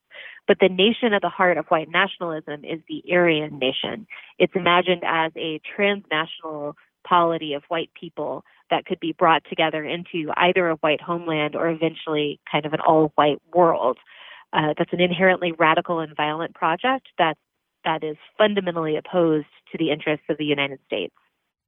But 0.46 0.59
the 0.61 0.68
nation 0.68 1.12
at 1.12 1.22
the 1.22 1.29
heart 1.29 1.59
of 1.59 1.66
white 1.66 1.88
nationalism 1.88 2.64
is 2.64 2.81
the 2.88 3.02
Aryan 3.12 3.59
nation. 3.59 4.07
It's 4.38 4.52
imagined 4.55 5.02
as 5.05 5.33
a 5.37 5.61
transnational 5.74 6.76
polity 7.07 7.55
of 7.55 7.62
white 7.68 7.90
people 7.98 8.44
that 8.70 8.85
could 8.85 9.00
be 9.00 9.12
brought 9.12 9.42
together 9.48 9.85
into 9.85 10.33
either 10.37 10.68
a 10.68 10.76
white 10.76 11.00
homeland 11.00 11.55
or 11.55 11.68
eventually 11.68 12.40
kind 12.50 12.66
of 12.66 12.72
an 12.72 12.81
all 12.81 13.12
white 13.14 13.40
world. 13.55 13.98
Uh, 14.52 14.74
that's 14.79 14.92
an 14.92 15.00
inherently 15.00 15.52
radical 15.52 16.00
and 16.00 16.16
violent 16.16 16.55
project 16.55 17.09
that's 17.18 17.38
that 17.85 18.02
is 18.02 18.16
fundamentally 18.37 18.96
opposed 18.96 19.46
to 19.70 19.79
the 19.79 19.90
interests 19.90 20.26
of 20.29 20.37
the 20.38 20.44
United 20.44 20.81
States. 20.87 21.14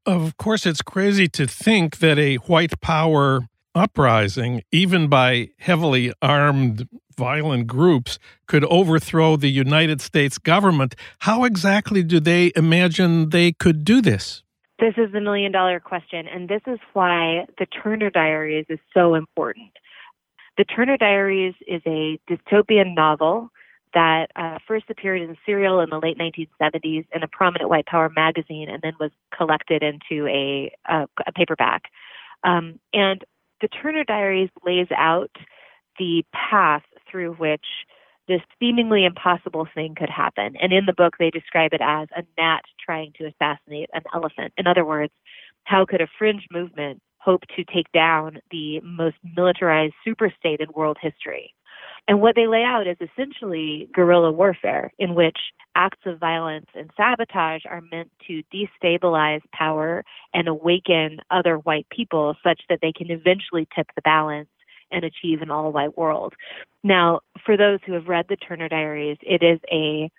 Of 0.04 0.36
course, 0.36 0.66
it's 0.66 0.82
crazy 0.82 1.28
to 1.28 1.46
think 1.46 1.98
that 1.98 2.18
a 2.18 2.36
white 2.36 2.80
power 2.80 3.48
uprising, 3.74 4.62
even 4.72 5.08
by 5.08 5.50
heavily 5.58 6.12
armed 6.20 6.88
violent 7.18 7.66
groups, 7.66 8.18
could 8.46 8.64
overthrow 8.64 9.36
the 9.36 9.50
United 9.50 10.00
States 10.00 10.38
government. 10.38 10.94
How 11.18 11.44
exactly 11.44 12.02
do 12.02 12.20
they 12.20 12.52
imagine 12.56 13.30
they 13.30 13.52
could 13.52 13.84
do 13.84 14.00
this? 14.00 14.42
This 14.78 14.94
is 14.96 15.12
the 15.12 15.20
million 15.20 15.52
dollar 15.52 15.80
question, 15.80 16.28
and 16.28 16.48
this 16.48 16.62
is 16.66 16.78
why 16.92 17.46
the 17.58 17.66
Turner 17.66 18.10
Diaries 18.10 18.66
is 18.68 18.78
so 18.94 19.16
important. 19.16 19.72
The 20.56 20.64
Turner 20.64 20.96
Diaries 20.96 21.54
is 21.66 21.82
a 21.84 22.18
dystopian 22.30 22.94
novel 22.94 23.50
that 23.94 24.26
uh, 24.36 24.58
first 24.66 24.86
appeared 24.90 25.22
in 25.22 25.36
serial 25.44 25.80
in 25.80 25.90
the 25.90 25.98
late 25.98 26.18
1970s 26.18 27.06
in 27.12 27.22
a 27.22 27.28
prominent 27.28 27.70
white 27.70 27.86
power 27.86 28.10
magazine 28.14 28.68
and 28.68 28.82
then 28.82 28.92
was 29.00 29.10
collected 29.36 29.82
into 29.82 30.26
a, 30.28 30.72
a, 30.86 31.06
a 31.26 31.32
paperback. 31.34 31.82
Um, 32.44 32.78
and 32.92 33.24
the 33.60 33.68
Turner 33.68 34.04
Diaries 34.04 34.50
lays 34.64 34.88
out 34.96 35.30
the 35.98 36.24
path 36.32 36.84
through 37.10 37.34
which 37.34 37.64
this 38.28 38.40
seemingly 38.60 39.04
impossible 39.04 39.66
thing 39.74 39.94
could 39.96 40.10
happen. 40.10 40.54
And 40.60 40.72
in 40.72 40.86
the 40.86 40.92
book, 40.92 41.14
they 41.18 41.30
describe 41.30 41.72
it 41.72 41.80
as 41.82 42.08
a 42.14 42.22
gnat 42.36 42.62
trying 42.84 43.12
to 43.16 43.24
assassinate 43.24 43.88
an 43.92 44.02
elephant. 44.14 44.52
In 44.58 44.66
other 44.66 44.84
words, 44.84 45.12
how 45.64 45.86
could 45.86 46.00
a 46.00 46.08
fringe 46.18 46.46
movement 46.52 47.00
hope 47.18 47.42
to 47.56 47.64
take 47.64 47.90
down 47.92 48.38
the 48.50 48.80
most 48.80 49.16
militarized 49.36 49.94
superstate 50.06 50.60
in 50.60 50.68
world 50.74 50.98
history? 51.00 51.54
And 52.06 52.22
what 52.22 52.34
they 52.36 52.46
lay 52.46 52.64
out 52.64 52.86
is 52.86 52.96
essentially 53.00 53.88
guerrilla 53.94 54.32
warfare, 54.32 54.92
in 54.98 55.14
which 55.14 55.36
acts 55.74 56.00
of 56.06 56.18
violence 56.18 56.66
and 56.74 56.90
sabotage 56.96 57.62
are 57.68 57.82
meant 57.92 58.10
to 58.26 58.42
destabilize 58.52 59.42
power 59.52 60.04
and 60.32 60.48
awaken 60.48 61.18
other 61.30 61.56
white 61.56 61.86
people 61.90 62.34
such 62.42 62.62
that 62.68 62.78
they 62.80 62.92
can 62.92 63.10
eventually 63.10 63.68
tip 63.74 63.86
the 63.94 64.02
balance 64.02 64.48
and 64.90 65.04
achieve 65.04 65.42
an 65.42 65.50
all 65.50 65.72
white 65.72 65.96
world. 65.96 66.34
Now, 66.82 67.20
for 67.44 67.56
those 67.56 67.80
who 67.84 67.92
have 67.92 68.08
read 68.08 68.26
the 68.28 68.36
Turner 68.36 68.68
Diaries, 68.68 69.18
it 69.22 69.42
is 69.42 69.60
a 69.70 70.10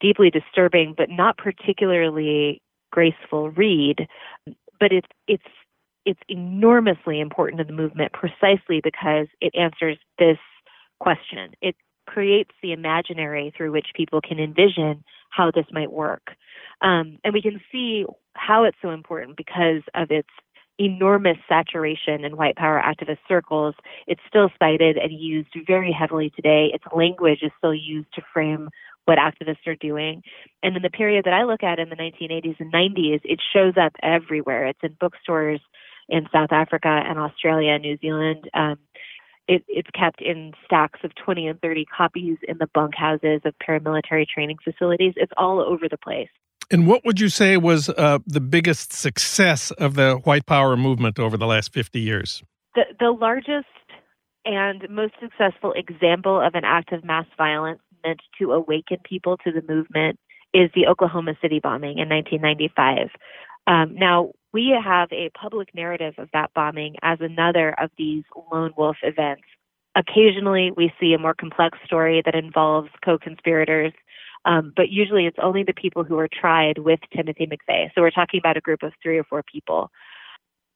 deeply 0.00 0.30
disturbing 0.30 0.94
but 0.96 1.08
not 1.10 1.36
particularly 1.36 2.60
graceful 2.90 3.50
read, 3.50 4.06
but 4.78 4.92
it's 4.92 5.08
it's 5.26 5.42
it's 6.04 6.20
enormously 6.28 7.20
important 7.20 7.58
to 7.58 7.64
the 7.64 7.72
movement 7.72 8.12
precisely 8.12 8.80
because 8.82 9.28
it 9.40 9.54
answers 9.54 9.98
this 10.18 10.38
question. 11.00 11.52
It 11.60 11.76
creates 12.06 12.50
the 12.62 12.72
imaginary 12.72 13.52
through 13.56 13.72
which 13.72 13.86
people 13.94 14.20
can 14.20 14.38
envision 14.38 15.04
how 15.30 15.50
this 15.50 15.66
might 15.70 15.92
work. 15.92 16.32
Um, 16.80 17.18
and 17.24 17.32
we 17.32 17.40
can 17.40 17.60
see 17.70 18.04
how 18.34 18.64
it's 18.64 18.76
so 18.82 18.90
important 18.90 19.36
because 19.36 19.82
of 19.94 20.10
its 20.10 20.28
enormous 20.78 21.36
saturation 21.48 22.24
in 22.24 22.36
white 22.36 22.56
power 22.56 22.82
activist 22.84 23.18
circles. 23.28 23.74
It's 24.06 24.20
still 24.28 24.50
cited 24.58 24.96
and 24.96 25.12
used 25.12 25.50
very 25.66 25.92
heavily 25.92 26.32
today. 26.34 26.70
Its 26.72 26.84
language 26.94 27.40
is 27.42 27.52
still 27.58 27.74
used 27.74 28.12
to 28.14 28.22
frame 28.32 28.68
what 29.04 29.18
activists 29.18 29.66
are 29.66 29.76
doing. 29.76 30.22
And 30.62 30.76
in 30.76 30.82
the 30.82 30.90
period 30.90 31.24
that 31.24 31.34
I 31.34 31.44
look 31.44 31.62
at 31.62 31.78
in 31.78 31.88
the 31.88 31.96
1980s 31.96 32.60
and 32.60 32.72
90s, 32.72 33.20
it 33.24 33.40
shows 33.52 33.74
up 33.76 33.92
everywhere. 34.02 34.66
It's 34.66 34.78
in 34.82 34.96
bookstores 35.00 35.60
in 36.08 36.26
South 36.32 36.52
Africa 36.52 37.02
and 37.04 37.18
Australia, 37.18 37.72
and 37.72 37.82
New 37.82 37.98
Zealand. 37.98 38.48
Um, 38.54 38.76
it, 39.48 39.64
it's 39.68 39.90
kept 39.90 40.20
in 40.20 40.52
stacks 40.64 41.00
of 41.02 41.14
20 41.16 41.48
and 41.48 41.60
30 41.60 41.84
copies 41.84 42.38
in 42.46 42.58
the 42.58 42.68
bunkhouses 42.74 43.40
of 43.44 43.54
paramilitary 43.58 44.26
training 44.26 44.58
facilities. 44.62 45.14
It's 45.16 45.32
all 45.36 45.60
over 45.60 45.88
the 45.90 45.98
place. 45.98 46.28
And 46.72 46.86
what 46.86 47.04
would 47.04 47.20
you 47.20 47.28
say 47.28 47.58
was 47.58 47.90
uh, 47.90 48.18
the 48.26 48.40
biggest 48.40 48.94
success 48.94 49.70
of 49.72 49.94
the 49.94 50.14
white 50.24 50.46
power 50.46 50.74
movement 50.74 51.18
over 51.18 51.36
the 51.36 51.46
last 51.46 51.72
50 51.72 52.00
years? 52.00 52.42
The, 52.74 52.84
the 52.98 53.10
largest 53.10 53.66
and 54.46 54.88
most 54.88 55.12
successful 55.20 55.74
example 55.76 56.40
of 56.40 56.54
an 56.54 56.64
act 56.64 56.92
of 56.92 57.04
mass 57.04 57.26
violence 57.36 57.80
meant 58.02 58.20
to 58.38 58.52
awaken 58.52 58.96
people 59.04 59.36
to 59.44 59.52
the 59.52 59.62
movement 59.68 60.18
is 60.54 60.70
the 60.74 60.86
Oklahoma 60.86 61.34
City 61.42 61.60
bombing 61.62 61.98
in 61.98 62.08
1995. 62.08 63.08
Um, 63.66 63.94
now, 63.94 64.32
we 64.52 64.74
have 64.82 65.08
a 65.12 65.30
public 65.30 65.74
narrative 65.74 66.14
of 66.18 66.28
that 66.32 66.52
bombing 66.54 66.96
as 67.02 67.18
another 67.20 67.74
of 67.78 67.90
these 67.96 68.24
lone 68.50 68.72
wolf 68.76 68.96
events. 69.02 69.44
Occasionally, 69.94 70.72
we 70.74 70.90
see 70.98 71.12
a 71.12 71.18
more 71.18 71.34
complex 71.34 71.78
story 71.84 72.22
that 72.24 72.34
involves 72.34 72.88
co 73.04 73.18
conspirators, 73.18 73.92
um, 74.44 74.72
but 74.74 74.88
usually 74.90 75.26
it's 75.26 75.38
only 75.42 75.62
the 75.62 75.74
people 75.74 76.04
who 76.04 76.18
are 76.18 76.28
tried 76.28 76.78
with 76.78 77.00
Timothy 77.14 77.46
McVeigh. 77.46 77.90
So 77.94 78.00
we're 78.00 78.10
talking 78.10 78.38
about 78.38 78.56
a 78.56 78.60
group 78.60 78.82
of 78.82 78.92
three 79.02 79.18
or 79.18 79.24
four 79.24 79.42
people. 79.42 79.90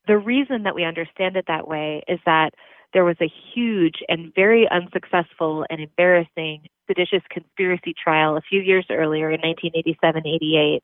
The 0.07 0.19
reason 0.19 0.63
that 0.63 0.75
we 0.75 0.85
understand 0.85 1.37
it 1.37 1.47
that 1.49 1.67
way 1.67 2.05
is 2.07 2.21
that 2.27 2.55
there 2.93 3.05
was 3.05 3.17
a 3.21 3.33
huge 3.53 3.97
and 4.09 4.33
very 4.35 4.69
unsuccessful 4.71 5.67
and 5.69 5.81
embarrassing 5.81 6.69
seditious 6.87 7.23
conspiracy 7.31 7.93
trial 7.93 8.37
a 8.37 8.41
few 8.41 8.61
years 8.61 8.87
earlier 8.91 9.31
in 9.31 9.41
1987 9.41 10.27
88 10.27 10.83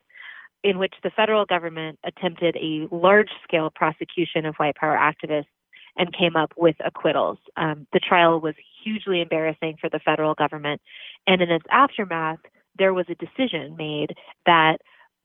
in 0.65 0.79
which 0.79 0.95
the 1.03 1.11
federal 1.11 1.45
government 1.45 1.99
attempted 2.05 2.57
a 2.57 2.87
large 2.95 3.31
scale 3.43 3.71
prosecution 3.75 4.47
of 4.47 4.55
white 4.57 4.77
power 4.77 4.97
activists 4.97 5.47
and 5.97 6.17
came 6.17 6.37
up 6.37 6.53
with 6.57 6.77
acquittals. 6.85 7.39
Um, 7.57 7.87
the 7.93 8.01
trial 8.01 8.41
was 8.41 8.55
hugely 8.83 9.21
embarrassing 9.21 9.77
for 9.81 9.91
the 9.91 9.99
federal 9.99 10.35
government. 10.35 10.81
And 11.27 11.43
in 11.43 11.51
its 11.51 11.67
aftermath, 11.71 12.39
there 12.79 12.95
was 12.95 13.07
a 13.09 13.15
decision 13.15 13.77
made 13.77 14.15
that 14.47 14.79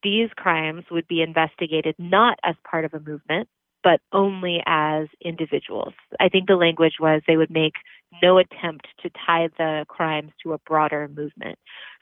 these 0.03 0.29
crimes 0.35 0.85
would 0.91 1.07
be 1.07 1.21
investigated 1.21 1.95
not 1.97 2.37
as 2.43 2.55
part 2.69 2.85
of 2.85 2.93
a 2.93 2.99
movement, 2.99 3.47
but 3.83 3.99
only 4.11 4.61
as 4.65 5.07
individuals. 5.23 5.93
I 6.19 6.29
think 6.29 6.47
the 6.47 6.55
language 6.55 6.95
was 6.99 7.21
they 7.25 7.37
would 7.37 7.49
make 7.49 7.73
no 8.21 8.37
attempt 8.37 8.87
to 9.01 9.09
tie 9.25 9.49
the 9.57 9.85
crimes 9.87 10.31
to 10.43 10.53
a 10.53 10.59
broader 10.59 11.07
movement. 11.07 11.57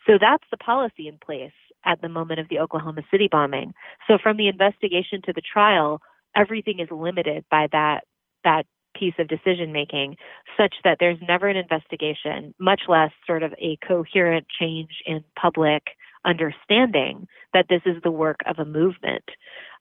So 0.05 0.13
that's 0.19 0.43
the 0.51 0.58
policy 0.58 1.08
in 1.08 1.17
place 1.23 1.51
at 1.86 2.01
the 2.01 2.10
moment 2.10 2.39
of 2.39 2.49
the 2.49 2.60
Oklahoma 2.60 3.01
City 3.12 3.27
bombing. 3.31 3.73
So 4.08 4.17
from 4.21 4.38
the 4.38 4.47
investigation 4.47 5.21
to 5.25 5.34
the 5.34 5.41
trial, 5.41 6.01
everything 6.36 6.79
is 6.79 6.89
limited 6.91 7.45
by 7.49 7.67
that 7.71 8.01
that 8.43 8.65
piece 8.97 9.13
of 9.19 9.27
decision 9.27 9.71
making 9.71 10.17
such 10.58 10.75
that 10.84 10.97
there's 10.99 11.19
never 11.27 11.47
an 11.47 11.58
investigation, 11.58 12.53
much 12.60 12.81
less 12.88 13.12
sort 13.27 13.43
of 13.43 13.53
a 13.60 13.77
coherent 13.86 14.47
change 14.60 15.01
in 15.05 15.23
public 15.39 15.84
understanding 16.25 17.27
that 17.53 17.67
this 17.69 17.81
is 17.86 18.01
the 18.03 18.12
work 18.12 18.39
of 18.45 18.58
a 18.60 18.65
movement. 18.65 19.23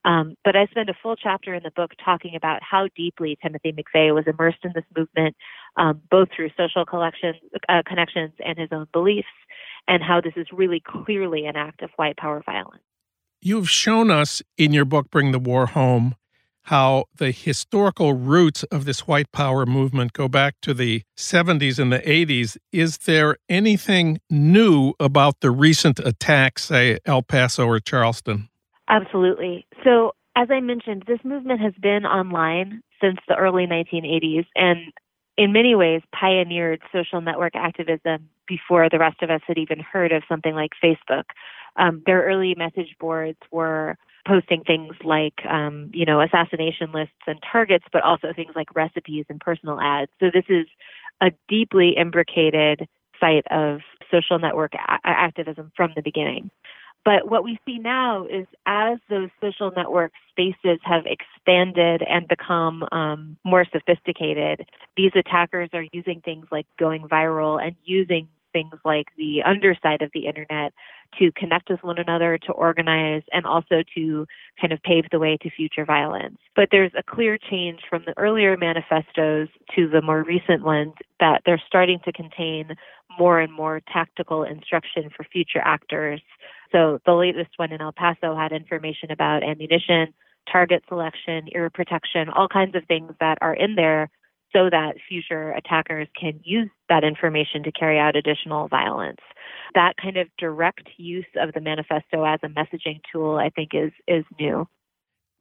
Um, 0.05 0.35
but 0.45 0.55
I 0.55 0.67
spend 0.67 0.89
a 0.89 0.93
full 1.01 1.15
chapter 1.15 1.55
in 1.55 1.63
the 1.63 1.71
book 1.71 1.91
talking 2.03 2.35
about 2.35 2.61
how 2.61 2.87
deeply 2.95 3.37
Timothy 3.41 3.73
McVeigh 3.73 4.13
was 4.13 4.25
immersed 4.27 4.59
in 4.63 4.71
this 4.75 4.85
movement, 4.95 5.35
um, 5.77 6.01
both 6.11 6.29
through 6.35 6.51
social 6.55 6.83
uh, 6.83 7.81
connections 7.87 8.33
and 8.45 8.57
his 8.57 8.69
own 8.71 8.87
beliefs, 8.93 9.27
and 9.87 10.03
how 10.03 10.21
this 10.21 10.33
is 10.35 10.45
really 10.53 10.81
clearly 10.85 11.45
an 11.47 11.55
act 11.55 11.81
of 11.81 11.89
white 11.95 12.17
power 12.17 12.43
violence. 12.45 12.83
You've 13.41 13.69
shown 13.69 14.11
us 14.11 14.41
in 14.57 14.73
your 14.73 14.85
book, 14.85 15.09
Bring 15.09 15.31
the 15.31 15.39
War 15.39 15.67
Home, 15.67 16.15
how 16.65 17.05
the 17.15 17.31
historical 17.31 18.13
roots 18.13 18.63
of 18.63 18.85
this 18.85 19.07
white 19.07 19.31
power 19.31 19.65
movement 19.65 20.13
go 20.13 20.27
back 20.27 20.55
to 20.61 20.73
the 20.73 21.03
70s 21.15 21.77
and 21.77 21.91
the 21.91 21.99
80s. 21.99 22.57
Is 22.71 22.97
there 22.99 23.37
anything 23.47 24.19
new 24.29 24.93
about 24.99 25.41
the 25.41 25.51
recent 25.51 25.99
attacks, 25.99 26.65
say 26.65 26.97
El 27.05 27.21
Paso 27.21 27.67
or 27.67 27.79
Charleston? 27.79 28.49
Absolutely. 28.87 29.65
So, 29.83 30.13
as 30.35 30.49
I 30.51 30.59
mentioned, 30.59 31.03
this 31.07 31.19
movement 31.23 31.61
has 31.61 31.73
been 31.81 32.05
online 32.05 32.81
since 33.01 33.19
the 33.27 33.35
early 33.35 33.67
1980s 33.67 34.45
and 34.55 34.91
in 35.37 35.51
many 35.51 35.75
ways 35.75 36.01
pioneered 36.13 36.81
social 36.91 37.21
network 37.21 37.55
activism 37.55 38.29
before 38.47 38.89
the 38.89 38.99
rest 38.99 39.21
of 39.21 39.29
us 39.29 39.41
had 39.45 39.57
even 39.57 39.79
heard 39.79 40.11
of 40.11 40.23
something 40.27 40.55
like 40.55 40.71
Facebook. 40.83 41.25
Um, 41.77 42.03
their 42.05 42.23
early 42.23 42.55
message 42.55 42.95
boards 42.99 43.37
were 43.51 43.97
posting 44.27 44.63
things 44.63 44.95
like, 45.03 45.45
um, 45.49 45.91
you 45.93 46.05
know, 46.05 46.21
assassination 46.21 46.91
lists 46.91 47.13
and 47.27 47.39
targets, 47.51 47.85
but 47.93 48.03
also 48.03 48.33
things 48.35 48.53
like 48.55 48.75
recipes 48.75 49.25
and 49.29 49.39
personal 49.39 49.79
ads. 49.79 50.11
So 50.19 50.27
this 50.33 50.45
is 50.49 50.65
a 51.21 51.31
deeply 51.47 51.95
imbricated 51.97 52.87
site 53.19 53.45
of 53.51 53.79
social 54.11 54.39
network 54.39 54.73
a- 54.73 54.99
activism 55.03 55.71
from 55.75 55.91
the 55.95 56.01
beginning. 56.01 56.49
But 57.05 57.29
what 57.29 57.43
we 57.43 57.59
see 57.67 57.77
now 57.77 58.25
is 58.25 58.47
as 58.65 58.97
those 59.11 59.29
social 59.39 59.71
network 59.75 60.11
spaces 60.31 60.79
have 60.83 61.03
expanded 61.05 62.01
and 62.01 62.27
become 62.27 62.83
um, 62.91 63.37
more 63.43 63.63
sophisticated, 63.71 64.65
these 64.97 65.11
attackers 65.15 65.69
are 65.73 65.85
using 65.93 66.21
things 66.21 66.47
like 66.51 66.65
going 66.79 67.03
viral 67.03 67.63
and 67.63 67.75
using 67.85 68.27
things 68.55 68.73
like 68.85 69.07
the 69.17 69.43
underside 69.43 70.01
of 70.01 70.11
the 70.13 70.27
internet 70.27 70.71
to 71.19 71.29
connect 71.33 71.69
with 71.69 71.83
one 71.83 71.97
another, 71.97 72.37
to 72.37 72.53
organize, 72.53 73.21
and 73.33 73.45
also 73.45 73.83
to 73.93 74.25
kind 74.59 74.71
of 74.71 74.81
pave 74.83 75.03
the 75.11 75.19
way 75.19 75.37
to 75.41 75.49
future 75.49 75.83
violence. 75.83 76.37
But 76.55 76.69
there's 76.71 76.93
a 76.97 77.03
clear 77.03 77.37
change 77.37 77.81
from 77.89 78.03
the 78.05 78.17
earlier 78.17 78.55
manifestos 78.55 79.49
to 79.75 79.89
the 79.89 80.01
more 80.01 80.23
recent 80.23 80.63
ones 80.63 80.93
that 81.19 81.41
they're 81.45 81.61
starting 81.67 81.99
to 82.05 82.13
contain 82.13 82.75
more 83.19 83.41
and 83.41 83.51
more 83.51 83.81
tactical 83.91 84.43
instruction 84.43 85.09
for 85.15 85.25
future 85.25 85.61
actors. 85.63 86.21
So 86.71 86.99
the 87.05 87.13
latest 87.13 87.51
one 87.57 87.73
in 87.73 87.81
El 87.81 87.91
Paso 87.91 88.37
had 88.37 88.53
information 88.53 89.11
about 89.11 89.43
ammunition, 89.43 90.13
target 90.49 90.81
selection, 90.87 91.49
ear 91.53 91.69
protection, 91.69 92.29
all 92.29 92.47
kinds 92.47 92.75
of 92.75 92.85
things 92.85 93.11
that 93.19 93.37
are 93.41 93.53
in 93.53 93.75
there 93.75 94.09
so 94.55 94.69
that 94.69 94.95
future 95.07 95.51
attackers 95.51 96.07
can 96.19 96.39
use 96.43 96.69
that 96.87 97.03
information 97.03 97.63
to 97.63 97.71
carry 97.71 97.99
out 97.99 98.15
additional 98.15 98.67
violence. 98.69 99.19
That 99.73 99.93
kind 100.01 100.15
of 100.15 100.27
direct 100.37 100.87
use 100.97 101.25
of 101.35 101.53
the 101.53 101.59
manifesto 101.59 102.23
as 102.23 102.39
a 102.41 102.47
messaging 102.47 103.01
tool, 103.11 103.35
I 103.35 103.49
think, 103.49 103.71
is 103.73 103.91
is 104.07 104.23
new. 104.39 104.67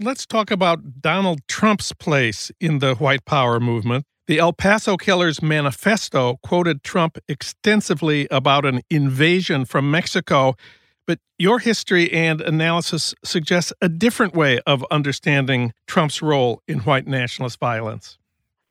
Let's 0.01 0.27
talk 0.27 0.51
about 0.51 1.01
Donald 1.01 1.47
Trump's 1.47 1.93
place 1.93 2.51
in 2.61 2.81
the 2.81 2.97
white 2.97 3.25
power 3.25 3.61
movement. 3.61 4.05
The 4.27 4.39
El 4.41 4.53
Paso 4.53 4.97
Killers 4.97 5.41
manifesto 5.41 6.39
quoted 6.43 6.83
Trump 6.83 7.19
extensively 7.29 8.27
about 8.31 8.65
an 8.65 8.81
invasion 8.91 9.65
from 9.65 9.91
Mexico, 9.91 10.57
but 11.07 11.21
your 11.39 11.61
history 11.61 12.11
and 12.11 12.41
analysis 12.41 13.15
suggests 13.23 13.73
a 13.81 13.89
different 13.89 14.35
way 14.35 14.59
of 14.67 14.85
understanding 14.91 15.73
Trump's 15.87 16.23
role 16.23 16.61
in 16.67 16.81
white 16.81 17.07
nationalist 17.07 17.61
violence. 17.61 18.19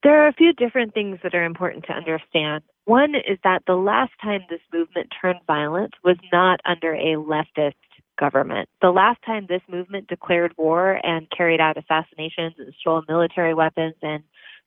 There 0.04 0.22
are 0.22 0.28
a 0.28 0.34
few 0.34 0.52
different 0.52 0.94
things 0.94 1.20
that 1.24 1.34
are 1.34 1.46
important 1.46 1.86
to 1.86 1.94
understand. 1.94 2.64
One 2.86 3.16
is 3.16 3.38
that 3.46 3.64
the 3.66 3.76
last 3.76 4.12
time 4.22 4.42
this 4.50 4.60
movement 4.74 5.08
turned 5.22 5.40
violent 5.48 5.94
was 6.04 6.18
not 6.32 6.60
under 6.66 6.94
a 6.94 7.16
leftist 7.16 7.76
government. 8.20 8.68
The 8.82 8.92
last 8.92 9.22
time 9.26 9.46
this 9.48 9.62
movement 9.70 10.08
declared 10.08 10.54
war 10.58 11.00
and 11.04 11.30
carried 11.36 11.62
out 11.62 11.78
assassinations 11.78 12.56
and 12.58 12.74
stole 12.82 13.04
military 13.08 13.54
weapons 13.54 13.96
and 14.02 14.24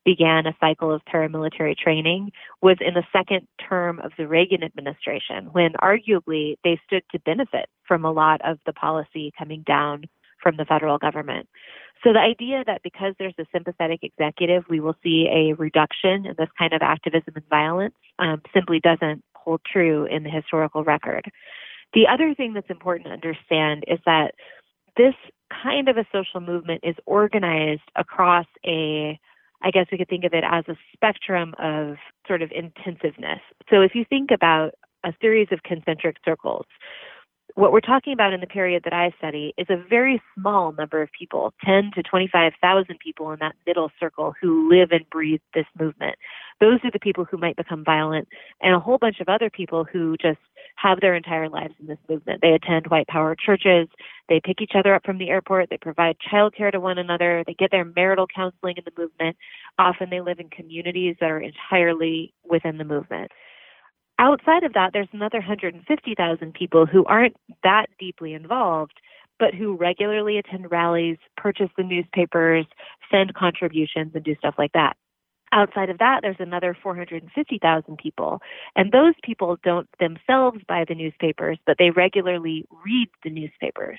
began 0.07 0.47
a 0.47 0.57
cycle 0.59 0.91
of 0.91 1.03
paramilitary 1.05 1.77
training 1.77 2.33
was 2.63 2.79
in 2.81 2.95
the 2.95 3.05
second 3.13 3.47
term 3.69 3.99
of 4.01 4.13
the 4.17 4.27
Reagan 4.27 4.63
administration, 4.63 5.49
when 5.53 5.73
arguably 5.83 6.57
they 6.65 6.81
stood 6.87 7.03
to 7.13 7.19
benefit 7.21 7.69
from 7.87 8.05
a 8.05 8.13
lot 8.13 8.41
of 8.43 8.59
the 8.65 8.73
policy 8.73 9.33
coming 9.39 9.63
down 9.67 10.05
from 10.43 10.57
the 10.57 10.65
federal 10.65 10.99
government. 10.99 11.49
So 12.05 12.13
the 12.13 12.21
idea 12.21 12.63
that 12.67 12.83
because 12.83 13.15
there's 13.19 13.35
a 13.39 13.47
sympathetic 13.53 14.01
executive, 14.03 14.65
we 14.69 14.81
will 14.81 14.97
see 15.03 15.29
a 15.31 15.55
reduction 15.55 16.27
in 16.27 16.35
this 16.39 16.49
kind 16.59 16.73
of 16.73 16.83
activism 16.83 17.35
and 17.35 17.49
violence 17.49 17.95
um, 18.19 18.43
simply 18.55 18.81
doesn't 18.81 19.25
hold 19.35 19.61
true 19.71 20.07
in 20.07 20.23
the 20.23 20.31
historical 20.31 20.85
record. 20.85 21.31
The 21.95 22.07
other 22.07 22.35
thing 22.35 22.53
that's 22.53 22.71
important 22.71 23.07
to 23.07 23.13
understand 23.13 23.85
is 23.89 23.99
that 24.05 24.35
this 24.97 25.15
kind 25.63 25.89
of 25.89 25.97
a 25.97 26.07
social 26.13 26.41
movement 26.41 26.81
is 26.83 26.97
organized 27.07 27.89
across 27.97 28.47
a 28.67 29.19
I 29.63 29.71
guess 29.71 29.87
we 29.91 29.97
could 29.97 30.09
think 30.09 30.25
of 30.25 30.35
it 30.35 30.45
as 30.47 30.65
a 30.69 30.77
spectrum 30.93 31.55
of 31.59 31.97
sort 32.27 32.43
of 32.43 32.53
intensiveness. 32.53 33.41
So 33.71 33.81
if 33.81 33.95
you 33.95 34.05
think 34.05 34.31
about 34.31 34.75
a 35.03 35.15
series 35.21 35.49
of 35.51 35.63
concentric 35.63 36.17
circles, 36.25 36.67
what 37.57 37.73
we're 37.73 37.81
talking 37.81 38.13
about 38.13 38.35
in 38.35 38.41
the 38.41 38.47
period 38.47 38.83
that 38.85 38.93
I 38.93 39.13
study 39.17 39.55
is 39.57 39.67
a 39.71 39.83
very 39.89 40.23
small 40.35 40.73
number 40.73 41.01
of 41.01 41.09
people, 41.19 41.55
10 41.65 41.91
to 41.95 42.03
25,000 42.03 42.99
people 42.99 43.33
in 43.33 43.39
that 43.41 43.57
middle 43.67 43.91
circle 43.99 44.35
who 44.41 44.69
live 44.69 44.91
and 44.93 45.09
breathe 45.09 45.41
this 45.55 45.65
movement. 45.79 46.17
Those 46.61 46.81
are 46.85 46.91
the 46.91 47.01
people 47.01 47.25
who 47.25 47.39
might 47.39 47.57
become 47.57 47.83
violent, 47.83 48.29
and 48.61 48.75
a 48.75 48.79
whole 48.79 48.99
bunch 48.99 49.21
of 49.21 49.31
other 49.31 49.49
people 49.49 49.85
who 49.91 50.19
just 50.21 50.39
have 50.77 51.01
their 51.01 51.15
entire 51.15 51.49
lives 51.49 51.73
in 51.81 51.87
this 51.87 51.99
movement. 52.11 52.43
They 52.43 52.53
attend 52.53 52.89
white 52.89 53.07
power 53.07 53.35
churches, 53.35 53.89
they 54.29 54.39
pick 54.45 54.61
each 54.61 54.73
other 54.75 54.95
up 54.95 55.07
from 55.07 55.17
the 55.17 55.31
airport, 55.31 55.71
they 55.71 55.79
provide 55.79 56.17
childcare 56.31 56.73
to 56.73 56.81
one 56.81 56.99
another, 56.99 57.43
they 57.47 57.55
get 57.55 57.71
their 57.71 57.87
marital 57.87 58.27
counseling 58.27 58.75
in 58.77 58.85
the 58.85 59.01
movement. 59.01 59.35
Often 59.79 60.11
they 60.11 60.21
live 60.21 60.41
in 60.41 60.51
communities 60.51 61.17
that 61.21 61.31
are 61.31 61.41
entirely 61.41 62.35
within 62.45 62.77
the 62.77 62.85
movement. 62.85 63.33
Outside 64.19 64.65
of 64.65 64.73
that, 64.73 64.91
there's 64.93 65.09
another 65.13 65.39
150,000 65.39 66.55
people 66.55 66.87
who 66.87 67.05
aren't 67.05 67.37
that 67.63 67.87
deeply 67.99 68.33
involved, 68.33 68.95
but 69.39 69.55
who 69.55 69.77
regularly 69.77 70.39
attend 70.39 70.71
rallies, 70.71 71.19
purchase 71.37 71.69
the 71.77 71.83
newspapers, 71.83 72.65
send 73.11 73.35
contributions, 73.35 74.13
and 74.15 74.25
do 74.25 74.35
stuff 74.37 74.55
like 74.57 74.73
that. 74.73 74.97
Outside 75.53 75.91
of 75.91 75.99
that, 75.99 76.21
there's 76.23 76.37
another 76.41 76.77
450,000 76.83 77.99
people. 77.99 78.41
And 78.75 78.91
those 78.91 79.15
people 79.23 79.59
don't 79.63 79.89
themselves 80.01 80.59
buy 80.67 80.85
the 80.89 80.95
newspapers, 80.95 81.59
but 81.67 81.77
they 81.79 81.91
regularly 81.91 82.67
read 82.85 83.09
the 83.23 83.31
newspapers. 83.31 83.99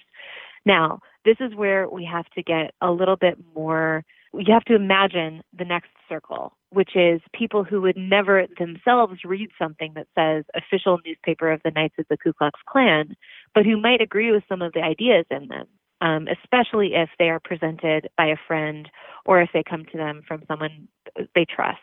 Now, 0.65 0.99
this 1.23 1.37
is 1.39 1.55
where 1.55 1.87
we 1.87 2.03
have 2.05 2.25
to 2.31 2.43
get 2.43 2.73
a 2.81 2.91
little 2.91 3.15
bit 3.15 3.37
more, 3.55 4.03
you 4.33 4.53
have 4.53 4.65
to 4.65 4.75
imagine 4.75 5.41
the 5.57 5.65
next 5.65 5.89
circle 6.09 6.53
which 6.69 6.95
is 6.95 7.21
people 7.33 7.63
who 7.63 7.81
would 7.81 7.97
never 7.97 8.45
themselves 8.59 9.19
read 9.23 9.49
something 9.57 9.93
that 9.95 10.07
says 10.15 10.43
official 10.55 10.99
newspaper 11.05 11.51
of 11.51 11.61
the 11.63 11.71
Knights 11.71 11.95
of 11.97 12.05
the 12.09 12.17
Ku 12.17 12.33
Klux 12.33 12.59
Klan, 12.67 13.15
but 13.55 13.65
who 13.65 13.79
might 13.79 14.01
agree 14.01 14.31
with 14.31 14.43
some 14.49 14.61
of 14.61 14.73
the 14.73 14.81
ideas 14.81 15.25
in 15.31 15.47
them, 15.47 15.67
um, 16.01 16.27
especially 16.27 16.93
if 16.93 17.09
they 17.17 17.29
are 17.29 17.39
presented 17.39 18.09
by 18.17 18.25
a 18.25 18.35
friend 18.47 18.89
or 19.25 19.41
if 19.41 19.49
they 19.53 19.63
come 19.63 19.85
to 19.85 19.97
them 19.97 20.21
from 20.27 20.43
someone 20.47 20.87
they 21.35 21.45
trust. 21.45 21.79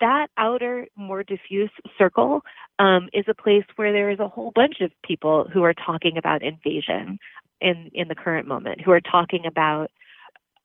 That 0.00 0.28
outer, 0.36 0.86
more 0.96 1.22
diffuse 1.22 1.70
circle 1.96 2.42
um, 2.78 3.08
is 3.12 3.24
a 3.28 3.34
place 3.34 3.64
where 3.76 3.92
there 3.92 4.10
is 4.10 4.18
a 4.18 4.28
whole 4.28 4.52
bunch 4.54 4.80
of 4.80 4.90
people 5.02 5.46
who 5.52 5.62
are 5.62 5.74
talking 5.74 6.18
about 6.18 6.42
invasion 6.42 7.18
in 7.60 7.90
in 7.94 8.08
the 8.08 8.14
current 8.14 8.46
moment, 8.46 8.82
who 8.82 8.90
are 8.90 9.00
talking 9.00 9.46
about 9.46 9.90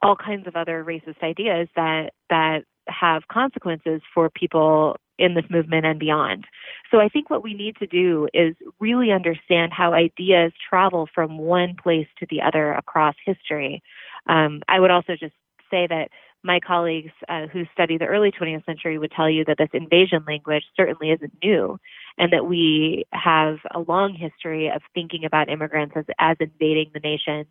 all 0.02 0.16
kinds 0.16 0.48
of 0.48 0.56
other 0.56 0.84
racist 0.84 1.22
ideas 1.24 1.68
that 1.76 2.12
that 2.30 2.64
have 2.88 3.28
consequences 3.32 4.02
for 4.14 4.30
people 4.30 4.98
in 5.20 5.36
this 5.36 5.46
movement 5.50 5.86
and 5.86 6.00
beyond. 6.00 6.46
So 6.90 7.00
I 7.00 7.08
think 7.08 7.30
what 7.30 7.44
we 7.44 7.54
need 7.54 7.76
to 7.78 7.88
do 7.88 8.28
is 8.34 8.56
really 8.80 9.12
understand 9.12 9.72
how 9.72 9.94
ideas 9.94 10.52
travel 10.68 11.08
from 11.14 11.38
one 11.38 11.76
place 11.82 12.08
to 12.20 12.28
the 12.30 12.42
other 12.42 12.74
across 12.74 13.16
history. 13.24 13.84
Um, 14.28 14.62
I 14.68 14.80
would 14.80 14.90
also 14.90 15.14
just 15.14 15.36
say 15.70 15.86
that 15.88 16.10
my 16.44 16.60
colleagues 16.60 17.12
uh, 17.30 17.46
who 17.48 17.66
study 17.72 17.98
the 17.98 18.06
early 18.06 18.32
20th 18.32 18.66
century 18.66 18.98
would 18.98 19.12
tell 19.12 19.30
you 19.30 19.46
that 19.46 19.58
this 19.60 19.70
invasion 19.74 20.24
language 20.28 20.64
certainly 20.76 21.12
isn't 21.12 21.34
new 21.44 21.80
and 22.18 22.34
that 22.34 22.48
we 22.48 23.06
have 23.12 23.58
a 23.76 23.80
long 23.80 24.16
history 24.16 24.72
of 24.74 24.82
thinking 24.96 25.24
about 25.24 25.50
immigrants 25.50 25.94
as, 25.96 26.06
as 26.20 26.38
invading 26.40 26.90
the 26.94 27.00
nation. 27.00 27.46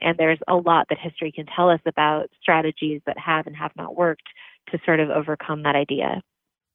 And 0.00 0.18
there's 0.18 0.38
a 0.48 0.56
lot 0.56 0.86
that 0.88 0.98
history 0.98 1.32
can 1.32 1.46
tell 1.46 1.70
us 1.70 1.80
about 1.86 2.30
strategies 2.40 3.00
that 3.06 3.18
have 3.18 3.46
and 3.46 3.56
have 3.56 3.72
not 3.76 3.96
worked 3.96 4.28
to 4.70 4.78
sort 4.84 5.00
of 5.00 5.10
overcome 5.10 5.62
that 5.62 5.76
idea. 5.76 6.22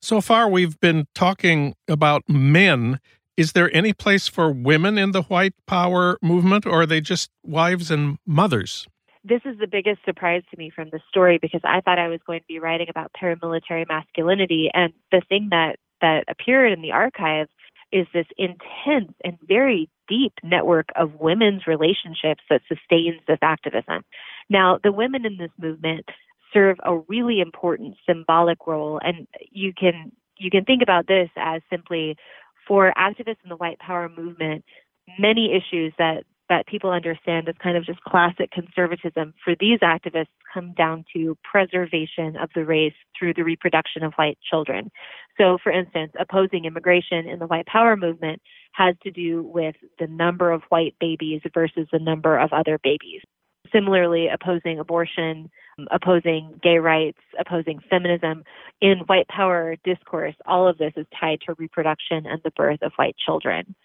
So 0.02 0.22
far, 0.22 0.50
we've 0.50 0.80
been 0.80 1.08
talking 1.13 1.76
about 1.88 2.24
men. 2.28 3.00
Is 3.36 3.52
there 3.54 3.74
any 3.76 3.93
place 3.93 4.28
for 4.28 4.52
women 4.52 4.98
in 4.98 5.12
the 5.12 5.24
white 5.24 5.54
power 5.65 6.17
movement, 6.22 6.65
or 6.65 6.82
are 6.82 6.86
they 6.86 7.02
just 7.02 7.30
wives 7.43 7.91
and 7.91 8.17
mothers? 8.26 8.88
This 9.24 9.41
is 9.43 9.58
the 9.60 9.67
biggest 9.67 10.00
surprise 10.06 10.43
to 10.52 10.58
me 10.58 10.69
from 10.74 10.89
the 10.91 11.00
story 11.10 11.39
because 11.41 11.62
I 11.65 11.82
thought 11.82 12.00
I 12.00 12.08
was 12.08 12.22
going 12.26 12.39
to 12.39 12.45
be 12.48 12.60
writing 12.60 12.88
about 12.89 13.12
paramilitary 13.22 13.86
masculinity. 13.88 14.69
And 14.74 14.93
the 15.12 15.22
thing 15.28 15.50
that, 15.52 15.76
that 16.02 16.24
appeared 16.30 16.72
in 16.72 16.82
the 16.82 16.93
archives 16.93 17.50
is 17.91 18.08
this 18.13 18.28
intense 18.38 19.13
and 19.26 19.38
very 19.45 19.89
deep 20.10 20.34
network 20.43 20.89
of 20.95 21.19
women's 21.19 21.67
relationships 21.67 22.41
that 22.50 22.62
sustains 22.67 23.22
this 23.28 23.39
activism. 23.41 24.04
Now, 24.50 24.80
the 24.84 24.91
women 24.91 25.26
in 25.26 25.38
this 25.38 25.52
movement 25.58 26.06
serve 26.54 26.78
a 26.84 26.98
really 27.08 27.39
important 27.39 27.95
symbolic 28.08 28.65
role, 28.67 29.00
and 29.04 29.28
you 29.52 29.72
can 29.74 30.12
you 30.38 30.50
can 30.50 30.65
think 30.65 30.82
about 30.82 31.08
this 31.08 31.30
as 31.38 31.62
simply 31.69 32.17
for 32.67 32.93
activists 32.98 33.43
in 33.43 33.50
the 33.50 33.56
white 33.56 33.80
power 33.80 34.10
movement, 34.10 34.63
many 35.19 35.54
issues 35.54 35.93
that 35.98 36.24
that 36.49 36.67
people 36.67 36.89
understand 36.89 37.47
as 37.47 37.55
kind 37.62 37.77
of 37.77 37.85
just 37.85 38.01
classic 38.01 38.51
conservatism 38.51 39.33
for 39.43 39.55
these 39.59 39.79
activists 39.79 40.27
come 40.51 40.73
down 40.73 41.05
to 41.13 41.38
preservation 41.43 42.35
of 42.35 42.49
the 42.55 42.65
race 42.65 42.93
through 43.17 43.33
the 43.35 43.43
reproduction 43.43 44.03
of 44.03 44.13
white 44.15 44.38
children. 44.49 44.89
So, 45.38 45.57
for 45.62 45.71
instance, 45.71 46.12
opposing 46.19 46.65
immigration 46.65 47.27
in 47.27 47.39
the 47.39 47.47
white 47.47 47.67
power 47.67 47.95
movement 47.95 48.41
has 48.73 48.95
to 49.03 49.12
do 49.12 49.43
with 49.43 49.75
the 49.99 50.07
number 50.07 50.51
of 50.51 50.63
white 50.69 50.95
babies 50.99 51.41
versus 51.53 51.88
the 51.91 51.99
number 51.99 52.38
of 52.38 52.51
other 52.51 52.79
babies. 52.83 53.21
Similarly, 53.71 54.27
opposing 54.27 54.79
abortion, 54.79 55.49
opposing 55.91 56.59
gay 56.63 56.77
rights, 56.77 57.19
opposing 57.39 57.79
feminism, 57.89 58.43
in 58.81 58.99
white 59.05 59.27
power 59.27 59.75
discourse, 59.83 60.35
all 60.47 60.67
of 60.67 60.77
this 60.77 60.93
is 60.95 61.05
tied 61.19 61.39
to 61.45 61.53
reproduction 61.57 62.25
and 62.25 62.41
the 62.43 62.51
birth 62.51 62.81
of 62.81 62.93
white 62.95 63.15
children. 63.23 63.75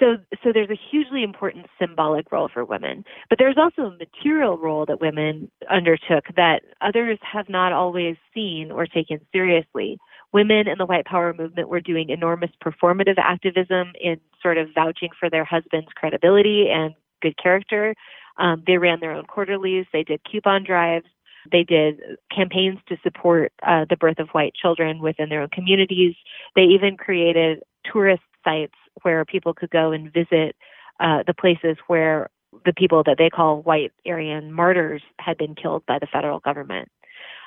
So, 0.00 0.16
so 0.42 0.52
there's 0.52 0.70
a 0.70 0.80
hugely 0.90 1.22
important 1.22 1.66
symbolic 1.78 2.32
role 2.32 2.48
for 2.52 2.64
women, 2.64 3.04
but 3.28 3.38
there's 3.38 3.56
also 3.56 3.82
a 3.82 3.96
material 3.96 4.58
role 4.58 4.86
that 4.86 5.00
women 5.00 5.50
undertook 5.70 6.24
that 6.36 6.62
others 6.80 7.18
have 7.22 7.48
not 7.48 7.72
always 7.72 8.16
seen 8.34 8.72
or 8.72 8.86
taken 8.86 9.20
seriously. 9.32 9.98
Women 10.32 10.66
in 10.66 10.78
the 10.78 10.86
white 10.86 11.04
power 11.04 11.32
movement 11.32 11.68
were 11.68 11.80
doing 11.80 12.08
enormous 12.10 12.50
performative 12.64 13.18
activism 13.18 13.92
in 14.00 14.18
sort 14.42 14.58
of 14.58 14.68
vouching 14.74 15.10
for 15.18 15.30
their 15.30 15.44
husband's 15.44 15.92
credibility 15.94 16.68
and 16.70 16.94
good 17.22 17.36
character. 17.40 17.94
Um, 18.36 18.64
they 18.66 18.78
ran 18.78 18.98
their 19.00 19.12
own 19.12 19.26
quarterlies. 19.26 19.86
They 19.92 20.02
did 20.02 20.20
coupon 20.30 20.64
drives. 20.64 21.06
They 21.52 21.62
did 21.62 22.00
campaigns 22.34 22.80
to 22.88 22.96
support 23.02 23.52
uh, 23.62 23.84
the 23.88 23.96
birth 23.96 24.18
of 24.18 24.30
white 24.30 24.54
children 24.54 24.98
within 25.00 25.28
their 25.28 25.42
own 25.42 25.50
communities. 25.50 26.14
They 26.56 26.62
even 26.62 26.96
created 26.96 27.62
tourist 27.90 28.22
sites 28.44 28.74
where 29.02 29.24
people 29.24 29.54
could 29.54 29.70
go 29.70 29.92
and 29.92 30.12
visit 30.12 30.56
uh, 31.00 31.22
the 31.26 31.34
places 31.34 31.76
where 31.86 32.28
the 32.64 32.72
people 32.72 33.02
that 33.04 33.16
they 33.18 33.30
call 33.30 33.62
white 33.62 33.92
Aryan 34.06 34.52
martyrs 34.52 35.02
had 35.18 35.36
been 35.36 35.54
killed 35.54 35.84
by 35.86 35.98
the 35.98 36.06
federal 36.06 36.40
government. 36.40 36.88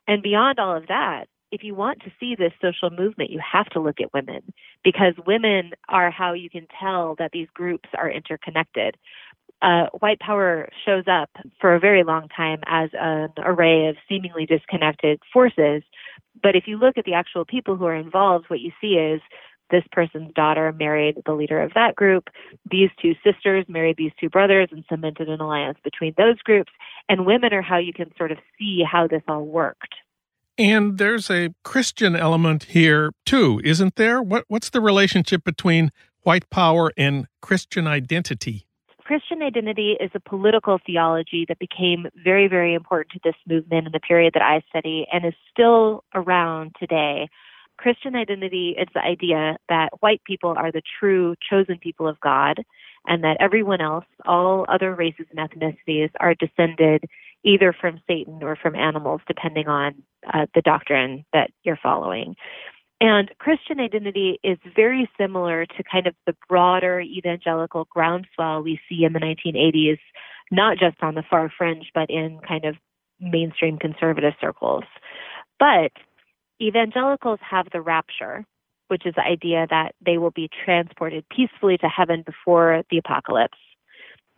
And 0.08 0.22
beyond 0.22 0.60
all 0.60 0.76
of 0.76 0.88
that, 0.88 1.26
if 1.52 1.64
you 1.64 1.76
want 1.76 2.02
to 2.02 2.12
see 2.20 2.36
this 2.36 2.52
social 2.62 2.90
movement, 2.90 3.30
you 3.30 3.40
have 3.40 3.68
to 3.68 3.80
look 3.80 4.02
at 4.02 4.14
women 4.14 4.42
because 4.84 5.14
women 5.26 5.72
are 5.88 6.12
how 6.12 6.34
you 6.34 6.50
can 6.50 6.68
tell 6.80 7.16
that 7.20 7.32
these 7.32 7.48
groups 7.54 7.88
are 7.98 8.10
interconnected. 8.10 8.98
Uh, 9.62 9.86
white 10.00 10.20
power 10.20 10.70
shows 10.86 11.06
up 11.08 11.30
for 11.60 11.74
a 11.74 11.80
very 11.80 12.04
long 12.04 12.28
time 12.30 12.60
as 12.68 12.90
an 12.94 13.30
array 13.38 13.88
of 13.88 13.96
seemingly 14.10 14.46
disconnected 14.46 15.20
forces. 15.34 15.84
But 16.44 16.56
if 16.56 16.68
you 16.68 16.78
look 16.78 16.98
at 16.98 17.06
the 17.06 17.14
actual 17.14 17.46
people 17.46 17.76
who 17.76 17.86
are 17.86 17.96
involved, 17.96 18.50
what 18.50 18.60
you 18.60 18.72
see 18.80 18.94
is 18.96 19.22
this 19.70 19.84
person's 19.92 20.34
daughter 20.34 20.74
married 20.74 21.22
the 21.26 21.34
leader 21.34 21.62
of 21.62 21.74
that 21.74 21.96
group. 21.96 22.30
These 22.70 22.90
two 23.02 23.14
sisters 23.24 23.66
married 23.68 23.98
these 23.98 24.12
two 24.20 24.30
brothers 24.30 24.70
and 24.72 24.84
cemented 24.90 25.30
an 25.30 25.42
alliance 25.42 25.78
between 25.84 26.14
those 26.18 26.40
groups. 26.40 26.72
And 27.10 27.26
women 27.26 27.54
are 27.54 27.62
how 27.62 27.78
you 27.78 27.94
can 27.94 28.12
sort 28.18 28.32
of 28.32 28.38
see 28.58 28.84
how 28.90 29.08
this 29.08 29.24
all 29.28 29.46
worked. 29.46 29.96
And 30.58 30.98
there's 30.98 31.30
a 31.30 31.54
Christian 31.64 32.16
element 32.16 32.64
here 32.64 33.12
too, 33.26 33.62
isn't 33.64 33.96
there? 33.96 34.22
What 34.22 34.46
what's 34.48 34.72
the 34.72 34.82
relationship 34.82 35.44
between 35.44 35.92
white 36.24 36.50
power 36.50 36.92
and 36.98 37.28
Christian 37.42 37.86
identity? 37.86 38.66
Christian 39.08 39.42
identity 39.42 39.96
is 40.02 40.12
a 40.16 40.20
political 40.20 40.80
theology 40.86 41.46
that 41.48 41.60
became 41.60 42.08
very, 42.22 42.50
very 42.50 42.74
important 42.74 43.12
to 43.12 43.20
this 43.24 43.36
movement 43.48 43.86
in 43.86 43.94
the 43.94 44.02
period 44.02 44.34
that 44.34 44.42
I 44.42 44.62
study 44.68 45.08
and 45.14 45.26
is 45.26 45.34
still 45.50 46.04
around 46.14 46.76
today. 46.78 47.30
Christian 47.78 48.16
identity 48.16 48.76
is 48.78 48.88
the 48.94 49.02
idea 49.02 49.58
that 49.70 49.90
white 50.00 50.22
people 50.26 50.54
are 50.58 50.72
the 50.72 50.82
true 51.00 51.36
chosen 51.50 51.78
people 51.78 52.08
of 52.08 52.20
God 52.20 52.64
and 53.06 53.24
that 53.24 53.38
everyone 53.40 53.82
else, 53.82 54.06
all 54.26 54.66
other 54.68 54.94
races 54.94 55.26
and 55.36 55.50
ethnicities, 55.50 56.10
are 56.20 56.36
descended 56.36 57.06
either 57.44 57.74
from 57.80 58.02
Satan 58.08 58.40
or 58.42 58.56
from 58.56 58.76
animals, 58.76 59.22
depending 59.28 59.68
on 59.68 59.96
uh, 60.34 60.48
the 60.54 60.62
doctrine 60.62 61.24
that 61.34 61.52
you're 61.64 61.80
following. 61.82 62.36
And 63.00 63.32
Christian 63.38 63.80
identity 63.80 64.40
is 64.44 64.58
very 64.76 65.10
similar 65.20 65.66
to 65.66 65.84
kind 65.90 66.08
of 66.08 66.16
the 66.26 66.36
broader 66.50 67.00
evangelical 67.00 67.88
groundswell 67.92 68.64
we 68.64 68.80
see 68.90 69.04
in 69.04 69.14
the 69.14 69.20
1980s, 69.20 70.00
not 70.52 70.78
just 70.78 70.98
on 71.02 71.14
the 71.14 71.24
far 71.30 71.52
fringe, 71.56 71.92
but 71.94 72.10
in 72.10 72.40
kind 72.46 72.66
of 72.66 72.76
mainstream 73.20 73.78
conservative 73.78 74.34
circles. 74.42 74.84
But 75.60 75.92
evangelicals 76.62 77.40
have 77.42 77.68
the 77.72 77.82
rapture, 77.82 78.46
which 78.88 79.06
is 79.06 79.16
the 79.16 79.24
idea 79.24 79.68
that 79.70 79.94
they 80.06 80.18
will 80.18 80.32
be 80.32 80.50
transported 80.66 81.26
peacefully 81.30 81.78
to 81.78 81.88
heaven 81.88 82.24
before 82.26 82.84
the 82.90 82.98
apocalypse. 82.98 83.58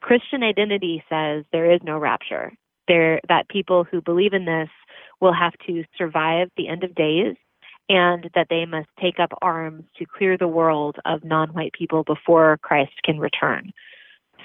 Christian 0.01 0.43
identity 0.43 1.03
says 1.09 1.43
there 1.51 1.71
is 1.71 1.81
no 1.83 1.97
rapture. 1.97 2.53
There 2.87 3.19
that 3.27 3.49
people 3.49 3.83
who 3.83 4.01
believe 4.01 4.33
in 4.33 4.45
this 4.45 4.69
will 5.21 5.33
have 5.33 5.53
to 5.67 5.83
survive 5.97 6.49
the 6.57 6.67
end 6.67 6.83
of 6.83 6.95
days 6.95 7.35
and 7.89 8.29
that 8.35 8.47
they 8.49 8.65
must 8.65 8.87
take 9.01 9.19
up 9.19 9.31
arms 9.41 9.83
to 9.97 10.05
clear 10.05 10.37
the 10.37 10.47
world 10.47 10.97
of 11.05 11.23
non-white 11.23 11.73
people 11.73 12.03
before 12.03 12.57
Christ 12.61 12.93
can 13.03 13.19
return. 13.19 13.71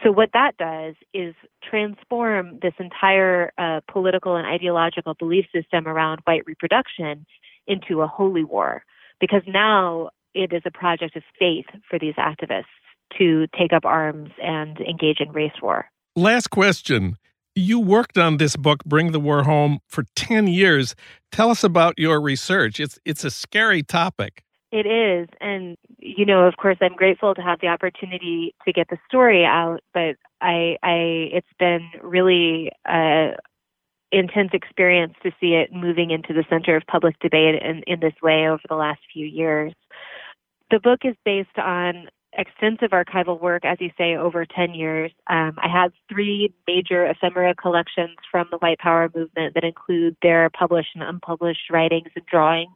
So 0.03 0.11
what 0.11 0.31
that 0.33 0.57
does 0.57 0.95
is 1.13 1.35
transform 1.63 2.59
this 2.61 2.75
entire 2.79 3.53
uh, 3.57 3.81
political 3.91 4.37
and 4.37 4.47
ideological 4.47 5.15
belief 5.15 5.47
system 5.55 5.87
around 5.87 6.21
white 6.25 6.43
reproduction 6.47 7.27
into 7.67 8.03
a 8.03 8.07
holy 8.07 8.45
war 8.45 8.83
because 9.21 9.43
now 9.47 10.11
it 10.35 10.53
is 10.53 10.63
a 10.65 10.71
project 10.71 11.17
of 11.17 11.23
faith 11.39 11.67
for 11.89 11.99
these 11.99 12.15
activists 12.15 12.65
to 13.19 13.47
take 13.59 13.73
up 13.73 13.85
arms 13.85 14.31
and 14.43 14.81
engage 14.81 15.21
in 15.21 15.31
race 15.33 15.53
war. 15.63 15.87
Last 16.17 16.49
question. 16.49 17.17
You 17.57 17.79
worked 17.79 18.19
on 18.19 18.39
this 18.39 18.57
book, 18.57 18.85
Bring 18.85 19.13
the 19.13 19.21
War 19.21 19.45
Home, 19.45 19.79
for 19.89 20.05
10 20.17 20.49
years. 20.49 20.97
Tell 21.31 21.51
us 21.51 21.63
about 21.63 21.95
your 21.99 22.21
research. 22.21 22.81
It's, 22.81 22.99
it's 23.05 23.25
a 23.25 23.31
scary 23.31 23.83
topic. 23.83 24.43
It 24.73 24.87
is. 24.87 25.29
And, 25.41 25.77
you 26.01 26.27
know, 26.27 26.49
of 26.49 26.57
course, 26.57 26.79
I'm 26.81 26.97
grateful 26.97 27.33
to 27.37 27.41
have 27.41 27.61
the 27.61 27.69
opportunity 27.69 28.57
to 28.65 28.73
get 28.73 28.89
the 28.89 28.99
story 29.09 29.45
out, 29.45 29.81
but 29.93 30.17
I, 30.41 30.77
I 30.83 31.31
it's 31.33 31.47
been 31.61 31.89
really 32.03 32.73
uh, 32.85 33.37
intense 34.19 34.51
experience 34.53 35.15
to 35.23 35.31
see 35.41 35.55
it 35.55 35.73
moving 35.73 36.11
into 36.11 36.33
the 36.33 36.45
center 36.49 36.77
of 36.77 36.83
public 36.87 37.19
debate 37.21 37.63
in, 37.63 37.83
in 37.87 38.01
this 38.01 38.15
way 38.23 38.49
over 38.49 38.63
the 38.69 38.77
last 38.77 39.01
few 39.13 39.27
years. 39.27 39.73
The 40.71 40.81
book 40.81 41.01
is 41.05 41.15
based 41.25 41.59
on 41.59 42.09
extensive 42.37 42.91
archival 42.91 43.41
work, 43.41 43.65
as 43.65 43.79
you 43.81 43.91
say, 43.97 44.17
over 44.17 44.45
10 44.45 44.75
years. 44.75 45.13
Um, 45.29 45.57
I 45.59 45.69
have 45.69 45.93
three 46.09 46.53
major 46.67 47.07
ephemera 47.07 47.55
collections 47.55 48.17
from 48.31 48.49
the 48.51 48.59
white 48.59 48.79
power 48.79 49.09
movement 49.15 49.55
that 49.55 49.65
include 49.65 50.17
their 50.23 50.51
published 50.51 50.91
and 50.95 51.05
unpublished 51.05 51.71
writings 51.71 52.09
and 52.17 52.27
drawings. 52.27 52.73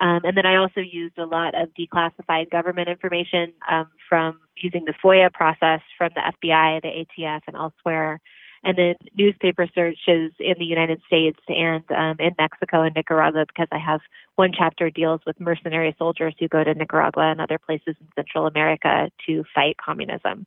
Um, 0.00 0.20
and 0.24 0.36
then 0.36 0.46
I 0.46 0.56
also 0.56 0.80
used 0.80 1.18
a 1.18 1.26
lot 1.26 1.54
of 1.54 1.68
declassified 1.78 2.50
government 2.50 2.88
information 2.88 3.52
um, 3.70 3.88
from 4.08 4.40
using 4.56 4.84
the 4.84 4.94
FOIA 5.04 5.32
process 5.32 5.80
from 5.96 6.10
the 6.14 6.20
FBI, 6.20 6.82
the 6.82 7.06
ATF, 7.06 7.42
and 7.46 7.56
elsewhere 7.56 8.20
and 8.64 8.78
then 8.78 8.94
newspaper 9.16 9.66
searches 9.74 10.32
in 10.38 10.54
the 10.58 10.64
United 10.64 11.00
States 11.06 11.38
and 11.48 11.84
um, 11.90 12.16
in 12.18 12.32
Mexico 12.38 12.82
and 12.82 12.94
Nicaragua 12.94 13.44
because 13.46 13.68
I 13.72 13.78
have 13.78 14.00
one 14.36 14.52
chapter 14.56 14.90
deals 14.90 15.20
with 15.26 15.40
mercenary 15.40 15.94
soldiers 15.98 16.34
who 16.38 16.48
go 16.48 16.62
to 16.62 16.74
Nicaragua 16.74 17.30
and 17.30 17.40
other 17.40 17.58
places 17.58 17.96
in 18.00 18.06
Central 18.14 18.46
America 18.46 19.10
to 19.26 19.44
fight 19.54 19.76
communism, 19.84 20.46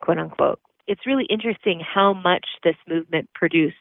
quote 0.00 0.18
unquote. 0.18 0.60
It's 0.86 1.06
really 1.06 1.24
interesting 1.24 1.80
how 1.80 2.12
much 2.12 2.46
this 2.62 2.76
movement 2.88 3.30
produced. 3.34 3.76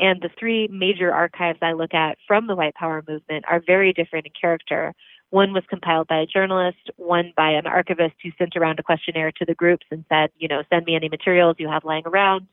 And 0.00 0.20
the 0.20 0.30
three 0.38 0.66
major 0.68 1.12
archives 1.12 1.60
I 1.62 1.72
look 1.72 1.94
at 1.94 2.18
from 2.26 2.48
the 2.48 2.56
white 2.56 2.74
power 2.74 3.02
movement 3.06 3.44
are 3.48 3.62
very 3.64 3.92
different 3.92 4.26
in 4.26 4.32
character. 4.38 4.92
One 5.30 5.52
was 5.52 5.62
compiled 5.68 6.08
by 6.08 6.18
a 6.18 6.26
journalist, 6.26 6.90
one 6.96 7.32
by 7.36 7.50
an 7.50 7.66
archivist 7.66 8.14
who 8.22 8.30
sent 8.36 8.56
around 8.56 8.80
a 8.80 8.82
questionnaire 8.82 9.30
to 9.32 9.44
the 9.44 9.54
groups 9.54 9.86
and 9.92 10.04
said, 10.08 10.30
you 10.36 10.48
know, 10.48 10.62
send 10.68 10.84
me 10.84 10.96
any 10.96 11.08
materials 11.08 11.56
you 11.58 11.68
have 11.68 11.84
lying 11.84 12.06
around 12.06 12.48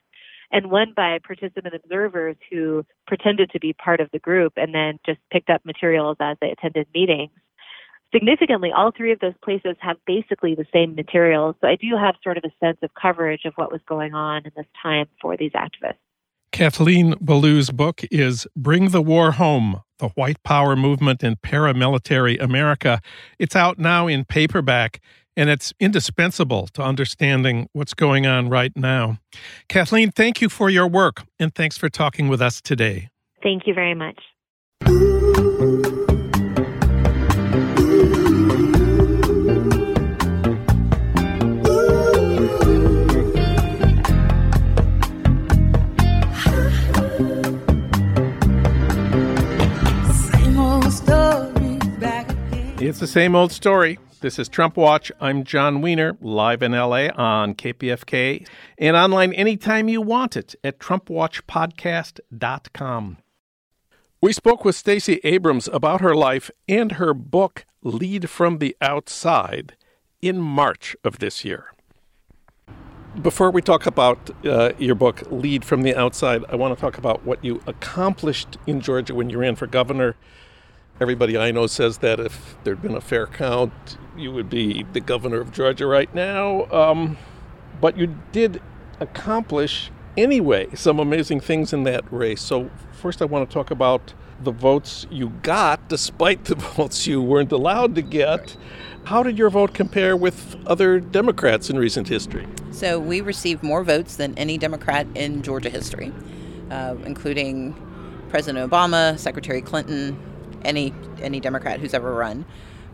and 0.51 0.69
one 0.69 0.93
by 0.95 1.19
participant 1.25 1.73
observers 1.73 2.35
who 2.51 2.85
pretended 3.07 3.49
to 3.51 3.59
be 3.59 3.73
part 3.73 3.99
of 3.99 4.09
the 4.11 4.19
group 4.19 4.53
and 4.57 4.73
then 4.73 4.99
just 5.05 5.19
picked 5.31 5.49
up 5.49 5.65
materials 5.65 6.17
as 6.19 6.37
they 6.41 6.51
attended 6.51 6.87
meetings. 6.93 7.31
Significantly, 8.13 8.71
all 8.75 8.91
three 8.91 9.13
of 9.13 9.19
those 9.19 9.33
places 9.41 9.77
have 9.79 9.95
basically 10.05 10.53
the 10.53 10.65
same 10.73 10.95
materials, 10.95 11.55
so 11.61 11.67
I 11.67 11.75
do 11.75 11.95
have 11.97 12.15
sort 12.21 12.37
of 12.37 12.43
a 12.43 12.51
sense 12.65 12.77
of 12.81 12.89
coverage 12.93 13.45
of 13.45 13.53
what 13.55 13.71
was 13.71 13.79
going 13.87 14.13
on 14.13 14.45
in 14.45 14.51
this 14.55 14.65
time 14.81 15.05
for 15.21 15.37
these 15.37 15.51
activists. 15.51 15.95
Kathleen 16.51 17.15
Belew's 17.21 17.69
book 17.69 18.01
is 18.11 18.45
Bring 18.57 18.89
the 18.89 19.01
War 19.01 19.31
Home 19.33 19.81
The 20.01 20.09
White 20.09 20.41
Power 20.43 20.75
Movement 20.75 21.23
in 21.23 21.35
Paramilitary 21.37 22.41
America. 22.41 22.99
It's 23.37 23.55
out 23.55 23.77
now 23.77 24.07
in 24.07 24.25
paperback, 24.25 24.99
and 25.37 25.47
it's 25.47 25.73
indispensable 25.79 26.67
to 26.73 26.81
understanding 26.81 27.69
what's 27.73 27.93
going 27.93 28.25
on 28.25 28.49
right 28.49 28.75
now. 28.75 29.19
Kathleen, 29.69 30.11
thank 30.11 30.41
you 30.41 30.49
for 30.49 30.71
your 30.71 30.87
work, 30.87 31.23
and 31.39 31.53
thanks 31.53 31.77
for 31.77 31.87
talking 31.87 32.27
with 32.29 32.41
us 32.41 32.61
today. 32.61 33.09
Thank 33.43 33.67
you 33.67 33.75
very 33.75 33.93
much. 33.93 34.19
It's 52.91 52.99
the 52.99 53.07
same 53.07 53.35
old 53.37 53.53
story. 53.53 53.97
This 54.19 54.37
is 54.37 54.49
Trump 54.49 54.75
Watch. 54.75 55.13
I'm 55.21 55.45
Jon 55.45 55.79
Wiener, 55.79 56.17
live 56.19 56.61
in 56.61 56.73
LA 56.73 57.07
on 57.15 57.55
KPFK 57.55 58.45
and 58.77 58.97
online 58.97 59.31
anytime 59.31 59.87
you 59.87 60.01
want 60.01 60.35
it 60.35 60.55
at 60.61 60.77
TrumpWatchPodcast.com. 60.79 63.17
We 64.19 64.33
spoke 64.33 64.65
with 64.65 64.75
Stacey 64.75 65.21
Abrams 65.23 65.69
about 65.69 66.01
her 66.01 66.13
life 66.13 66.51
and 66.67 66.91
her 66.91 67.13
book, 67.13 67.63
Lead 67.81 68.29
from 68.29 68.57
the 68.57 68.75
Outside, 68.81 69.77
in 70.21 70.41
March 70.41 70.97
of 71.05 71.19
this 71.19 71.45
year. 71.45 71.71
Before 73.21 73.51
we 73.51 73.61
talk 73.61 73.85
about 73.85 74.31
uh, 74.45 74.73
your 74.77 74.95
book, 74.95 75.23
Lead 75.31 75.63
from 75.63 75.83
the 75.83 75.95
Outside, 75.95 76.43
I 76.49 76.57
want 76.57 76.77
to 76.77 76.81
talk 76.81 76.97
about 76.97 77.25
what 77.25 77.41
you 77.41 77.61
accomplished 77.67 78.57
in 78.67 78.81
Georgia 78.81 79.15
when 79.15 79.29
you 79.29 79.37
ran 79.37 79.55
for 79.55 79.65
governor 79.65 80.17
Everybody 81.01 81.35
I 81.35 81.49
know 81.49 81.65
says 81.65 81.97
that 81.97 82.19
if 82.19 82.55
there'd 82.63 82.79
been 82.79 82.93
a 82.93 83.01
fair 83.01 83.25
count, 83.25 83.97
you 84.15 84.31
would 84.31 84.51
be 84.51 84.85
the 84.93 84.99
governor 84.99 85.41
of 85.41 85.51
Georgia 85.51 85.87
right 85.87 86.13
now. 86.13 86.71
Um, 86.71 87.17
but 87.81 87.97
you 87.97 88.15
did 88.31 88.61
accomplish, 88.99 89.89
anyway, 90.15 90.67
some 90.75 90.99
amazing 90.99 91.39
things 91.39 91.73
in 91.73 91.85
that 91.85 92.03
race. 92.13 92.39
So, 92.39 92.69
first, 92.91 93.19
I 93.23 93.25
want 93.25 93.49
to 93.49 93.51
talk 93.51 93.71
about 93.71 94.13
the 94.43 94.51
votes 94.51 95.07
you 95.09 95.29
got, 95.41 95.89
despite 95.89 96.45
the 96.45 96.53
votes 96.77 97.07
you 97.07 97.19
weren't 97.19 97.51
allowed 97.51 97.95
to 97.95 98.03
get. 98.03 98.55
How 99.05 99.23
did 99.23 99.39
your 99.39 99.49
vote 99.49 99.73
compare 99.73 100.15
with 100.15 100.55
other 100.67 100.99
Democrats 100.99 101.71
in 101.71 101.79
recent 101.79 102.09
history? 102.09 102.47
So, 102.69 102.99
we 102.99 103.21
received 103.21 103.63
more 103.63 103.83
votes 103.83 104.17
than 104.17 104.37
any 104.37 104.59
Democrat 104.59 105.07
in 105.15 105.41
Georgia 105.41 105.71
history, 105.71 106.13
uh, 106.69 106.93
including 107.05 107.73
President 108.29 108.69
Obama, 108.69 109.17
Secretary 109.17 109.63
Clinton, 109.63 110.15
any 110.63 110.93
any 111.21 111.39
Democrat 111.39 111.79
who's 111.79 111.93
ever 111.93 112.13
run. 112.13 112.45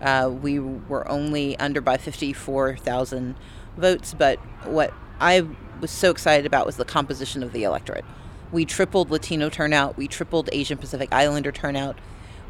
Uh, 0.02 0.30
we 0.32 0.60
were 0.60 1.08
only 1.10 1.58
under 1.58 1.82
by 1.82 1.98
54,000 1.98 3.36
votes, 3.78 4.14
but 4.14 4.38
what 4.64 4.94
I 5.20 5.48
was 5.82 5.92
so 5.92 6.12
excited 6.12 6.46
about 6.46 6.66
was 6.66 6.78
the 6.78 6.86
composition 6.86 7.42
of 7.42 7.52
the 7.52 7.64
electorate. 7.64 8.06
We 8.52 8.64
tripled 8.64 9.10
Latino 9.10 9.50
turnout, 9.50 9.98
we 9.98 10.08
tripled 10.08 10.50
Asian 10.52 10.78
Pacific 10.78 11.10
Islander 11.12 11.52
turnout, 11.52 11.98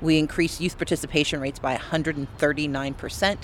we 0.02 0.20
increased 0.20 0.62
youth 0.62 0.78
participation 0.78 1.40
rates 1.40 1.60
by 1.60 1.76
139%. 1.76 3.38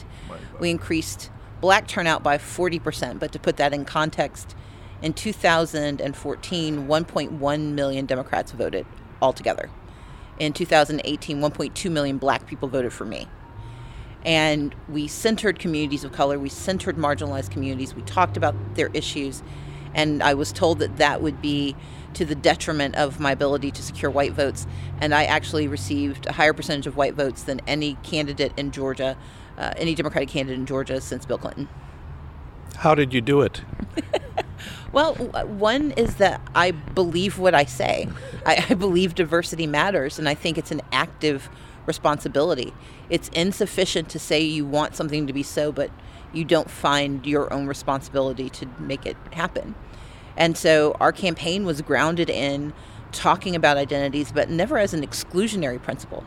We 0.59 0.69
increased 0.69 1.32
black 1.61 1.88
turnout 1.88 2.21
by 2.21 2.38
40%, 2.38 3.19
but 3.19 3.32
to 3.32 3.39
put 3.39 3.57
that 3.57 3.74
in 3.74 3.86
context, 3.86 4.55
in 5.01 5.13
2014, 5.13 6.88
1.1 6.88 7.74
million 7.74 8.05
Democrats 8.05 8.51
voted 8.51 8.86
altogether 9.21 9.69
in 10.40 10.54
2018, 10.54 11.40
1.2 11.40 11.92
million 11.92 12.18
black 12.18 12.48
people 12.48 12.68
voted 12.68 12.94
for 12.94 13.06
me. 13.06 13.28
And 14.26 14.74
we 14.88 15.08
centered 15.08 15.60
communities 15.60 16.04
of 16.04 16.12
color, 16.12 16.40
we 16.40 16.50
centered 16.50 16.98
marginalized 16.98 17.52
communities, 17.52 17.94
we 17.94 18.02
talked 18.04 18.38
about 18.38 18.56
their 18.76 18.90
issues, 18.94 19.44
and 19.94 20.24
I 20.24 20.34
was 20.34 20.52
told 20.52 20.80
that 20.80 20.98
that 20.98 21.22
would 21.22 21.42
be 21.42 21.76
to 22.14 22.26
the 22.26 22.36
detriment 22.36 22.96
of 22.96 23.20
my 23.20 23.32
ability 23.32 23.72
to 23.72 23.84
secure 23.84 24.10
white 24.10 24.34
votes. 24.34 24.68
And 25.00 25.14
I 25.14 25.26
actually 25.26 25.68
received 25.68 26.28
a 26.28 26.34
higher 26.34 26.54
percentage 26.54 26.88
of 26.88 26.96
white 26.96 27.16
votes 27.16 27.44
than 27.44 27.60
any 27.68 27.96
candidate 28.04 28.54
in 28.58 28.72
Georgia, 28.72 29.18
uh, 29.58 29.74
any 29.78 29.96
Democratic 29.96 30.30
candidate 30.30 30.60
in 30.60 30.66
Georgia 30.66 31.02
since 31.02 31.26
Bill 31.26 31.38
Clinton. 31.38 31.68
How 32.78 32.96
did 32.96 33.14
you 33.14 33.22
do 33.22 33.42
it? 33.42 33.62
Well, 34.94 35.16
one 35.16 35.91
is 35.91 36.16
that 36.16 36.39
I 36.54 36.70
believe 36.70 37.39
what 37.39 37.56
I 37.56 37.66
say. 37.66 38.08
I, 38.46 38.64
I, 38.70 38.74
believe 38.76 39.16
diversity 39.16 39.66
matters, 39.66 40.20
and 40.20 40.30
I 40.30 40.36
think 40.36 40.56
it's 40.60 40.70
an 40.70 40.84
active 40.91 41.50
responsibility. 41.88 42.74
It's 43.10 43.28
insufficient 43.30 44.08
to 44.10 44.20
say 44.20 44.41
you 44.41 44.68
want 44.68 44.96
something 44.96 45.26
to 45.26 45.34
be 45.34 45.41
so, 45.41 45.72
but 45.72 45.89
you 46.32 46.46
don't 46.46 46.70
find 46.70 47.26
your 47.26 47.52
own 47.52 47.66
responsibility 47.66 48.52
to 48.52 48.68
make 48.78 49.08
it 49.08 49.18
happen. 49.32 49.74
And 50.38 50.56
so 50.56 50.96
our 51.00 51.12
campaign 51.12 51.66
was 51.66 51.82
grounded 51.82 52.30
in 52.30 52.72
talking 53.12 53.56
about 53.56 53.78
identities, 53.78 54.32
but 54.32 54.52
never 54.52 54.78
as 54.78 54.94
an 54.94 55.06
exclusionary 55.06 55.82
principle. 55.82 56.24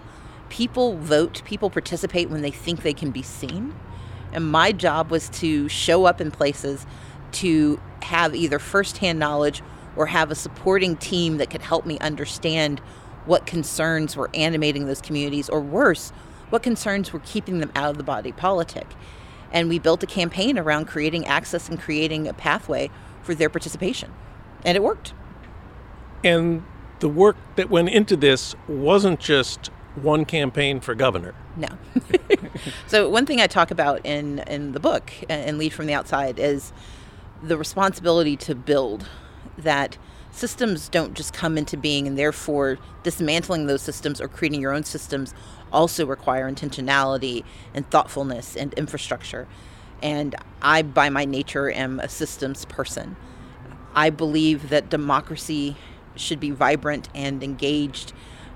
People 0.49 0.97
vote, 0.99 1.41
people 1.45 1.71
participate 1.71 2.31
when 2.31 2.43
they 2.43 2.51
think 2.51 2.83
they 2.83 2.95
can 2.95 3.12
be 3.12 3.23
seen. 3.23 3.77
And 4.33 4.51
my 4.51 4.73
job 4.73 5.11
was 5.11 5.29
to 5.31 5.69
show 5.69 6.05
up 6.05 6.21
in 6.21 6.33
places 6.33 6.85
to 7.37 7.80
have 8.03 8.34
either 8.34 8.59
firsthand 8.59 9.18
knowledge 9.18 9.62
or 9.97 10.07
have 10.07 10.30
a 10.30 10.34
supporting 10.34 10.97
team 10.97 11.39
that 11.39 11.51
could 11.51 11.62
help 11.62 11.87
me 11.87 11.99
understand 12.01 12.80
what 13.24 13.47
concerns 13.47 14.16
were 14.16 14.30
animating 14.34 14.87
those 14.87 15.01
communities, 15.01 15.49
or 15.49 15.61
worse, 15.61 16.11
what 16.51 16.62
concerns 16.62 17.12
were 17.12 17.20
keeping 17.20 17.59
them 17.59 17.72
out 17.74 17.91
of 17.91 17.99
the 17.99 18.05
body 18.05 18.32
politic. 18.32 18.87
And 19.53 19.68
we 19.68 19.78
built 19.78 20.03
a 20.03 20.07
campaign 20.07 20.59
around 20.59 20.87
creating 20.87 21.26
access 21.26 21.68
and 21.68 21.80
creating 21.80 22.28
a 22.28 22.32
pathway 22.32 22.91
for 23.22 23.34
their 23.34 23.49
participation. 23.49 24.12
And 24.64 24.76
it 24.76 24.82
worked. 24.82 25.12
And 26.22 26.64
the 27.01 27.09
work 27.09 27.37
that 27.57 27.68
went 27.68 27.89
into 27.89 28.16
this 28.16 28.55
wasn't 28.68 29.18
just 29.18 29.70
one 29.97 30.24
campaign 30.24 30.80
for 30.80 30.95
governor. 30.95 31.34
No. 31.57 31.68
so 32.87 33.09
one 33.09 33.26
thing 33.26 33.41
I 33.41 33.47
talk 33.47 33.70
about 33.70 34.05
in 34.05 34.41
in 34.41 34.72
the 34.72 34.80
book 34.80 35.11
and 35.28 35.59
lead 35.59 35.72
from 35.72 35.87
the 35.87 35.95
outside 35.95 36.39
is 36.39 36.72
the 37.43 37.57
responsibility 37.57 38.37
to 38.37 38.55
build 38.55 39.09
that 39.59 39.97
systems 40.30 40.89
don't 40.89 41.14
just 41.14 41.32
come 41.32 41.57
into 41.57 41.76
being 41.76 42.07
and 42.07 42.18
therefore 42.18 42.78
dismantling 43.03 43.66
those 43.66 43.82
systems 43.82 44.20
or 44.20 44.28
creating 44.28 44.61
your 44.61 44.72
own 44.72 44.84
systems 44.84 45.34
also 45.72 46.07
require 46.07 46.51
intentionality 46.51 47.43
and 47.74 47.89
thoughtfulness 47.91 48.57
and 48.57 48.72
infrastructure. 48.74 49.49
And 50.03 50.34
i 50.61 50.82
by 50.82 51.09
my 51.09 51.24
nature 51.24 51.70
am 51.70 52.01
a 52.01 52.09
systems 52.09 52.64
person. 52.66 53.16
I 53.95 54.11
believe 54.11 54.68
that 54.68 54.91
democracy 54.91 55.76
should 56.16 56.39
be 56.39 56.51
vibrant 56.51 57.09
and 57.14 57.43
engaged 57.43 58.12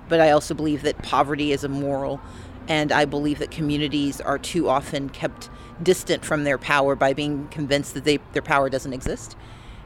but 0.07 0.19
i 0.19 0.31
also 0.31 0.53
believe 0.53 0.81
that 0.83 1.01
poverty 1.03 1.51
is 1.51 1.63
immoral. 1.63 2.21
And 2.67 2.91
i 2.91 3.05
believe 3.05 3.39
that 3.39 3.49
communities 3.49 4.21
are 4.21 4.37
too 4.37 4.69
often 4.69 5.09
kept 5.09 5.49
distant 5.83 6.23
from 6.23 6.43
their 6.43 6.57
power 6.57 6.95
by 6.95 7.13
being 7.13 7.47
convinced 7.49 7.93
that 7.93 8.03
they, 8.03 8.19
their 8.33 8.41
power 8.41 8.69
doesn't 8.69 8.93
exist. 8.93 9.35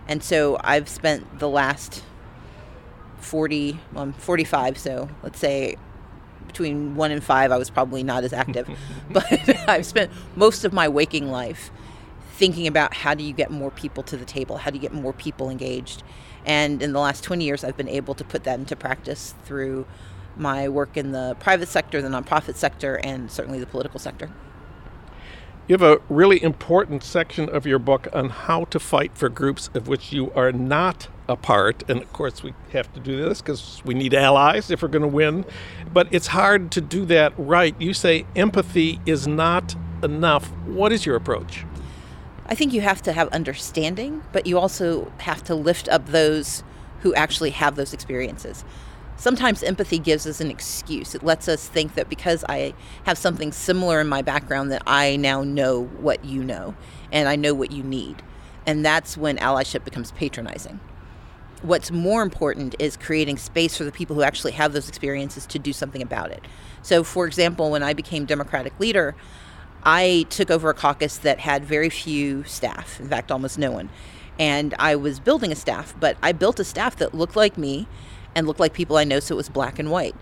And 0.07 0.23
so 0.23 0.57
I've 0.63 0.87
spent 0.87 1.39
the 1.39 1.49
last 1.49 2.03
40, 3.17 3.79
well, 3.93 4.03
I'm 4.03 4.13
45, 4.13 4.77
so 4.77 5.09
let's 5.23 5.39
say 5.39 5.77
between 6.47 6.95
one 6.95 7.11
and 7.11 7.23
five, 7.23 7.51
I 7.51 7.57
was 7.57 7.69
probably 7.69 8.03
not 8.03 8.23
as 8.23 8.33
active. 8.33 8.69
but 9.09 9.69
I've 9.69 9.85
spent 9.85 10.11
most 10.35 10.63
of 10.63 10.73
my 10.73 10.87
waking 10.87 11.29
life 11.29 11.71
thinking 12.33 12.67
about 12.67 12.93
how 12.93 13.13
do 13.13 13.23
you 13.23 13.33
get 13.33 13.49
more 13.49 13.71
people 13.71 14.03
to 14.03 14.17
the 14.17 14.25
table? 14.25 14.57
How 14.57 14.69
do 14.69 14.75
you 14.75 14.81
get 14.81 14.93
more 14.93 15.13
people 15.13 15.49
engaged? 15.49 16.03
And 16.45 16.81
in 16.81 16.93
the 16.93 16.99
last 16.99 17.23
20 17.23 17.43
years, 17.43 17.63
I've 17.63 17.77
been 17.77 17.89
able 17.89 18.13
to 18.15 18.23
put 18.23 18.43
that 18.43 18.59
into 18.59 18.75
practice 18.75 19.33
through 19.45 19.87
my 20.37 20.67
work 20.67 20.97
in 20.97 21.11
the 21.11 21.35
private 21.39 21.69
sector, 21.69 22.01
the 22.01 22.09
nonprofit 22.09 22.55
sector, 22.55 22.99
and 23.03 23.31
certainly 23.31 23.59
the 23.59 23.65
political 23.65 23.99
sector. 23.99 24.29
You 25.67 25.73
have 25.73 25.81
a 25.81 25.99
really 26.09 26.43
important 26.43 27.03
section 27.03 27.49
of 27.49 27.65
your 27.65 27.79
book 27.79 28.07
on 28.13 28.29
how 28.29 28.65
to 28.65 28.79
fight 28.79 29.17
for 29.17 29.29
groups 29.29 29.71
of 29.73 29.87
which 29.87 30.13
you 30.13 30.31
are 30.33 30.51
not 30.51 31.07
a 31.27 31.35
part. 31.35 31.81
And 31.89 32.03
of 32.03 32.13
course, 32.13 32.43
we 32.43 32.53
have 32.71 32.93
to 32.93 32.99
do 32.99 33.17
this 33.17 33.41
because 33.41 33.81
we 33.83 33.95
need 33.95 34.13
allies 34.13 34.69
if 34.69 34.83
we're 34.83 34.89
going 34.89 35.01
to 35.01 35.07
win. 35.07 35.43
But 35.91 36.07
it's 36.11 36.27
hard 36.27 36.69
to 36.73 36.81
do 36.81 37.03
that 37.05 37.33
right. 37.35 37.73
You 37.81 37.95
say 37.95 38.27
empathy 38.35 38.99
is 39.07 39.27
not 39.27 39.75
enough. 40.03 40.51
What 40.67 40.91
is 40.91 41.03
your 41.03 41.15
approach? 41.15 41.65
I 42.45 42.53
think 42.53 42.71
you 42.71 42.81
have 42.81 43.01
to 43.01 43.11
have 43.11 43.27
understanding, 43.29 44.21
but 44.33 44.45
you 44.45 44.59
also 44.59 45.11
have 45.17 45.43
to 45.45 45.55
lift 45.55 45.89
up 45.89 46.05
those 46.05 46.63
who 46.99 47.15
actually 47.15 47.49
have 47.49 47.75
those 47.75 47.91
experiences 47.91 48.63
sometimes 49.17 49.63
empathy 49.63 49.99
gives 49.99 50.27
us 50.27 50.41
an 50.41 50.49
excuse. 50.49 51.15
It 51.15 51.23
lets 51.23 51.47
us 51.47 51.67
think 51.67 51.95
that 51.95 52.09
because 52.09 52.43
I 52.47 52.73
have 53.03 53.17
something 53.17 53.51
similar 53.51 54.01
in 54.01 54.07
my 54.07 54.21
background 54.21 54.71
that 54.71 54.83
I 54.85 55.15
now 55.15 55.43
know 55.43 55.83
what 55.83 56.25
you 56.25 56.43
know 56.43 56.75
and 57.11 57.27
I 57.27 57.35
know 57.35 57.53
what 57.53 57.71
you 57.71 57.83
need. 57.83 58.21
And 58.65 58.85
that's 58.85 59.17
when 59.17 59.37
allyship 59.37 59.83
becomes 59.83 60.11
patronizing. 60.11 60.79
What's 61.61 61.91
more 61.91 62.21
important 62.21 62.75
is 62.79 62.97
creating 62.97 63.37
space 63.37 63.77
for 63.77 63.83
the 63.83 63.91
people 63.91 64.15
who 64.15 64.23
actually 64.23 64.51
have 64.53 64.73
those 64.73 64.89
experiences 64.89 65.45
to 65.47 65.59
do 65.59 65.73
something 65.73 66.01
about 66.01 66.31
it. 66.31 66.43
So, 66.81 67.03
for 67.03 67.25
example, 67.25 67.71
when 67.71 67.81
I 67.81 67.93
became 67.93 68.25
Democratic 68.25 68.79
leader, 68.79 69.15
I 69.83 70.25
took 70.29 70.51
over 70.51 70.69
a 70.69 70.73
caucus 70.73 71.17
that 71.19 71.39
had 71.39 71.63
very 71.63 71.89
few 71.89 72.43
staff, 72.43 72.99
in 72.99 73.07
fact, 73.07 73.31
almost 73.31 73.57
no 73.57 73.71
one. 73.71 73.89
And 74.37 74.73
I 74.77 74.95
was 74.95 75.19
building 75.19 75.51
a 75.51 75.55
staff, 75.55 75.95
but 75.99 76.17
I 76.21 76.31
built 76.33 76.59
a 76.59 76.63
staff 76.63 76.97
that 76.97 77.13
looked 77.13 77.35
like 77.35 77.57
me 77.57 77.87
and 78.35 78.45
looked 78.45 78.59
like 78.59 78.73
people 78.73 78.97
I 78.97 79.05
know, 79.05 79.19
so 79.19 79.33
it 79.35 79.37
was 79.37 79.49
black 79.49 79.79
and 79.79 79.89
white. 79.89 80.15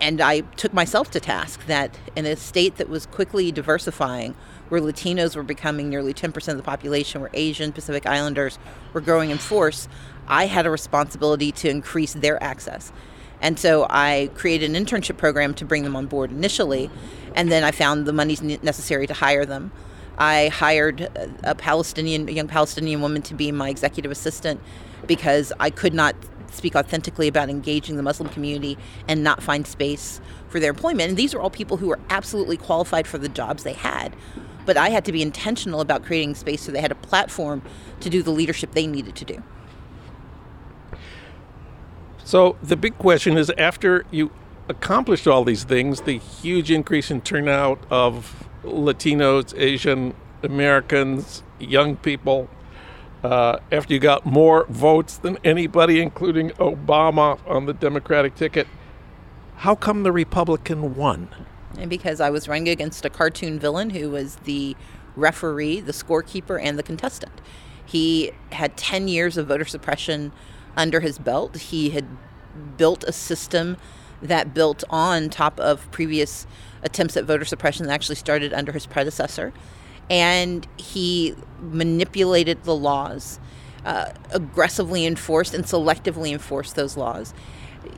And 0.00 0.20
I 0.20 0.40
took 0.40 0.74
myself 0.74 1.10
to 1.12 1.20
task 1.20 1.64
that 1.66 1.98
in 2.14 2.26
a 2.26 2.36
state 2.36 2.76
that 2.76 2.90
was 2.90 3.06
quickly 3.06 3.50
diversifying, 3.50 4.34
where 4.68 4.80
Latinos 4.80 5.36
were 5.36 5.42
becoming 5.42 5.88
nearly 5.88 6.12
10% 6.12 6.48
of 6.48 6.56
the 6.56 6.62
population, 6.62 7.20
where 7.20 7.30
Asian 7.32 7.72
Pacific 7.72 8.04
Islanders 8.04 8.58
were 8.92 9.00
growing 9.00 9.30
in 9.30 9.38
force, 9.38 9.88
I 10.28 10.46
had 10.46 10.66
a 10.66 10.70
responsibility 10.70 11.52
to 11.52 11.70
increase 11.70 12.12
their 12.12 12.42
access. 12.42 12.92
And 13.40 13.58
so 13.58 13.86
I 13.88 14.30
created 14.34 14.74
an 14.74 14.84
internship 14.84 15.16
program 15.16 15.54
to 15.54 15.64
bring 15.64 15.84
them 15.84 15.96
on 15.96 16.06
board 16.06 16.30
initially, 16.30 16.90
and 17.34 17.50
then 17.50 17.64
I 17.64 17.70
found 17.70 18.06
the 18.06 18.12
monies 18.12 18.42
necessary 18.42 19.06
to 19.06 19.14
hire 19.14 19.46
them. 19.46 19.72
I 20.18 20.48
hired 20.48 21.02
a 21.44 21.54
Palestinian, 21.54 22.28
a 22.28 22.32
young 22.32 22.48
Palestinian 22.48 23.02
woman 23.02 23.22
to 23.22 23.34
be 23.34 23.52
my 23.52 23.68
executive 23.68 24.10
assistant 24.10 24.60
because 25.06 25.52
I 25.60 25.70
could 25.70 25.92
not 25.92 26.16
speak 26.56 26.74
authentically 26.74 27.28
about 27.28 27.48
engaging 27.48 27.96
the 27.96 28.02
Muslim 28.02 28.28
community 28.28 28.76
and 29.06 29.22
not 29.22 29.42
find 29.42 29.66
space 29.66 30.20
for 30.48 30.58
their 30.60 30.70
employment. 30.70 31.10
And 31.10 31.16
these 31.16 31.34
are 31.34 31.40
all 31.40 31.50
people 31.50 31.76
who 31.76 31.88
were 31.88 31.98
absolutely 32.10 32.56
qualified 32.56 33.06
for 33.06 33.18
the 33.18 33.28
jobs 33.28 33.62
they 33.62 33.74
had. 33.74 34.16
But 34.64 34.76
I 34.76 34.88
had 34.88 35.04
to 35.04 35.12
be 35.12 35.22
intentional 35.22 35.80
about 35.80 36.04
creating 36.04 36.34
space 36.34 36.62
so 36.62 36.72
they 36.72 36.80
had 36.80 36.92
a 36.92 36.96
platform 36.96 37.62
to 38.00 38.10
do 38.10 38.22
the 38.22 38.32
leadership 38.32 38.72
they 38.72 38.86
needed 38.86 39.14
to 39.16 39.24
do. 39.24 39.42
So 42.24 42.56
the 42.62 42.76
big 42.76 42.98
question 42.98 43.38
is 43.38 43.50
after 43.50 44.04
you 44.10 44.32
accomplished 44.68 45.28
all 45.28 45.44
these 45.44 45.62
things, 45.62 46.00
the 46.00 46.18
huge 46.18 46.72
increase 46.72 47.10
in 47.10 47.20
turnout 47.20 47.78
of 47.88 48.48
Latinos, 48.64 49.56
Asian 49.56 50.14
Americans, 50.42 51.44
young 51.60 51.96
people, 51.96 52.48
uh, 53.24 53.58
after 53.72 53.94
you 53.94 54.00
got 54.00 54.26
more 54.26 54.66
votes 54.68 55.16
than 55.16 55.38
anybody, 55.44 56.00
including 56.00 56.50
Obama, 56.52 57.38
on 57.46 57.66
the 57.66 57.72
Democratic 57.72 58.34
ticket, 58.34 58.66
how 59.56 59.74
come 59.74 60.02
the 60.02 60.12
Republican 60.12 60.94
won? 60.94 61.28
And 61.78 61.90
because 61.90 62.20
I 62.20 62.30
was 62.30 62.48
running 62.48 62.68
against 62.68 63.04
a 63.04 63.10
cartoon 63.10 63.58
villain 63.58 63.90
who 63.90 64.10
was 64.10 64.36
the 64.36 64.76
referee, 65.16 65.80
the 65.80 65.92
scorekeeper, 65.92 66.60
and 66.62 66.78
the 66.78 66.82
contestant. 66.82 67.40
He 67.84 68.32
had 68.52 68.76
10 68.76 69.08
years 69.08 69.36
of 69.36 69.46
voter 69.46 69.64
suppression 69.64 70.32
under 70.76 71.00
his 71.00 71.18
belt. 71.18 71.56
He 71.56 71.90
had 71.90 72.04
built 72.76 73.04
a 73.04 73.12
system 73.12 73.76
that 74.20 74.54
built 74.54 74.84
on 74.90 75.30
top 75.30 75.58
of 75.60 75.90
previous 75.90 76.46
attempts 76.82 77.16
at 77.16 77.24
voter 77.24 77.44
suppression 77.44 77.86
that 77.86 77.92
actually 77.92 78.16
started 78.16 78.52
under 78.52 78.72
his 78.72 78.86
predecessor. 78.86 79.52
And 80.08 80.66
he 80.76 81.34
manipulated 81.60 82.64
the 82.64 82.74
laws, 82.74 83.40
uh, 83.84 84.12
aggressively 84.30 85.06
enforced 85.06 85.54
and 85.54 85.64
selectively 85.64 86.32
enforced 86.32 86.76
those 86.76 86.96
laws. 86.96 87.34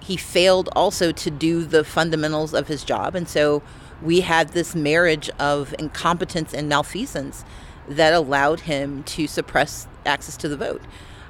He 0.03 0.17
failed 0.17 0.69
also 0.75 1.13
to 1.13 1.31
do 1.31 1.65
the 1.65 1.85
fundamentals 1.85 2.55
of 2.55 2.69
his 2.69 2.85
job. 2.85 3.15
And 3.15 3.29
so 3.29 3.63
we 4.03 4.21
had 4.21 4.51
this 4.51 4.75
marriage 4.75 5.31
of 5.39 5.75
incompetence 5.79 6.55
and 6.55 6.69
malfeasance 6.69 7.45
that 7.89 8.13
allowed 8.13 8.61
him 8.61 9.03
to 9.03 9.27
suppress 9.27 9.87
access 10.05 10.37
to 10.39 10.49
the 10.49 10.57
vote. 10.57 10.83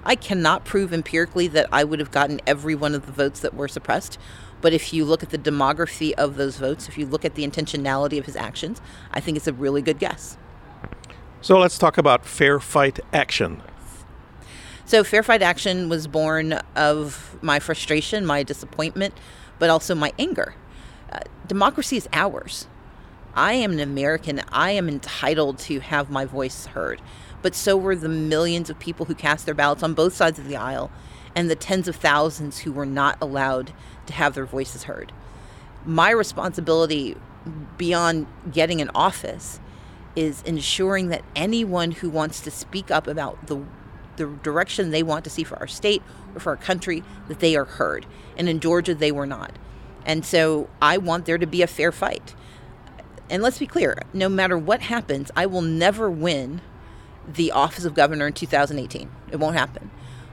I 0.04 0.16
cannot 0.16 0.64
prove 0.64 0.92
empirically 0.92 1.48
that 1.48 1.66
I 1.72 1.84
would 1.84 1.98
have 1.98 2.10
gotten 2.10 2.40
every 2.46 2.74
one 2.74 2.94
of 2.94 3.06
the 3.06 3.12
votes 3.12 3.40
that 3.40 3.54
were 3.54 3.68
suppressed. 3.68 4.18
But 4.60 4.72
if 4.72 4.92
you 4.92 5.04
look 5.04 5.22
at 5.22 5.30
the 5.30 5.38
demography 5.38 6.12
of 6.12 6.36
those 6.36 6.56
votes, 6.56 6.88
if 6.88 6.98
you 6.98 7.06
look 7.06 7.24
at 7.24 7.34
the 7.34 7.46
intentionality 7.46 8.18
of 8.18 8.26
his 8.26 8.36
actions, 8.36 8.80
I 9.12 9.20
think 9.20 9.36
it's 9.36 9.46
a 9.46 9.52
really 9.52 9.82
good 9.82 9.98
guess. 9.98 10.36
So 11.40 11.58
let's 11.58 11.78
talk 11.78 11.98
about 11.98 12.26
Fair 12.26 12.58
Fight 12.60 13.00
Action. 13.12 13.62
So, 14.84 15.04
Fair 15.04 15.22
Fight 15.22 15.42
Action 15.42 15.88
was 15.88 16.06
born 16.06 16.54
of 16.74 17.36
my 17.42 17.58
frustration, 17.58 18.24
my 18.24 18.42
disappointment, 18.42 19.14
but 19.58 19.68
also 19.68 19.94
my 19.94 20.12
anger. 20.18 20.54
Uh, 21.12 21.20
democracy 21.46 21.96
is 21.96 22.08
ours. 22.12 22.66
I 23.34 23.52
am 23.52 23.72
an 23.72 23.80
American. 23.80 24.40
I 24.50 24.70
am 24.70 24.88
entitled 24.88 25.58
to 25.60 25.80
have 25.80 26.10
my 26.10 26.24
voice 26.24 26.66
heard 26.66 27.02
but 27.42 27.54
so 27.54 27.76
were 27.76 27.96
the 27.96 28.08
millions 28.08 28.70
of 28.70 28.78
people 28.78 29.06
who 29.06 29.14
cast 29.14 29.46
their 29.46 29.54
ballots 29.54 29.82
on 29.82 29.94
both 29.94 30.14
sides 30.14 30.38
of 30.38 30.48
the 30.48 30.56
aisle 30.56 30.90
and 31.34 31.48
the 31.48 31.56
tens 31.56 31.88
of 31.88 31.96
thousands 31.96 32.60
who 32.60 32.72
were 32.72 32.86
not 32.86 33.16
allowed 33.20 33.72
to 34.06 34.12
have 34.12 34.34
their 34.34 34.46
voices 34.46 34.84
heard. 34.84 35.12
My 35.84 36.10
responsibility 36.10 37.16
beyond 37.76 38.26
getting 38.52 38.80
an 38.80 38.90
office 38.94 39.60
is 40.16 40.42
ensuring 40.42 41.08
that 41.08 41.22
anyone 41.36 41.92
who 41.92 42.10
wants 42.10 42.40
to 42.40 42.50
speak 42.50 42.90
up 42.90 43.06
about 43.06 43.46
the 43.46 43.62
the 44.16 44.26
direction 44.42 44.90
they 44.90 45.02
want 45.02 45.22
to 45.22 45.30
see 45.30 45.44
for 45.44 45.56
our 45.60 45.66
state 45.68 46.02
or 46.34 46.40
for 46.40 46.50
our 46.50 46.56
country 46.56 47.04
that 47.28 47.38
they 47.38 47.54
are 47.54 47.64
heard. 47.64 48.04
And 48.36 48.48
in 48.48 48.60
Georgia 48.60 48.94
they 48.94 49.12
were 49.12 49.26
not. 49.26 49.52
And 50.04 50.24
so 50.24 50.68
I 50.82 50.98
want 50.98 51.24
there 51.24 51.38
to 51.38 51.46
be 51.46 51.62
a 51.62 51.66
fair 51.66 51.92
fight. 51.92 52.34
And 53.30 53.42
let's 53.42 53.58
be 53.58 53.66
clear, 53.66 54.02
no 54.12 54.28
matter 54.28 54.58
what 54.58 54.80
happens, 54.80 55.30
I 55.36 55.46
will 55.46 55.62
never 55.62 56.10
win 56.10 56.62
the 57.26 57.52
office 57.52 57.84
of 57.84 57.94
governor 57.94 58.26
in 58.26 58.32
2018. 58.32 59.10
It 59.30 59.36
won't 59.36 59.56
happen. 59.56 59.90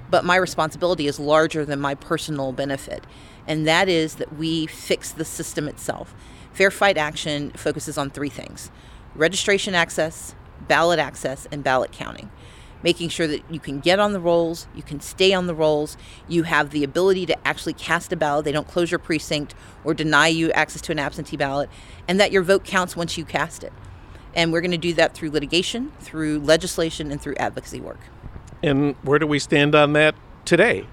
But 0.09 0.23
my 0.23 0.37
responsibility 0.37 1.07
is 1.07 1.19
larger 1.19 1.65
than 1.65 1.79
my 1.79 1.95
personal 1.95 2.51
benefit, 2.51 3.05
and 3.47 3.67
that 3.67 3.89
is 3.89 4.15
that 4.15 4.37
we 4.37 4.65
fix 4.67 5.11
the 5.11 5.25
system 5.25 5.67
itself. 5.67 6.15
Fair 6.53 6.71
Fight 6.71 6.97
Action 6.97 7.51
focuses 7.51 7.97
on 7.97 8.09
three 8.09 8.29
things 8.29 8.71
registration 9.15 9.73
access, 9.73 10.35
ballot 10.67 10.99
access, 10.99 11.47
and 11.51 11.63
ballot 11.63 11.91
counting. 11.91 12.29
Making 12.83 13.09
sure 13.09 13.25
that 13.25 13.41
you 13.51 13.59
can 13.59 13.79
get 13.79 13.99
on 13.99 14.13
the 14.13 14.19
rolls, 14.19 14.67
you 14.75 14.83
can 14.83 14.99
stay 14.99 15.33
on 15.33 15.47
the 15.47 15.55
rolls, 15.55 15.97
you 16.27 16.43
have 16.43 16.69
the 16.69 16.83
ability 16.83 17.25
to 17.25 17.47
actually 17.47 17.73
cast 17.73 18.13
a 18.13 18.15
ballot. 18.15 18.45
They 18.45 18.51
don't 18.51 18.67
close 18.67 18.91
your 18.91 18.99
precinct 18.99 19.55
or 19.83 19.95
deny 19.95 20.27
you 20.27 20.51
access 20.51 20.81
to 20.83 20.91
an 20.91 20.99
absentee 20.99 21.37
ballot, 21.37 21.69
and 22.07 22.19
that 22.19 22.31
your 22.31 22.43
vote 22.43 22.63
counts 22.63 22.95
once 22.95 23.17
you 23.17 23.25
cast 23.25 23.63
it. 23.63 23.73
And 24.35 24.51
we're 24.51 24.61
going 24.61 24.71
to 24.71 24.77
do 24.77 24.93
that 24.93 25.15
through 25.15 25.31
litigation, 25.31 25.93
through 25.99 26.41
legislation, 26.41 27.09
and 27.09 27.19
through 27.19 27.35
advocacy 27.37 27.79
work. 27.79 27.99
And 28.61 28.95
where 29.01 29.17
do 29.17 29.25
we 29.25 29.39
stand 29.39 29.73
on 29.73 29.93
that 29.93 30.13
today? 30.43 30.85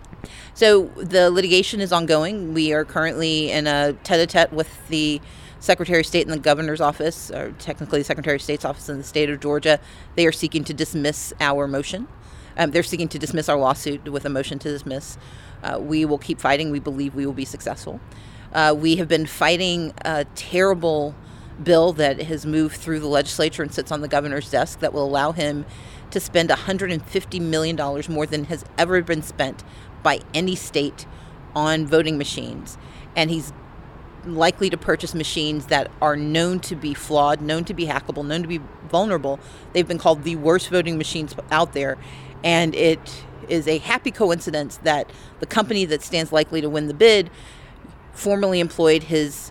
So 0.54 0.84
the 0.96 1.30
litigation 1.30 1.80
is 1.80 1.92
ongoing. 1.92 2.54
We 2.54 2.72
are 2.72 2.84
currently 2.84 3.50
in 3.50 3.66
a 3.66 3.94
tete-a-tete 4.04 4.52
with 4.52 4.70
the 4.88 5.20
Secretary 5.62 6.00
of 6.00 6.06
State 6.06 6.26
and 6.26 6.32
the 6.32 6.40
Governor's 6.40 6.80
office, 6.80 7.30
or 7.30 7.52
technically 7.52 8.00
the 8.00 8.04
Secretary 8.04 8.34
of 8.34 8.42
State's 8.42 8.64
office 8.64 8.88
in 8.88 8.98
the 8.98 9.04
state 9.04 9.30
of 9.30 9.38
Georgia. 9.38 9.78
They 10.16 10.26
are 10.26 10.32
seeking 10.32 10.64
to 10.64 10.74
dismiss 10.74 11.32
our 11.40 11.68
motion. 11.68 12.08
Um, 12.56 12.72
they're 12.72 12.82
seeking 12.82 13.06
to 13.08 13.18
dismiss 13.18 13.48
our 13.48 13.56
lawsuit 13.56 14.10
with 14.10 14.24
a 14.24 14.28
motion 14.28 14.58
to 14.58 14.68
dismiss. 14.68 15.16
Uh, 15.62 15.78
we 15.80 16.04
will 16.04 16.18
keep 16.18 16.40
fighting. 16.40 16.72
We 16.72 16.80
believe 16.80 17.14
we 17.14 17.26
will 17.26 17.32
be 17.32 17.44
successful. 17.44 18.00
Uh, 18.52 18.74
we 18.76 18.96
have 18.96 19.06
been 19.06 19.24
fighting 19.24 19.94
a 20.04 20.24
terrible 20.34 21.14
bill 21.62 21.92
that 21.92 22.20
has 22.22 22.44
moved 22.44 22.76
through 22.76 22.98
the 22.98 23.06
legislature 23.06 23.62
and 23.62 23.72
sits 23.72 23.92
on 23.92 24.00
the 24.00 24.08
governor's 24.08 24.50
desk 24.50 24.80
that 24.80 24.92
will 24.92 25.04
allow 25.04 25.30
him 25.30 25.64
to 26.10 26.18
spend 26.18 26.50
$150 26.50 27.40
million 27.40 27.76
more 28.08 28.26
than 28.26 28.44
has 28.44 28.64
ever 28.76 29.00
been 29.00 29.22
spent 29.22 29.62
by 30.02 30.18
any 30.34 30.56
state 30.56 31.06
on 31.54 31.86
voting 31.86 32.18
machines. 32.18 32.76
And 33.14 33.30
he's 33.30 33.52
likely 34.24 34.70
to 34.70 34.76
purchase 34.76 35.14
machines 35.14 35.66
that 35.66 35.90
are 36.00 36.16
known 36.16 36.60
to 36.60 36.76
be 36.76 36.94
flawed, 36.94 37.40
known 37.40 37.64
to 37.64 37.74
be 37.74 37.86
hackable, 37.86 38.24
known 38.24 38.42
to 38.42 38.48
be 38.48 38.60
vulnerable. 38.88 39.40
They've 39.72 39.86
been 39.86 39.98
called 39.98 40.24
the 40.24 40.36
worst 40.36 40.68
voting 40.68 40.98
machines 40.98 41.34
out 41.50 41.72
there. 41.72 41.98
And 42.44 42.74
it 42.74 43.24
is 43.48 43.66
a 43.68 43.78
happy 43.78 44.10
coincidence 44.10 44.78
that 44.78 45.10
the 45.40 45.46
company 45.46 45.84
that 45.86 46.02
stands 46.02 46.32
likely 46.32 46.60
to 46.60 46.68
win 46.68 46.86
the 46.88 46.94
bid 46.94 47.30
formerly 48.12 48.60
employed 48.60 49.04
his 49.04 49.50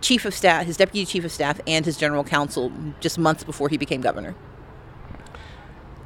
chief 0.00 0.24
of 0.24 0.34
staff, 0.34 0.66
his 0.66 0.76
deputy 0.76 1.04
chief 1.06 1.24
of 1.24 1.32
staff, 1.32 1.60
and 1.66 1.84
his 1.84 1.96
general 1.96 2.24
counsel 2.24 2.72
just 3.00 3.18
months 3.18 3.44
before 3.44 3.68
he 3.68 3.76
became 3.76 4.00
governor. 4.00 4.34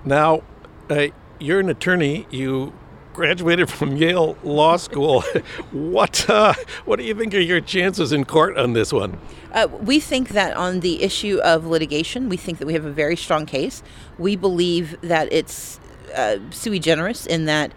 Now, 0.04 0.42
uh, 0.88 1.08
you're 1.38 1.60
an 1.60 1.68
attorney. 1.68 2.26
You 2.30 2.72
graduated 3.12 3.68
from 3.70 3.96
Yale 3.96 4.36
Law 4.42 4.76
School. 4.76 5.22
what 5.72 6.28
uh, 6.28 6.54
what 6.84 6.98
do 6.98 7.04
you 7.04 7.14
think 7.14 7.34
are 7.34 7.40
your 7.40 7.60
chances 7.60 8.12
in 8.12 8.24
court 8.24 8.56
on 8.56 8.72
this 8.72 8.92
one? 8.92 9.18
Uh, 9.52 9.68
we 9.80 10.00
think 10.00 10.30
that 10.30 10.56
on 10.56 10.80
the 10.80 11.02
issue 11.02 11.40
of 11.42 11.66
litigation, 11.66 12.28
we 12.28 12.36
think 12.36 12.58
that 12.58 12.66
we 12.66 12.72
have 12.72 12.84
a 12.84 12.92
very 12.92 13.16
strong 13.16 13.46
case. 13.46 13.82
We 14.18 14.36
believe 14.36 15.00
that 15.02 15.32
it's 15.32 15.80
uh, 16.14 16.38
sui 16.50 16.78
generis 16.78 17.26
in 17.26 17.46
that 17.46 17.72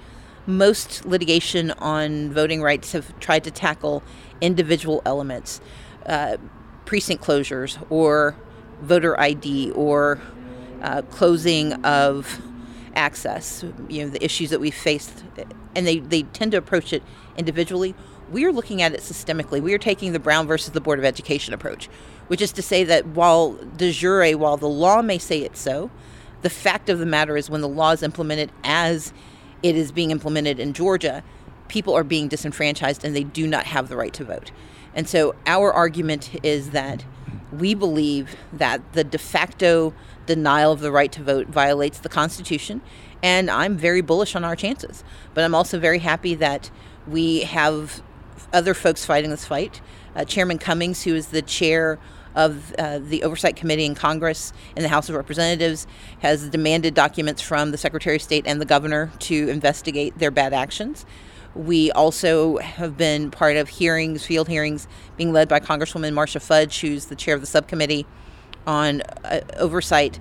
most 0.45 1.05
litigation 1.05 1.71
on 1.71 2.31
voting 2.31 2.61
rights 2.61 2.91
have 2.91 3.17
tried 3.19 3.43
to 3.45 3.51
tackle 3.51 4.03
individual 4.41 5.01
elements 5.05 5.61
uh, 6.05 6.37
precinct 6.85 7.23
closures 7.23 7.83
or 7.89 8.35
voter 8.81 9.17
ID 9.19 9.71
or 9.71 10.19
uh, 10.81 11.01
closing 11.03 11.73
of 11.85 12.41
access, 12.95 13.63
you 13.89 14.03
know, 14.03 14.09
the 14.09 14.23
issues 14.23 14.49
that 14.49 14.59
we 14.59 14.71
faced, 14.71 15.23
and 15.75 15.85
they, 15.87 15.99
they 15.99 16.23
tend 16.23 16.51
to 16.51 16.57
approach 16.57 16.93
it 16.93 17.03
individually. 17.37 17.95
We 18.31 18.45
are 18.45 18.51
looking 18.51 18.81
at 18.81 18.93
it 18.93 19.01
systemically. 19.01 19.61
We 19.61 19.73
are 19.73 19.79
taking 19.79 20.13
the 20.13 20.19
Brown 20.19 20.47
versus 20.47 20.71
the 20.71 20.81
Board 20.81 20.99
of 20.99 21.05
Education 21.05 21.53
approach, 21.53 21.87
which 22.27 22.41
is 22.41 22.51
to 22.53 22.61
say 22.61 22.83
that 22.83 23.05
while 23.07 23.53
de 23.53 23.91
jure, 23.91 24.31
while 24.37 24.57
the 24.57 24.67
law 24.69 25.01
may 25.01 25.17
say 25.17 25.41
it's 25.41 25.59
so, 25.59 25.91
the 26.41 26.49
fact 26.49 26.89
of 26.89 26.99
the 26.99 27.05
matter 27.05 27.37
is 27.37 27.49
when 27.49 27.61
the 27.61 27.67
law 27.67 27.91
is 27.91 28.03
implemented 28.03 28.51
as 28.63 29.13
it 29.61 29.75
is 29.75 29.91
being 29.91 30.11
implemented 30.11 30.59
in 30.59 30.73
Georgia, 30.73 31.23
people 31.67 31.93
are 31.93 32.03
being 32.03 32.27
disenfranchised 32.27 33.03
and 33.03 33.15
they 33.15 33.23
do 33.23 33.47
not 33.47 33.65
have 33.65 33.87
the 33.87 33.95
right 33.95 34.13
to 34.13 34.25
vote. 34.25 34.51
And 34.93 35.07
so 35.07 35.35
our 35.45 35.71
argument 35.71 36.31
is 36.43 36.71
that 36.71 37.05
we 37.51 37.73
believe 37.73 38.35
that 38.51 38.93
the 38.93 39.03
de 39.03 39.17
facto 39.17 39.93
denial 40.25 40.71
of 40.71 40.79
the 40.79 40.91
right 40.91 41.11
to 41.11 41.23
vote 41.23 41.47
violates 41.47 41.99
the 41.99 42.09
Constitution, 42.09 42.81
and 43.21 43.49
I'm 43.49 43.77
very 43.77 44.01
bullish 44.01 44.35
on 44.35 44.43
our 44.43 44.55
chances. 44.55 45.03
But 45.33 45.43
I'm 45.43 45.55
also 45.55 45.79
very 45.79 45.99
happy 45.99 46.35
that 46.35 46.71
we 47.07 47.41
have 47.41 48.01
other 48.51 48.73
folks 48.73 49.05
fighting 49.05 49.29
this 49.29 49.45
fight. 49.45 49.81
Uh, 50.15 50.25
Chairman 50.25 50.57
Cummings, 50.57 51.03
who 51.03 51.15
is 51.15 51.27
the 51.27 51.41
chair 51.41 51.99
of 52.35 52.73
uh, 52.79 52.99
the 52.99 53.23
Oversight 53.23 53.55
Committee 53.55 53.85
in 53.85 53.95
Congress 53.95 54.53
and 54.75 54.83
the 54.83 54.89
House 54.89 55.09
of 55.09 55.15
Representatives, 55.15 55.85
has 56.19 56.49
demanded 56.49 56.93
documents 56.93 57.41
from 57.41 57.71
the 57.71 57.77
Secretary 57.77 58.15
of 58.15 58.21
State 58.21 58.45
and 58.47 58.59
the 58.59 58.65
governor 58.65 59.11
to 59.19 59.49
investigate 59.49 60.17
their 60.17 60.31
bad 60.31 60.53
actions. 60.53 61.05
We 61.55 61.91
also 61.91 62.57
have 62.57 62.97
been 62.97 63.29
part 63.29 63.57
of 63.57 63.69
hearings, 63.69 64.25
field 64.25 64.47
hearings, 64.47 64.87
being 65.17 65.31
led 65.31 65.47
by 65.47 65.59
Congresswoman 65.59 66.13
Marcia 66.13 66.39
Fudge, 66.39 66.79
who's 66.81 67.05
the 67.05 67.15
chair 67.15 67.35
of 67.35 67.41
the 67.41 67.47
subcommittee 67.47 68.07
on 68.65 69.01
uh, 69.23 69.41
oversight 69.57 70.19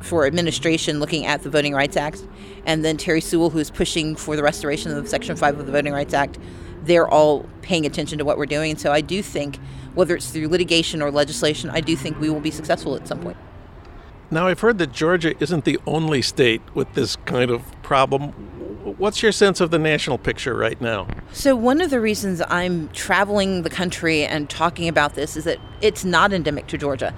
for 0.00 0.26
administration 0.26 1.00
looking 1.00 1.26
at 1.26 1.42
the 1.42 1.50
Voting 1.50 1.72
Rights 1.74 1.96
Act, 1.96 2.26
and 2.66 2.84
then 2.84 2.96
Terri 2.96 3.22
Sewell, 3.22 3.50
who's 3.50 3.70
pushing 3.70 4.14
for 4.14 4.36
the 4.36 4.42
restoration 4.42 4.96
of 4.96 5.08
Section 5.08 5.36
5 5.36 5.58
of 5.58 5.66
the 5.66 5.72
Voting 5.72 5.92
Rights 5.92 6.14
Act. 6.14 6.38
They're 6.82 7.08
all 7.08 7.46
paying 7.62 7.86
attention 7.86 8.18
to 8.18 8.24
what 8.24 8.38
we're 8.38 8.46
doing. 8.46 8.72
And 8.72 8.80
so 8.80 8.92
I 8.92 9.00
do 9.00 9.22
think, 9.22 9.58
whether 9.94 10.14
it's 10.14 10.30
through 10.30 10.48
litigation 10.48 11.02
or 11.02 11.10
legislation, 11.10 11.70
I 11.70 11.80
do 11.80 11.96
think 11.96 12.18
we 12.20 12.30
will 12.30 12.40
be 12.40 12.50
successful 12.50 12.96
at 12.96 13.06
some 13.06 13.20
point. 13.20 13.36
Now, 14.30 14.46
I've 14.46 14.60
heard 14.60 14.78
that 14.78 14.92
Georgia 14.92 15.34
isn't 15.42 15.64
the 15.64 15.78
only 15.86 16.22
state 16.22 16.62
with 16.74 16.92
this 16.94 17.16
kind 17.16 17.50
of 17.50 17.62
problem. 17.82 18.30
What's 18.96 19.22
your 19.22 19.32
sense 19.32 19.60
of 19.60 19.70
the 19.72 19.78
national 19.78 20.18
picture 20.18 20.54
right 20.54 20.80
now? 20.80 21.08
So, 21.32 21.56
one 21.56 21.80
of 21.80 21.90
the 21.90 22.00
reasons 22.00 22.40
I'm 22.48 22.88
traveling 22.90 23.62
the 23.62 23.70
country 23.70 24.24
and 24.24 24.48
talking 24.48 24.88
about 24.88 25.14
this 25.14 25.36
is 25.36 25.44
that 25.44 25.58
it's 25.80 26.04
not 26.04 26.32
endemic 26.32 26.68
to 26.68 26.78
Georgia. 26.78 27.12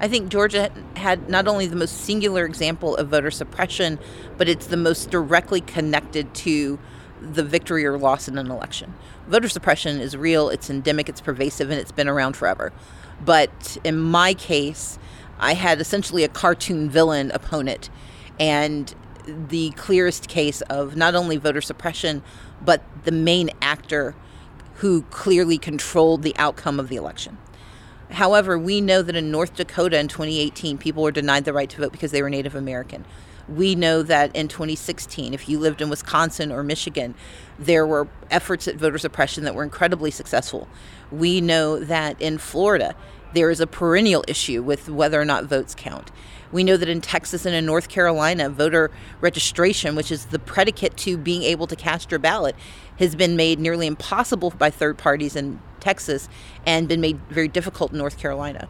I 0.00 0.08
think 0.08 0.28
Georgia 0.28 0.70
had 0.96 1.28
not 1.28 1.48
only 1.48 1.66
the 1.66 1.76
most 1.76 2.02
singular 2.02 2.44
example 2.44 2.96
of 2.96 3.08
voter 3.08 3.30
suppression, 3.30 3.98
but 4.36 4.48
it's 4.48 4.66
the 4.66 4.76
most 4.76 5.10
directly 5.10 5.60
connected 5.60 6.34
to 6.34 6.78
the 7.20 7.42
victory 7.42 7.84
or 7.84 7.98
loss 7.98 8.28
in 8.28 8.38
an 8.38 8.50
election. 8.50 8.94
Voter 9.26 9.48
suppression 9.48 10.00
is 10.00 10.16
real, 10.16 10.50
it's 10.50 10.70
endemic, 10.70 11.08
it's 11.08 11.20
pervasive, 11.20 11.70
and 11.70 11.80
it's 11.80 11.90
been 11.90 12.08
around 12.08 12.36
forever. 12.36 12.72
But 13.24 13.76
in 13.82 13.98
my 13.98 14.34
case, 14.34 14.98
I 15.40 15.54
had 15.54 15.80
essentially 15.80 16.22
a 16.22 16.28
cartoon 16.28 16.88
villain 16.88 17.32
opponent 17.32 17.90
and 18.38 18.94
the 19.26 19.70
clearest 19.70 20.28
case 20.28 20.60
of 20.62 20.96
not 20.96 21.16
only 21.16 21.36
voter 21.36 21.60
suppression, 21.60 22.22
but 22.64 22.82
the 23.04 23.12
main 23.12 23.50
actor 23.60 24.14
who 24.76 25.02
clearly 25.02 25.58
controlled 25.58 26.22
the 26.22 26.36
outcome 26.36 26.78
of 26.78 26.88
the 26.88 26.96
election. 26.96 27.36
However, 28.10 28.58
we 28.58 28.80
know 28.80 29.02
that 29.02 29.16
in 29.16 29.30
North 29.30 29.54
Dakota 29.54 29.98
in 29.98 30.08
2018, 30.08 30.78
people 30.78 31.02
were 31.02 31.12
denied 31.12 31.44
the 31.44 31.52
right 31.52 31.68
to 31.70 31.78
vote 31.78 31.92
because 31.92 32.10
they 32.10 32.22
were 32.22 32.30
Native 32.30 32.54
American. 32.54 33.04
We 33.48 33.74
know 33.74 34.02
that 34.02 34.34
in 34.34 34.48
2016, 34.48 35.32
if 35.32 35.48
you 35.48 35.58
lived 35.58 35.80
in 35.80 35.88
Wisconsin 35.88 36.52
or 36.52 36.62
Michigan, 36.62 37.14
there 37.58 37.86
were 37.86 38.08
efforts 38.30 38.68
at 38.68 38.76
voter 38.76 38.98
suppression 38.98 39.44
that 39.44 39.54
were 39.54 39.62
incredibly 39.62 40.10
successful. 40.10 40.68
We 41.10 41.40
know 41.40 41.78
that 41.78 42.20
in 42.20 42.38
Florida, 42.38 42.94
there 43.34 43.50
is 43.50 43.60
a 43.60 43.66
perennial 43.66 44.24
issue 44.26 44.62
with 44.62 44.88
whether 44.88 45.20
or 45.20 45.24
not 45.24 45.44
votes 45.44 45.74
count. 45.74 46.10
We 46.50 46.64
know 46.64 46.78
that 46.78 46.88
in 46.88 47.02
Texas 47.02 47.44
and 47.44 47.54
in 47.54 47.66
North 47.66 47.88
Carolina, 47.88 48.48
voter 48.48 48.90
registration, 49.20 49.94
which 49.94 50.10
is 50.10 50.26
the 50.26 50.38
predicate 50.38 50.96
to 50.98 51.18
being 51.18 51.42
able 51.42 51.66
to 51.66 51.76
cast 51.76 52.10
your 52.10 52.20
ballot, 52.20 52.56
has 52.98 53.14
been 53.14 53.36
made 53.36 53.58
nearly 53.58 53.86
impossible 53.86 54.50
by 54.50 54.70
third 54.70 54.96
parties 54.96 55.36
in 55.36 55.60
Texas 55.80 56.28
and 56.66 56.88
been 56.88 57.00
made 57.00 57.20
very 57.30 57.48
difficult 57.48 57.92
in 57.92 57.98
North 57.98 58.18
Carolina. 58.18 58.68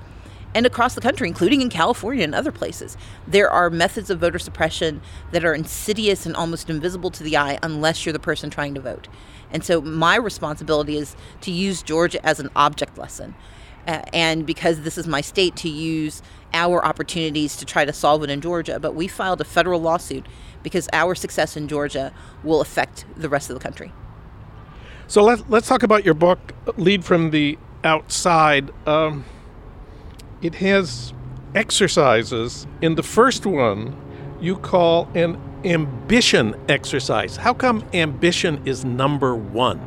And 0.55 0.65
across 0.65 0.95
the 0.95 1.01
country, 1.01 1.29
including 1.29 1.61
in 1.61 1.69
California 1.69 2.25
and 2.25 2.35
other 2.35 2.53
places, 2.53 2.97
there 3.27 3.51
are 3.51 3.69
methods 3.69 4.09
of 4.09 4.19
voter 4.19 4.39
suppression 4.39 5.03
that 5.31 5.45
are 5.45 5.55
insidious 5.55 6.25
and 6.25 6.35
almost 6.35 6.71
invisible 6.71 7.11
to 7.11 7.23
the 7.23 7.37
eye 7.37 7.59
unless 7.63 8.07
you're 8.07 8.15
the 8.15 8.19
person 8.19 8.49
trying 8.49 8.75
to 8.75 8.81
vote. 8.81 9.09
And 9.51 9.63
so, 9.63 9.81
my 9.81 10.17
responsibility 10.17 10.97
is 10.97 11.17
to 11.43 11.51
use 11.51 11.83
Georgia 11.83 12.25
as 12.25 12.41
an 12.41 12.51
object 12.57 12.99
lesson 12.99 13.35
uh, 13.89 14.03
and 14.13 14.45
because 14.47 14.83
this 14.83 14.99
is 14.99 15.07
my 15.07 15.23
state, 15.23 15.57
to 15.57 15.69
use 15.69 16.23
our 16.53 16.85
opportunities 16.85 17.57
to 17.57 17.65
try 17.65 17.87
to 17.87 17.93
solve 17.93 18.23
it 18.23 18.29
in 18.29 18.41
Georgia. 18.43 18.79
But 18.79 18.95
we 18.95 19.09
filed 19.09 19.41
a 19.41 19.45
federal 19.45 19.81
lawsuit 19.81 20.27
because 20.63 20.89
our 20.93 21.15
success 21.15 21.57
in 21.57 21.69
Georgia 21.69 22.13
will 22.45 22.61
affect 22.61 23.07
the 23.17 23.31
rest 23.31 23.49
of 23.49 23.55
the 23.55 23.63
country. 23.63 23.93
So 25.11 25.25
let, 25.25 25.49
let's 25.49 25.67
talk 25.67 25.83
about 25.83 26.05
your 26.05 26.13
book, 26.13 26.39
Lead 26.77 27.03
from 27.03 27.31
the 27.31 27.59
Outside. 27.83 28.71
Um, 28.87 29.25
it 30.43 30.57
has 30.57 31.15
exercises. 31.55 32.67
In 32.83 32.95
the 32.95 33.03
first 33.03 33.47
one, 33.47 33.97
you 34.39 34.57
call 34.57 35.09
an 35.15 35.41
ambition 35.65 36.55
exercise. 36.69 37.37
How 37.37 37.55
come 37.55 37.89
ambition 37.95 38.61
is 38.67 38.85
number 38.85 39.35
one? 39.35 39.81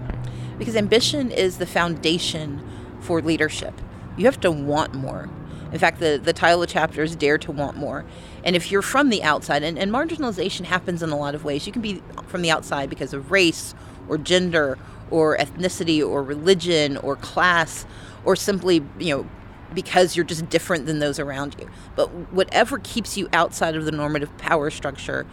Because 0.57 0.75
ambition 0.75 1.29
is 1.29 1.59
the 1.59 1.67
foundation 1.67 2.67
for 2.99 3.21
leadership. 3.21 3.79
You 4.17 4.25
have 4.25 4.39
to 4.39 4.49
want 4.49 4.95
more. 4.95 5.29
In 5.71 5.77
fact, 5.77 5.99
the, 5.99 6.19
the 6.21 6.33
title 6.33 6.63
of 6.63 6.67
the 6.67 6.73
chapter 6.73 7.03
is 7.03 7.15
Dare 7.15 7.37
to 7.37 7.51
Want 7.51 7.77
More. 7.77 8.05
And 8.43 8.55
if 8.55 8.71
you're 8.71 8.81
from 8.81 9.09
the 9.09 9.21
outside, 9.21 9.61
and, 9.61 9.77
and 9.77 9.91
marginalization 9.91 10.65
happens 10.65 11.03
in 11.03 11.11
a 11.11 11.15
lot 11.15 11.35
of 11.35 11.45
ways, 11.45 11.67
you 11.67 11.71
can 11.71 11.83
be 11.83 12.01
from 12.25 12.41
the 12.41 12.49
outside 12.49 12.89
because 12.89 13.13
of 13.13 13.29
race 13.29 13.75
or 14.09 14.17
gender 14.17 14.79
or 15.11 15.37
ethnicity 15.37 16.05
or 16.05 16.23
religion 16.23 16.97
or 16.97 17.15
class 17.17 17.85
or 18.23 18.35
simply, 18.35 18.83
you 18.99 19.15
know, 19.15 19.29
because 19.73 20.15
you're 20.15 20.25
just 20.25 20.49
different 20.49 20.85
than 20.85 20.99
those 20.99 21.19
around 21.19 21.55
you. 21.59 21.69
But 21.95 22.09
whatever 22.31 22.79
keeps 22.79 23.17
you 23.17 23.29
outside 23.33 23.75
of 23.75 23.85
the 23.85 23.91
normative 23.91 24.35
power 24.37 24.69
structure, 24.69 25.25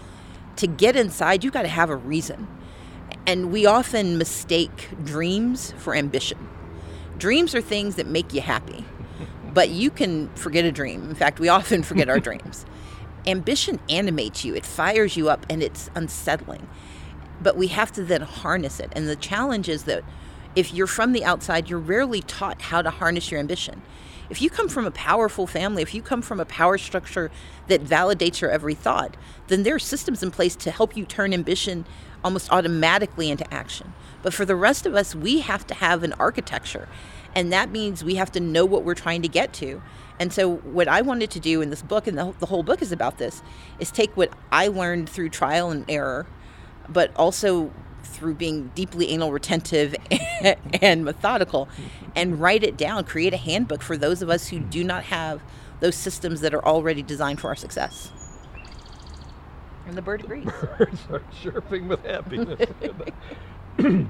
to 0.56 0.66
get 0.66 0.96
inside, 0.96 1.44
you've 1.44 1.52
got 1.52 1.62
to 1.62 1.68
have 1.68 1.90
a 1.90 1.96
reason. 1.96 2.48
And 3.26 3.52
we 3.52 3.66
often 3.66 4.18
mistake 4.18 4.88
dreams 5.04 5.72
for 5.78 5.94
ambition. 5.94 6.48
Dreams 7.16 7.54
are 7.54 7.60
things 7.60 7.96
that 7.96 8.06
make 8.06 8.32
you 8.32 8.40
happy, 8.40 8.84
but 9.52 9.70
you 9.70 9.90
can 9.90 10.28
forget 10.34 10.64
a 10.64 10.72
dream. 10.72 11.08
In 11.08 11.14
fact, 11.14 11.40
we 11.40 11.48
often 11.48 11.82
forget 11.82 12.08
our 12.08 12.20
dreams. 12.20 12.64
Ambition 13.26 13.80
animates 13.88 14.44
you, 14.44 14.54
it 14.54 14.64
fires 14.64 15.16
you 15.16 15.28
up, 15.28 15.44
and 15.50 15.62
it's 15.62 15.90
unsettling. 15.94 16.66
But 17.41 17.57
we 17.57 17.68
have 17.68 17.93
to 17.93 18.05
then 18.05 18.22
harness 18.22 18.80
it. 18.80 18.93
And 18.95 19.09
the 19.09 19.16
challenge 19.16 19.68
is 19.68 19.84
that 19.84 20.05
if 20.57 20.74
you're 20.74 20.86
from 20.86 21.12
the 21.12 21.24
outside, 21.24 21.70
you're 21.70 21.78
rarely 21.78 22.20
taught 22.22 22.62
how 22.62 22.82
to 22.82 22.91
harness 22.91 23.30
your 23.30 23.39
ambition. 23.41 23.82
If 24.30 24.43
you 24.43 24.51
come 24.51 24.68
from 24.68 24.84
a 24.84 24.91
powerful 24.91 25.47
family, 25.47 25.82
if 25.82 25.95
you 25.95 26.03
come 26.03 26.20
from 26.20 26.39
a 26.39 26.45
power 26.45 26.76
structure 26.76 27.30
that 27.68 27.84
validates 27.84 28.41
your 28.41 28.51
every 28.51 28.74
thought, 28.74 29.16
then 29.47 29.62
there 29.62 29.74
are 29.74 29.78
systems 29.78 30.22
in 30.22 30.30
place 30.30 30.55
to 30.57 30.70
help 30.70 30.97
you 30.97 31.07
turn 31.07 31.32
ambition 31.32 31.86
almost 32.22 32.53
automatically 32.53 33.30
into 33.30 33.53
action. 33.53 33.95
But 34.22 34.34
for 34.34 34.45
the 34.45 34.57
rest 34.57 34.84
of 34.84 34.95
us, 34.95 35.14
we 35.14 35.41
have 35.41 35.66
to 35.68 35.74
have 35.74 36.03
an 36.03 36.12
architecture. 36.14 36.89
And 37.34 37.53
that 37.53 37.70
means 37.70 38.05
we 38.05 38.16
have 38.16 38.32
to 38.32 38.41
know 38.41 38.64
what 38.64 38.84
we're 38.84 38.95
trying 38.95 39.22
to 39.22 39.28
get 39.28 39.53
to. 39.55 39.80
And 40.18 40.32
so, 40.32 40.57
what 40.57 40.89
I 40.89 41.01
wanted 41.03 41.30
to 41.30 41.41
do 41.41 41.61
in 41.61 41.70
this 41.70 41.82
book, 41.82 42.09
and 42.09 42.18
the, 42.18 42.47
whole 42.47 42.64
book 42.64 42.82
is 42.82 42.91
about 42.91 43.18
this, 43.18 43.41
is 43.78 43.93
take 43.93 44.16
what 44.16 44.32
I 44.51 44.66
learned 44.66 45.09
through 45.09 45.28
trial 45.28 45.70
and 45.70 45.84
error, 45.89 46.26
but 46.89 47.14
also 47.16 47.70
through 48.03 48.34
being 48.34 48.70
deeply 48.74 49.11
anal 49.11 49.32
retentive 49.32 49.95
and 50.82 51.05
methodical, 51.05 51.68
and 52.16 52.41
write 52.41 52.64
it 52.64 52.76
down, 52.76 53.05
create 53.05 53.34
a 53.34 53.36
handbook 53.36 53.82
for 53.82 53.97
those 53.97 54.22
of 54.22 54.30
us 54.30 54.49
who 54.49 54.59
do 54.59 54.82
not 54.82 55.05
have 55.05 55.41
those 55.80 55.95
systems 55.95 56.41
that 56.41 56.55
are 56.55 56.64
already 56.64 57.03
designed 57.03 57.41
for 57.41 57.49
our 57.49 57.57
success. 57.57 58.11
And 59.86 59.97
the 59.97 60.03
bird 60.03 60.24
agrees. 60.24 60.45
Birds 60.78 61.01
are 61.11 61.22
chirping 61.43 61.89
with 61.89 62.05
happiness. 62.05 62.68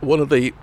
One 0.00 0.20
of 0.20 0.28
the 0.28 0.54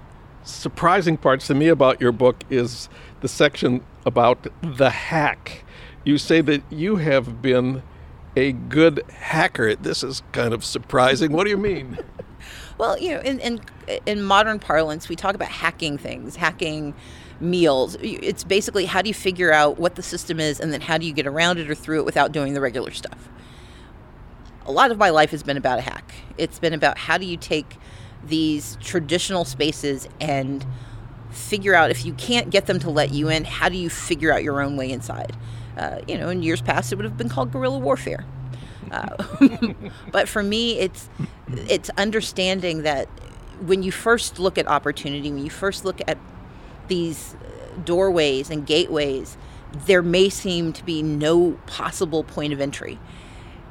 surprising 0.43 1.17
parts 1.17 1.47
to 1.47 1.55
me 1.55 1.67
about 1.67 2.01
your 2.01 2.11
book 2.11 2.43
is 2.49 2.89
the 3.21 3.27
section 3.27 3.83
about 4.05 4.47
the 4.61 4.89
hack. 4.89 5.63
You 6.03 6.17
say 6.17 6.41
that 6.41 6.63
you 6.69 6.97
have 6.97 7.41
been 7.41 7.83
a 8.37 8.51
good 8.51 9.03
hacker. 9.09 9.75
This 9.75 10.03
is 10.03 10.21
kind 10.31 10.53
of 10.53 10.63
surprising. 10.63 11.31
What 11.31 11.45
do 11.45 11.49
you 11.49 11.57
mean? 11.57 11.97
well, 12.77 12.97
you 12.99 13.15
know, 13.15 13.21
in, 13.21 13.39
in 13.39 13.61
in 14.05 14.21
modern 14.21 14.59
parlance, 14.59 15.09
we 15.09 15.15
talk 15.15 15.33
about 15.33 15.49
hacking 15.49 15.97
things, 15.97 16.35
hacking 16.35 16.93
meals. 17.39 17.97
It's 18.01 18.43
basically 18.43 18.85
how 18.85 19.01
do 19.01 19.07
you 19.07 19.13
figure 19.13 19.51
out 19.51 19.79
what 19.79 19.95
the 19.95 20.03
system 20.03 20.39
is 20.39 20.59
and 20.59 20.71
then 20.71 20.81
how 20.81 20.97
do 20.97 21.05
you 21.05 21.13
get 21.13 21.25
around 21.25 21.57
it 21.57 21.69
or 21.69 21.75
through 21.75 21.99
it 21.99 22.05
without 22.05 22.31
doing 22.31 22.53
the 22.53 22.61
regular 22.61 22.91
stuff. 22.91 23.29
a 24.65 24.71
lot 24.71 24.91
of 24.91 24.97
my 24.97 25.09
life 25.09 25.31
has 25.31 25.43
been 25.43 25.57
about 25.57 25.79
a 25.79 25.81
hack. 25.81 26.13
It's 26.37 26.59
been 26.59 26.73
about 26.73 26.97
how 26.97 27.17
do 27.17 27.25
you 27.25 27.37
take 27.37 27.77
these 28.25 28.77
traditional 28.81 29.45
spaces 29.45 30.09
and 30.19 30.65
figure 31.29 31.73
out 31.73 31.89
if 31.89 32.05
you 32.05 32.13
can't 32.13 32.49
get 32.49 32.65
them 32.65 32.77
to 32.79 32.89
let 32.89 33.13
you 33.13 33.29
in, 33.29 33.45
how 33.45 33.69
do 33.69 33.77
you 33.77 33.89
figure 33.89 34.33
out 34.33 34.43
your 34.43 34.61
own 34.61 34.75
way 34.75 34.91
inside? 34.91 35.35
Uh, 35.77 35.99
you 36.07 36.17
know, 36.17 36.29
in 36.29 36.41
years 36.41 36.61
past, 36.61 36.91
it 36.91 36.95
would 36.95 37.05
have 37.05 37.17
been 37.17 37.29
called 37.29 37.51
guerrilla 37.51 37.77
warfare. 37.77 38.25
Uh, 38.91 39.15
but 40.11 40.27
for 40.27 40.41
me, 40.41 40.79
it's 40.79 41.09
it's 41.69 41.89
understanding 41.97 42.83
that 42.83 43.07
when 43.61 43.83
you 43.83 43.91
first 43.91 44.39
look 44.39 44.57
at 44.57 44.67
opportunity, 44.67 45.31
when 45.31 45.43
you 45.43 45.49
first 45.49 45.85
look 45.85 46.01
at 46.07 46.17
these 46.87 47.35
doorways 47.83 48.49
and 48.49 48.65
gateways, 48.65 49.37
there 49.85 50.01
may 50.01 50.29
seem 50.29 50.73
to 50.73 50.83
be 50.83 51.03
no 51.03 51.51
possible 51.67 52.23
point 52.23 52.53
of 52.53 52.61
entry. 52.61 52.99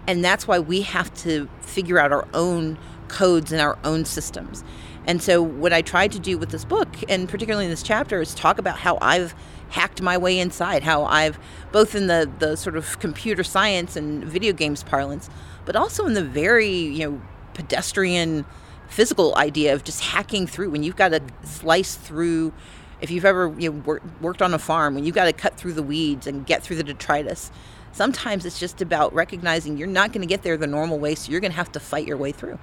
And 0.07 0.25
that's 0.25 0.47
why 0.47 0.59
we 0.59 0.83
have 0.83 1.13
to 1.23 1.49
figure 1.61 1.99
out 1.99 2.13
our 2.13 2.29
own 2.33 2.79
codes 3.09 3.53
and 3.53 3.61
our 3.61 3.79
own 3.85 4.05
systems. 4.05 4.63
And 5.07 5.23
so, 5.23 5.41
what 5.43 5.73
I 5.73 5.83
tried 5.83 6.13
to 6.13 6.19
do 6.19 6.37
with 6.37 6.51
this 6.51 6.65
book, 6.65 6.89
and 7.09 7.29
particularly 7.29 7.67
in 7.67 7.71
this 7.71 7.83
chapter, 7.83 8.21
is 8.21 8.35
talk 8.35 8.59
about 8.59 8.79
how 8.79 8.99
I've 9.01 9.35
hacked 9.71 10.01
my 10.03 10.17
way 10.17 10.39
inside, 10.39 10.83
how 10.83 11.05
I've, 11.05 11.39
both 11.73 11.95
in 11.95 12.07
the, 12.07 12.31
the 12.39 12.57
sort 12.57 12.77
of 12.77 12.99
computer 13.01 13.45
science 13.45 13.97
and 13.97 14.25
video 14.25 14.53
games 14.53 14.83
parlance, 14.83 15.29
but 15.65 15.77
also 15.77 16.07
in 16.07 16.15
the 16.15 16.25
very, 16.25 16.71
you 16.71 17.11
know, 17.11 17.23
pedestrian 17.55 18.45
physical 18.89 19.35
idea 19.37 19.75
of 19.75 19.85
just 19.85 20.01
hacking 20.03 20.47
through. 20.47 20.71
When 20.71 20.83
you've 20.83 20.97
got 20.97 21.09
to 21.09 21.21
slice 21.43 21.97
through 21.97 22.53
if 23.01 23.11
you've 23.11 23.25
ever 23.25 23.55
you 23.59 23.71
know, 23.71 23.83
wor- 23.85 24.03
worked 24.21 24.43
on 24.43 24.55
a 24.55 24.59
farm 24.59 24.95
when 24.95 25.05
you've 25.05 25.15
got 25.15 25.27
to 25.27 25.33
cut 25.33 25.57
through 25.57 25.73
the 25.75 25.83
weeds 25.83 26.27
and 26.27 26.47
get 26.47 26.63
through 26.63 26.77
the 26.77 26.85
detritus 26.85 27.51
sometimes 27.93 28.45
it's 28.45 28.59
just 28.59 28.81
about 28.81 29.13
recognizing 29.13 29.77
you're 29.77 29.87
not 29.87 30.13
going 30.13 30.21
to 30.21 30.27
get 30.27 30.43
there 30.43 30.57
the 30.57 30.67
normal 30.67 30.99
way 30.99 31.15
so 31.15 31.31
you're 31.31 31.41
going 31.41 31.51
to 31.51 31.57
have 31.57 31.73
to 31.73 31.81
fight 31.81 32.07
your 32.07 32.17
way 32.17 32.33
through. 32.33 32.59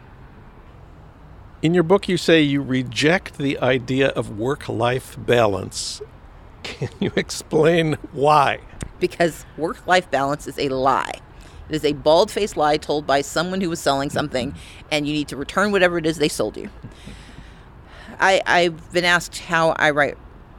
In 1.61 1.73
your 1.73 1.83
book 1.83 2.07
you 2.07 2.17
say 2.17 2.41
you 2.41 2.61
reject 2.61 3.37
the 3.37 3.59
idea 3.59 4.09
of 4.09 4.37
work-life 4.37 5.15
balance 5.17 6.01
can 6.63 6.89
you 6.99 7.11
explain 7.15 7.93
why 8.11 8.59
because 8.99 9.45
work-life 9.57 10.09
balance 10.09 10.47
is 10.47 10.57
a 10.57 10.69
lie 10.69 11.19
it 11.69 11.75
is 11.75 11.85
a 11.85 11.93
bald 11.93 12.29
faced 12.29 12.57
lie 12.57 12.77
told 12.77 13.07
by 13.07 13.21
someone 13.21 13.61
who 13.61 13.69
was 13.69 13.79
selling 13.79 14.09
something, 14.09 14.53
and 14.91 15.07
you 15.07 15.13
need 15.13 15.27
to 15.29 15.37
return 15.37 15.71
whatever 15.71 15.97
it 15.97 16.05
is 16.05 16.17
they 16.17 16.27
sold 16.29 16.57
you. 16.57 16.69
I, 18.19 18.41
I've 18.45 18.91
been 18.91 19.05
asked 19.05 19.39
how 19.39 19.71
I 19.77 19.89
write 19.91 20.17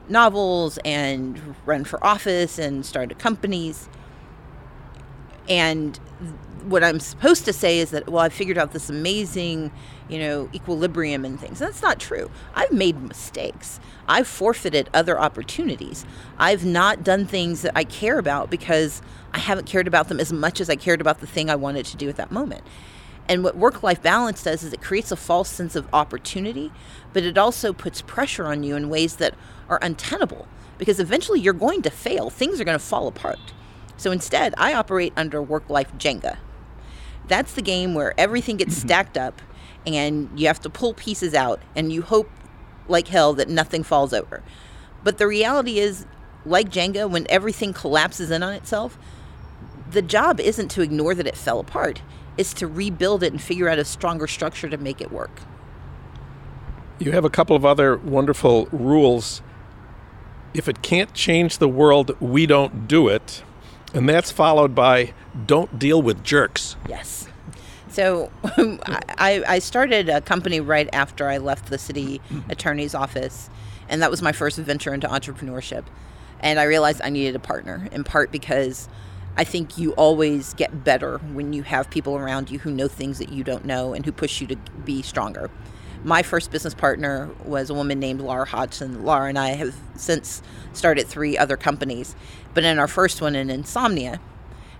novels 0.08 0.78
and 0.84 1.54
run 1.66 1.84
for 1.84 2.04
office 2.04 2.58
and 2.58 2.84
started 2.84 3.18
companies. 3.18 3.88
And 5.48 5.98
what 6.64 6.82
I'm 6.82 7.00
supposed 7.00 7.44
to 7.44 7.52
say 7.52 7.78
is 7.78 7.90
that, 7.90 8.08
well, 8.08 8.22
I 8.22 8.28
figured 8.30 8.56
out 8.56 8.72
this 8.72 8.88
amazing, 8.88 9.70
you 10.08 10.18
know, 10.18 10.48
equilibrium 10.54 11.24
and 11.24 11.38
things. 11.38 11.58
That's 11.58 11.82
not 11.82 11.98
true. 11.98 12.30
I've 12.54 12.72
made 12.72 13.00
mistakes. 13.02 13.80
I've 14.08 14.26
forfeited 14.26 14.88
other 14.94 15.18
opportunities. 15.18 16.06
I've 16.38 16.64
not 16.64 17.04
done 17.04 17.26
things 17.26 17.62
that 17.62 17.72
I 17.76 17.84
care 17.84 18.18
about 18.18 18.50
because 18.50 19.02
I 19.32 19.38
haven't 19.38 19.66
cared 19.66 19.86
about 19.86 20.08
them 20.08 20.20
as 20.20 20.32
much 20.32 20.60
as 20.60 20.70
I 20.70 20.76
cared 20.76 21.00
about 21.00 21.20
the 21.20 21.26
thing 21.26 21.50
I 21.50 21.56
wanted 21.56 21.86
to 21.86 21.96
do 21.96 22.08
at 22.08 22.16
that 22.16 22.30
moment. 22.30 22.62
And 23.28 23.42
what 23.42 23.56
work 23.56 23.82
life 23.82 24.02
balance 24.02 24.42
does 24.42 24.62
is 24.62 24.72
it 24.72 24.82
creates 24.82 25.10
a 25.10 25.16
false 25.16 25.48
sense 25.48 25.76
of 25.76 25.88
opportunity, 25.92 26.70
but 27.12 27.22
it 27.22 27.38
also 27.38 27.72
puts 27.72 28.02
pressure 28.02 28.46
on 28.46 28.62
you 28.62 28.76
in 28.76 28.90
ways 28.90 29.16
that 29.16 29.34
are 29.68 29.78
untenable 29.80 30.46
because 30.76 31.00
eventually 31.00 31.40
you're 31.40 31.54
going 31.54 31.82
to 31.82 31.90
fail. 31.90 32.28
Things 32.28 32.60
are 32.60 32.64
going 32.64 32.78
to 32.78 32.84
fall 32.84 33.06
apart. 33.06 33.38
So 33.96 34.10
instead, 34.10 34.54
I 34.58 34.74
operate 34.74 35.12
under 35.16 35.42
work 35.42 35.68
life 35.70 35.92
Jenga. 35.96 36.38
That's 37.28 37.54
the 37.54 37.62
game 37.62 37.94
where 37.94 38.18
everything 38.18 38.56
gets 38.56 38.76
mm-hmm. 38.76 38.88
stacked 38.88 39.16
up 39.16 39.40
and 39.86 40.28
you 40.38 40.46
have 40.46 40.60
to 40.60 40.70
pull 40.70 40.94
pieces 40.94 41.34
out 41.34 41.60
and 41.76 41.92
you 41.92 42.02
hope 42.02 42.30
like 42.88 43.08
hell 43.08 43.32
that 43.34 43.48
nothing 43.48 43.82
falls 43.82 44.12
over. 44.12 44.42
But 45.02 45.18
the 45.18 45.26
reality 45.26 45.78
is, 45.78 46.06
like 46.44 46.68
Jenga, 46.68 47.08
when 47.08 47.26
everything 47.30 47.72
collapses 47.72 48.30
in 48.30 48.42
on 48.42 48.52
itself, 48.52 48.98
the 49.90 50.02
job 50.02 50.40
isn't 50.40 50.68
to 50.72 50.82
ignore 50.82 51.14
that 51.14 51.26
it 51.26 51.36
fell 51.36 51.60
apart, 51.60 52.02
it's 52.36 52.52
to 52.54 52.66
rebuild 52.66 53.22
it 53.22 53.32
and 53.32 53.40
figure 53.40 53.68
out 53.68 53.78
a 53.78 53.84
stronger 53.84 54.26
structure 54.26 54.68
to 54.68 54.76
make 54.76 55.00
it 55.00 55.12
work. 55.12 55.40
You 56.98 57.12
have 57.12 57.24
a 57.24 57.30
couple 57.30 57.54
of 57.54 57.64
other 57.64 57.96
wonderful 57.96 58.66
rules. 58.72 59.40
If 60.52 60.68
it 60.68 60.82
can't 60.82 61.12
change 61.12 61.58
the 61.58 61.68
world, 61.68 62.16
we 62.20 62.46
don't 62.46 62.88
do 62.88 63.08
it. 63.08 63.43
And 63.94 64.08
that's 64.08 64.32
followed 64.32 64.74
by 64.74 65.14
don't 65.46 65.78
deal 65.78 66.02
with 66.02 66.24
jerks. 66.24 66.76
Yes. 66.88 67.28
So 67.88 68.32
I, 69.18 69.44
I 69.46 69.58
started 69.60 70.08
a 70.08 70.20
company 70.20 70.58
right 70.58 70.88
after 70.92 71.28
I 71.28 71.38
left 71.38 71.70
the 71.70 71.78
city 71.78 72.20
attorney's 72.48 72.92
office, 72.92 73.48
and 73.88 74.02
that 74.02 74.10
was 74.10 74.20
my 74.20 74.32
first 74.32 74.58
venture 74.58 74.92
into 74.92 75.06
entrepreneurship. 75.06 75.84
And 76.40 76.58
I 76.58 76.64
realized 76.64 77.00
I 77.04 77.10
needed 77.10 77.36
a 77.36 77.38
partner, 77.38 77.88
in 77.92 78.02
part 78.02 78.32
because 78.32 78.88
I 79.36 79.44
think 79.44 79.78
you 79.78 79.92
always 79.92 80.54
get 80.54 80.82
better 80.82 81.18
when 81.18 81.52
you 81.52 81.62
have 81.62 81.88
people 81.88 82.16
around 82.16 82.50
you 82.50 82.58
who 82.58 82.72
know 82.72 82.88
things 82.88 83.18
that 83.18 83.30
you 83.30 83.44
don't 83.44 83.64
know 83.64 83.94
and 83.94 84.04
who 84.04 84.10
push 84.10 84.40
you 84.40 84.48
to 84.48 84.56
be 84.84 85.02
stronger. 85.02 85.50
My 86.04 86.22
first 86.22 86.50
business 86.50 86.74
partner 86.74 87.30
was 87.44 87.70
a 87.70 87.74
woman 87.74 87.98
named 87.98 88.20
Lara 88.20 88.44
Hodgson. 88.44 89.04
Laura 89.04 89.28
and 89.28 89.38
I 89.38 89.48
have 89.50 89.74
since 89.96 90.42
started 90.74 91.06
three 91.06 91.36
other 91.38 91.56
companies. 91.56 92.14
But 92.52 92.64
in 92.64 92.78
our 92.78 92.86
first 92.86 93.22
one, 93.22 93.34
in 93.34 93.48
Insomnia, 93.48 94.20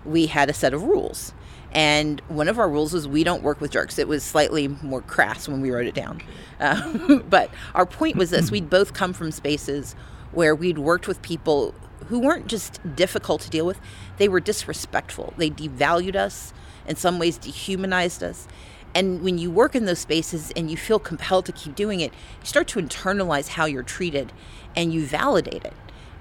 we 0.05 0.27
had 0.27 0.49
a 0.51 0.53
set 0.53 0.73
of 0.73 0.83
rules. 0.83 1.33
And 1.71 2.21
one 2.27 2.47
of 2.47 2.59
our 2.59 2.69
rules 2.69 2.93
was 2.93 3.07
we 3.07 3.23
don't 3.23 3.41
work 3.41 3.59
with 3.59 3.71
jerks. 3.71 3.97
It 3.97 4.07
was 4.07 4.23
slightly 4.23 4.67
more 4.67 5.01
crass 5.01 5.47
when 5.47 5.61
we 5.61 5.71
wrote 5.71 5.87
it 5.87 5.95
down. 5.95 6.21
Uh, 6.59 7.17
but 7.29 7.49
our 7.73 7.87
point 7.87 8.15
was 8.15 8.29
this 8.29 8.51
we'd 8.51 8.69
both 8.69 8.93
come 8.93 9.11
from 9.11 9.31
spaces 9.31 9.95
where 10.31 10.53
we'd 10.53 10.77
worked 10.77 11.07
with 11.07 11.21
people 11.23 11.73
who 12.07 12.19
weren't 12.19 12.47
just 12.47 12.79
difficult 12.95 13.41
to 13.41 13.49
deal 13.49 13.65
with, 13.65 13.79
they 14.17 14.27
were 14.27 14.39
disrespectful. 14.39 15.33
They 15.37 15.49
devalued 15.49 16.15
us, 16.15 16.53
in 16.87 16.95
some 16.95 17.17
ways, 17.17 17.37
dehumanized 17.37 18.23
us. 18.23 18.47
And 18.95 19.21
when 19.21 19.37
you 19.37 19.51
work 19.51 19.75
in 19.75 19.85
those 19.85 19.99
spaces 19.99 20.51
and 20.55 20.71
you 20.71 20.77
feel 20.77 20.99
compelled 20.99 21.45
to 21.47 21.51
keep 21.51 21.75
doing 21.75 21.99
it, 21.99 22.13
you 22.39 22.45
start 22.45 22.67
to 22.69 22.79
internalize 22.79 23.49
how 23.49 23.65
you're 23.65 23.83
treated 23.83 24.31
and 24.73 24.93
you 24.93 25.05
validate 25.05 25.65
it. 25.65 25.73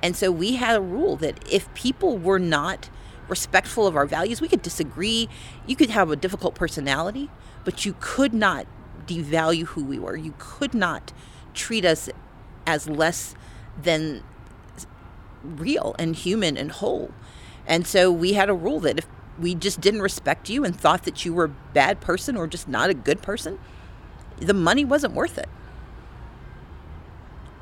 And 0.03 0.17
so 0.17 0.31
we 0.33 0.57
had 0.57 0.77
a 0.77 0.81
rule 0.81 1.17
that 1.17 1.49
if 1.51 1.73
people 1.73 2.19
were 2.19 2.41
not 2.41 2.91
respectful 3.29 3.87
of 3.87 3.97
our 3.97 4.07
values, 4.07 4.41
we 4.41 4.49
could 4.49 4.61
disagree. 4.61 5.29
You 5.67 5.77
could 5.77 5.91
have 5.91 6.11
a 6.11 6.17
difficult 6.17 6.57
personality, 6.57 7.31
but 7.65 7.87
you 7.87 7.95
could 8.01 8.35
not 8.35 8.67
devalue 9.07 9.67
who 9.67 9.85
we 9.85 9.99
were. 9.99 10.17
You 10.17 10.35
could 10.39 10.75
not 10.75 11.13
treat 11.55 11.85
us 11.85 12.11
as 12.67 12.89
less 12.89 13.35
than 13.81 14.23
real 15.43 15.95
and 15.99 16.17
human 16.17 16.57
and 16.57 16.73
whole. 16.73 17.13
And 17.67 17.87
so 17.87 18.11
we 18.11 18.33
had 18.33 18.51
a 18.51 18.55
rule 18.55 18.81
that 18.81 18.99
if 18.99 19.07
we 19.39 19.55
just 19.55 19.81
didn't 19.81 20.03
respect 20.03 20.49
you 20.49 20.65
and 20.65 20.79
thought 20.79 21.05
that 21.05 21.25
you 21.25 21.33
were 21.35 21.45
a 21.45 21.49
bad 21.49 22.01
person 22.01 22.37
or 22.37 22.47
just 22.47 22.69
not 22.69 22.91
a 22.91 22.95
good 22.95 23.23
person, 23.23 23.59
the 24.39 24.55
money 24.55 24.85
wasn't 24.85 25.15
worth 25.15 25.39
it. 25.39 25.49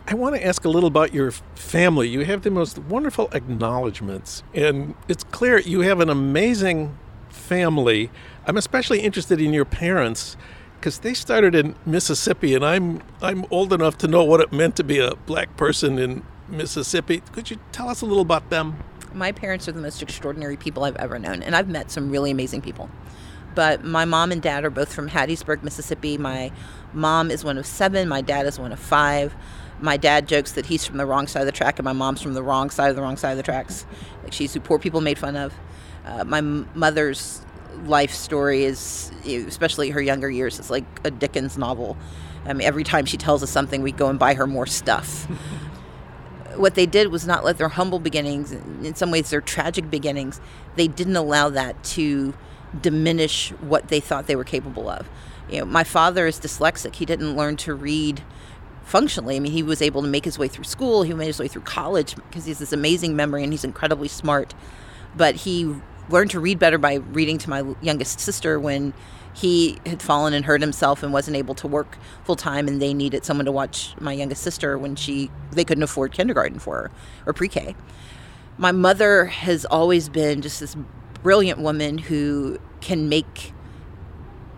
I 0.07 0.15
want 0.15 0.35
to 0.35 0.45
ask 0.45 0.65
a 0.65 0.69
little 0.69 0.89
about 0.89 1.15
your 1.15 1.31
family. 1.31 2.09
You 2.09 2.25
have 2.25 2.43
the 2.43 2.51
most 2.51 2.79
wonderful 2.79 3.29
acknowledgments, 3.33 4.43
and 4.53 4.95
it's 5.09 5.25
clear 5.25 5.59
you 5.59 5.83
have 5.83 6.01
an 6.01 6.11
amazing 6.11 6.99
family. 7.29 8.11
I'm 8.47 8.57
especially 8.57 9.01
interested 9.01 9.41
in 9.41 9.53
your 9.53 9.65
parents 9.65 10.37
because 10.79 10.99
they 10.99 11.15
started 11.15 11.55
in 11.55 11.77
Mississippi, 11.87 12.55
and 12.55 12.67
I'm 12.67 13.01
I'm 13.23 13.47
old 13.51 13.73
enough 13.73 13.97
to 13.99 14.09
know 14.09 14.25
what 14.25 14.41
it 14.41 14.53
meant 14.53 14.75
to 14.77 14.85
be 14.85 14.99
a 14.99 15.15
black 15.15 15.57
person 15.57 15.99
in 15.99 16.25
Mississippi. 16.49 17.23
Could 17.33 17.51
you 17.51 17.59
tell 17.71 17.89
us 17.89 18.03
a 18.03 18.07
little 18.07 18.23
about 18.23 18.51
them? 18.51 18.83
My 19.15 19.33
parents 19.33 19.69
are 19.69 19.73
the 19.73 19.81
most 19.81 20.03
extraordinary 20.03 20.57
people 20.57 20.85
I've 20.85 20.97
ever 20.97 21.19
known, 21.19 21.43
and 21.43 21.55
I've 21.55 21.69
met 21.69 21.91
some 21.91 22.11
really 22.11 22.31
amazing 22.31 22.63
people. 22.63 22.91
But 23.55 23.85
my 23.85 24.05
mom 24.05 24.33
and 24.33 24.41
dad 24.41 24.65
are 24.65 24.71
both 24.71 24.93
from 24.93 25.11
Hattiesburg, 25.11 25.63
Mississippi. 25.63 26.17
My 26.17 26.51
mom 26.93 27.31
is 27.31 27.45
one 27.45 27.59
of 27.59 27.67
seven, 27.67 28.09
my 28.09 28.23
dad 28.23 28.47
is 28.47 28.59
one 28.59 28.73
of 28.73 28.79
five. 28.79 29.35
My 29.81 29.97
dad 29.97 30.29
jokes 30.29 30.53
that 30.53 30.67
he's 30.67 30.87
from 30.87 30.97
the 30.97 31.07
wrong 31.07 31.27
side 31.27 31.41
of 31.41 31.47
the 31.47 31.53
track, 31.53 31.79
and 31.79 31.85
my 31.85 31.93
mom's 31.93 32.23
from 32.23 32.35
the 32.35 32.43
wrong 32.43 32.71
side 32.71 32.91
of 32.91 32.97
the 32.97 33.03
wrong 33.03 33.17
side 33.17 33.33
of 33.33 33.37
the 33.37 33.43
tracks. 33.43 33.85
Like 34.23 34.33
she's 34.33 34.55
who 34.55 34.61
poor 34.61 34.79
people 34.79 35.01
made 35.01 35.19
fun 35.19 35.37
of. 35.37 35.53
Uh, 36.07 36.25
my 36.25 36.41
mother's 36.41 37.45
life 37.85 38.13
story 38.13 38.65
is, 38.65 39.11
especially 39.27 39.91
her 39.91 40.01
younger 40.01 40.31
years, 40.31 40.59
is 40.61 40.71
like 40.71 40.85
a 41.05 41.11
Dickens 41.11 41.59
novel. 41.59 41.97
I 42.45 42.53
mean, 42.53 42.67
every 42.67 42.85
time 42.85 43.07
she 43.07 43.17
tells 43.17 43.43
us 43.43 43.51
something, 43.51 43.83
we 43.83 43.93
go 43.93 44.09
and 44.09 44.19
buy 44.19 44.35
her 44.35 44.47
more 44.47 44.67
stuff. 44.67 45.27
What 46.57 46.75
they 46.75 46.87
did 46.87 47.09
was 47.09 47.27
not 47.27 47.45
let 47.45 47.59
their 47.59 47.69
humble 47.69 47.99
beginnings, 47.99 48.53
in 48.53 48.95
some 48.95 49.11
ways 49.11 49.31
their 49.31 49.41
tragic 49.41 49.91
beginnings, 49.91 50.41
they 50.77 50.89
didn't 50.89 51.17
allow 51.17 51.49
that 51.51 51.83
to 51.85 52.35
diminish 52.81 53.51
what 53.61 53.89
they 53.89 54.01
thought 54.01 54.27
they 54.27 54.37
were 54.37 54.45
capable 54.45 54.89
of. 54.89 55.09
You 55.51 55.61
know, 55.61 55.65
my 55.67 55.85
father 55.85 56.27
is 56.27 56.41
dyslexic. 56.41 56.95
He 56.95 57.05
didn't 57.05 57.37
learn 57.37 57.57
to 57.59 57.75
read 57.75 58.23
functionally. 58.85 59.37
I 59.37 59.41
mean, 59.41 59.53
he 59.53 59.63
was 59.63 59.83
able 59.83 60.03
to 60.03 60.09
make 60.09 60.25
his 60.25 60.39
way 60.39 60.49
through 60.49 60.65
school. 60.65 61.03
He 61.03 61.13
made 61.13 61.27
his 61.27 61.39
way 61.39 61.49
through 61.49 61.63
college 61.63 62.17
because 62.17 62.45
he 62.45 62.51
has 62.51 62.59
this 62.59 62.73
amazing 62.73 63.15
memory 63.15 63.43
and 63.45 63.53
he's 63.53 63.65
incredibly 63.65 64.09
smart. 64.09 64.55
But 65.15 65.37
he 65.37 65.77
learned 66.13 66.31
to 66.31 66.41
read 66.41 66.59
better 66.59 66.79
by 66.79 66.95
reading 66.95 67.39
to 67.39 67.51
my 67.51 67.65
youngest 67.81 68.21
sister 68.21 68.61
when 68.61 68.93
he 69.35 69.79
had 69.87 70.03
fallen 70.03 70.35
and 70.35 70.45
hurt 70.45 70.61
himself 70.61 71.03
and 71.03 71.13
wasn't 71.13 71.37
able 71.37 71.55
to 71.55 71.67
work 71.67 71.97
full 72.25 72.37
time 72.37 72.69
and 72.69 72.83
they 72.83 72.93
needed 72.93 73.25
someone 73.25 73.47
to 73.47 73.53
watch 73.53 73.95
my 73.99 74.13
youngest 74.13 74.43
sister 74.43 74.77
when 74.77 74.95
she 74.95 75.31
they 75.51 75.65
couldn't 75.65 75.83
afford 75.83 76.13
kindergarten 76.13 76.59
for 76.59 76.77
her 76.77 76.91
or 77.27 77.33
pre-K. 77.33 77.75
My 78.59 78.73
mother 78.73 79.27
has 79.27 79.65
always 79.65 80.09
been 80.09 80.43
just 80.43 80.61
this 80.61 80.77
brilliant 81.23 81.59
woman 81.59 81.99
who 81.99 82.59
can 82.81 83.09
make 83.09 83.53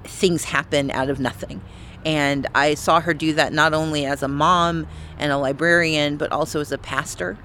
things 0.02 0.44
happen 0.44 0.90
out 0.90 1.08
of 1.08 1.20
nothing. 1.20 1.62
And 2.04 2.46
I 2.54 2.74
saw 2.74 3.00
her 3.00 3.14
do 3.14 3.32
that 3.34 3.52
not 3.52 3.72
only 3.72 4.04
as 4.04 4.22
a 4.22 4.28
mom 4.28 4.86
and 5.18 5.32
a 5.32 5.38
librarian, 5.38 6.16
but 6.16 6.32
also 6.32 6.60
as 6.60 6.72
a 6.72 6.78
pastor. 6.78 7.38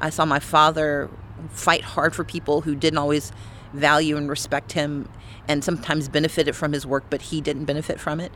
I 0.00 0.10
saw 0.10 0.24
my 0.24 0.38
father 0.38 1.10
fight 1.50 1.82
hard 1.82 2.14
for 2.14 2.24
people 2.24 2.60
who 2.60 2.74
didn't 2.74 2.98
always 2.98 3.32
value 3.74 4.16
and 4.16 4.28
respect 4.28 4.72
him 4.72 5.08
and 5.48 5.62
sometimes 5.62 6.08
benefited 6.08 6.56
from 6.56 6.72
his 6.72 6.86
work, 6.86 7.04
but 7.10 7.22
he 7.22 7.40
didn't 7.40 7.64
benefit 7.64 8.00
from 8.00 8.20
it. 8.20 8.32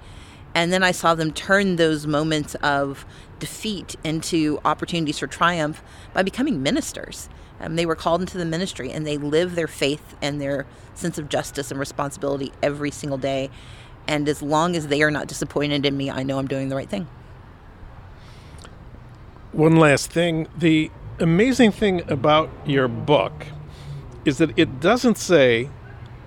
And 0.54 0.72
then 0.72 0.82
I 0.82 0.92
saw 0.92 1.14
them 1.14 1.32
turn 1.32 1.76
those 1.76 2.06
moments 2.06 2.54
of 2.56 3.06
defeat 3.38 3.96
into 4.02 4.60
opportunities 4.64 5.18
for 5.18 5.26
triumph 5.26 5.82
by 6.12 6.22
becoming 6.22 6.62
ministers. 6.62 7.28
Um, 7.60 7.76
they 7.76 7.86
were 7.86 7.94
called 7.94 8.20
into 8.20 8.38
the 8.38 8.44
ministry 8.44 8.90
and 8.90 9.06
they 9.06 9.18
live 9.18 9.54
their 9.54 9.66
faith 9.66 10.16
and 10.22 10.40
their 10.40 10.66
sense 10.94 11.18
of 11.18 11.28
justice 11.28 11.70
and 11.70 11.78
responsibility 11.78 12.52
every 12.62 12.90
single 12.90 13.18
day. 13.18 13.50
And 14.06 14.28
as 14.28 14.42
long 14.42 14.74
as 14.74 14.88
they 14.88 15.02
are 15.02 15.10
not 15.10 15.26
disappointed 15.26 15.84
in 15.84 15.96
me, 15.96 16.10
I 16.10 16.22
know 16.22 16.38
I'm 16.38 16.48
doing 16.48 16.68
the 16.68 16.76
right 16.76 16.88
thing. 16.88 17.08
One 19.52 19.76
last 19.76 20.10
thing. 20.10 20.48
The 20.56 20.90
amazing 21.18 21.72
thing 21.72 22.10
about 22.10 22.50
your 22.64 22.88
book 22.88 23.46
is 24.28 24.38
that 24.38 24.56
it 24.58 24.78
doesn't 24.78 25.16
say, 25.16 25.70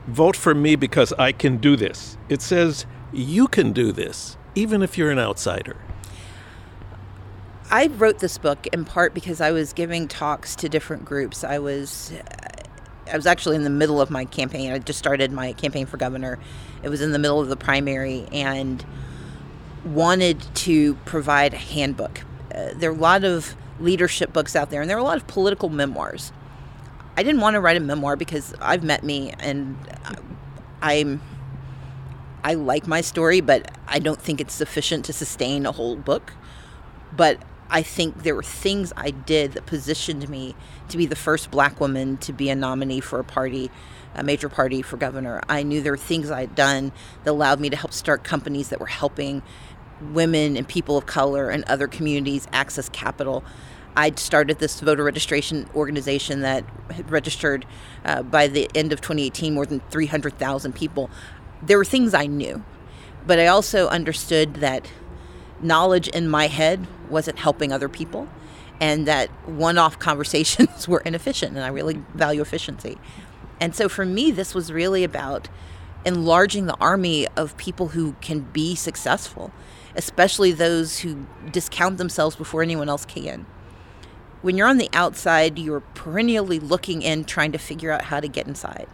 vote 0.08 0.36
for 0.36 0.54
me 0.56 0.76
because 0.76 1.14
I 1.14 1.32
can 1.32 1.58
do 1.58 1.76
this. 1.76 2.18
It 2.28 2.41
says, 2.41 2.86
you 3.14 3.47
can 3.47 3.72
do 3.72 3.91
this, 3.91 4.38
even 4.56 4.82
if 4.82 4.97
you're 4.97 5.12
an 5.12 5.20
outsider. 5.20 5.78
I 7.70 7.88
wrote 7.88 8.20
this 8.20 8.38
book 8.38 8.68
in 8.68 8.84
part 8.84 9.14
because 9.14 9.39
I 9.39 9.52
was 9.52 9.72
giving 9.72 10.08
talks 10.08 10.56
to 10.58 10.68
different 10.68 11.06
groups. 11.06 11.43
I 11.43 11.60
was 11.60 12.12
I 13.10 13.16
was 13.16 13.26
actually 13.26 13.56
in 13.56 13.64
the 13.64 13.70
middle 13.70 14.02
of 14.02 14.10
my 14.10 14.26
campaign. 14.26 14.72
I 14.72 14.80
just 14.80 14.99
started 14.99 15.32
my 15.32 15.54
campaign 15.54 15.86
for 15.86 15.97
governor. 15.97 16.39
It 16.84 16.89
was 16.89 17.02
in 17.02 17.12
the 17.12 17.20
middle 17.20 17.39
of 17.39 17.49
the 17.49 17.56
primary 17.56 18.28
and 18.32 18.84
wanted 19.86 20.41
to 20.56 20.95
provide 21.06 21.54
a 21.54 21.58
handbook. 21.58 22.22
Uh, 22.54 22.70
there 22.76 22.89
are 22.89 22.95
a 22.95 22.97
lot 22.97 23.24
of 23.24 23.56
leadership 23.80 24.34
books 24.34 24.56
out 24.56 24.70
there 24.70 24.82
and 24.82 24.89
there 24.89 24.97
are 24.97 24.99
a 24.99 25.04
lot 25.04 25.18
of 25.18 25.28
political 25.28 25.70
memoirs. 25.70 26.32
I 27.18 27.24
didn't 27.24 27.41
want 27.41 27.55
to 27.55 27.59
write 27.59 27.78
a 27.78 27.82
memoir 27.82 28.16
because 28.16 28.53
I've 28.62 28.84
met 28.84 29.03
me 29.03 29.34
and 29.39 29.78
I'm 30.82 31.22
I 32.43 32.55
like 32.55 32.88
my 32.88 33.01
story, 33.01 33.39
but 33.41 33.72
I 33.88 33.99
don't 33.99 34.20
think 34.20 34.41
it's 34.41 34.53
sufficient 34.53 35.05
to 35.05 35.14
sustain 35.14 35.66
a 35.66 35.72
whole 35.72 35.95
book. 35.95 36.34
But 37.16 37.39
I 37.70 37.84
think 37.84 38.24
there 38.24 38.36
were 38.36 38.43
things 38.43 38.91
I 38.97 39.12
did 39.12 39.53
that 39.53 39.66
positioned 39.66 40.28
me 40.28 40.55
to 40.89 40.97
be 40.97 41.05
the 41.05 41.16
first 41.16 41.51
black 41.51 41.80
woman 41.80 42.18
to 42.18 42.34
be 42.34 42.49
a 42.49 42.55
nominee 42.55 42.99
for 42.99 43.20
a 43.20 43.24
party, 43.24 43.70
a 44.16 44.24
major 44.24 44.49
party 44.49 44.82
for 44.82 44.97
governor. 44.97 45.41
I 45.47 45.64
knew 45.64 45.82
there 45.82 45.93
were 45.93 45.97
things 45.97 46.32
I 46.32 46.41
had 46.41 46.55
done 46.55 46.91
that 47.24 47.32
allowed 47.32 47.59
me 47.59 47.70
to 47.70 47.78
help 47.78 47.93
start 47.93 48.24
companies 48.24 48.70
that 48.70 48.80
were 48.80 48.88
helping 48.88 49.43
women 50.01 50.57
and 50.57 50.68
people 50.68 50.97
of 50.97 51.05
color 51.05 51.49
and 51.49 51.64
other 51.66 51.88
communities 51.88 52.47
access 52.51 52.89
capital. 52.89 53.43
I'd 53.96 54.20
started 54.20 54.60
this 54.60 54.80
voter 54.80 55.04
registration 55.04 55.68
organization 55.76 56.42
that 56.42 56.64
registered 57.10 57.66
uh, 58.06 58.24
by 58.24 58.48
the 58.48 58.70
end 58.74 58.94
of 58.94 59.02
2018 59.02 59.54
more 59.54 59.66
than 59.66 59.82
300,000 59.89 60.74
people. 60.74 61.10
There 61.62 61.78
were 61.78 61.86
things 61.86 62.14
I 62.14 62.26
knew, 62.26 62.64
but 63.28 63.39
I 63.39 63.48
also 63.48 63.88
understood 63.88 64.56
that 64.56 64.89
knowledge 65.62 66.08
in 66.08 66.28
my 66.28 66.48
head 66.48 66.88
wasn't 67.10 67.39
helping 67.39 67.72
other 67.72 67.89
people 67.89 68.28
and 68.80 69.08
that 69.08 69.30
one 69.48 69.78
off 69.78 70.00
conversations 70.00 70.88
were 70.88 71.02
inefficient, 71.02 71.56
and 71.56 71.64
I 71.64 71.68
really 71.68 72.04
value 72.16 72.42
efficiency. 72.42 72.98
And 73.60 73.76
so 73.76 73.88
for 73.88 74.06
me, 74.06 74.32
this 74.32 74.56
was 74.56 74.72
really 74.72 75.04
about 75.04 75.48
enlarging 76.04 76.66
the 76.66 76.76
army 76.82 77.28
of 77.38 77.56
people 77.58 77.89
who 77.89 78.14
can 78.22 78.39
be 78.39 78.74
successful, 78.74 79.52
especially 79.96 80.52
those 80.52 81.00
who 81.00 81.28
discount 81.52 82.00
themselves 82.00 82.36
before 82.36 82.64
anyone 82.64 82.89
else 82.89 83.06
can. 83.06 83.46
When 84.42 84.58
you're 84.58 84.68
on 84.68 84.78
the 84.78 84.89
outside, 84.94 85.60
you're 85.60 85.82
perennially 85.82 86.60
looking 86.60 87.02
in, 87.02 87.26
trying 87.26 87.52
to 87.52 87.60
figure 87.60 87.92
out 87.92 88.04
how 88.04 88.20
to 88.20 88.28
get 88.28 88.48
inside. 88.48 88.88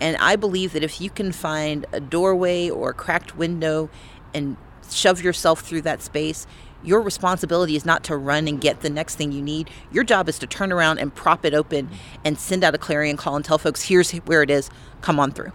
And 0.00 0.16
I 0.16 0.36
believe 0.36 0.72
that 0.72 0.82
if 0.82 1.00
you 1.00 1.10
can 1.10 1.32
find 1.32 1.84
a 1.92 2.00
doorway 2.00 2.70
or 2.70 2.90
a 2.90 2.94
cracked 2.94 3.36
window 3.36 3.90
and 4.32 4.56
shove 4.90 5.22
yourself 5.22 5.60
through 5.60 5.82
that 5.82 6.00
space, 6.00 6.46
your 6.82 7.02
responsibility 7.02 7.76
is 7.76 7.84
not 7.84 8.04
to 8.04 8.16
run 8.16 8.48
and 8.48 8.60
get 8.60 8.80
the 8.80 8.88
next 8.88 9.16
thing 9.16 9.32
you 9.32 9.42
need. 9.42 9.68
Your 9.92 10.04
job 10.04 10.28
is 10.28 10.38
to 10.38 10.46
turn 10.46 10.72
around 10.72 10.98
and 10.98 11.14
prop 11.14 11.44
it 11.44 11.52
open 11.52 11.90
and 12.24 12.38
send 12.38 12.62
out 12.64 12.74
a 12.74 12.78
clarion 12.78 13.16
call 13.16 13.36
and 13.36 13.44
tell 13.44 13.58
folks, 13.58 13.82
here's 13.82 14.12
where 14.12 14.42
it 14.42 14.50
is, 14.50 14.70
come 15.00 15.18
on 15.18 15.32
through. 15.32 15.52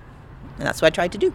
And 0.57 0.67
that's 0.67 0.81
what 0.81 0.87
I 0.87 0.95
tried 0.95 1.13
to 1.13 1.17
do. 1.17 1.33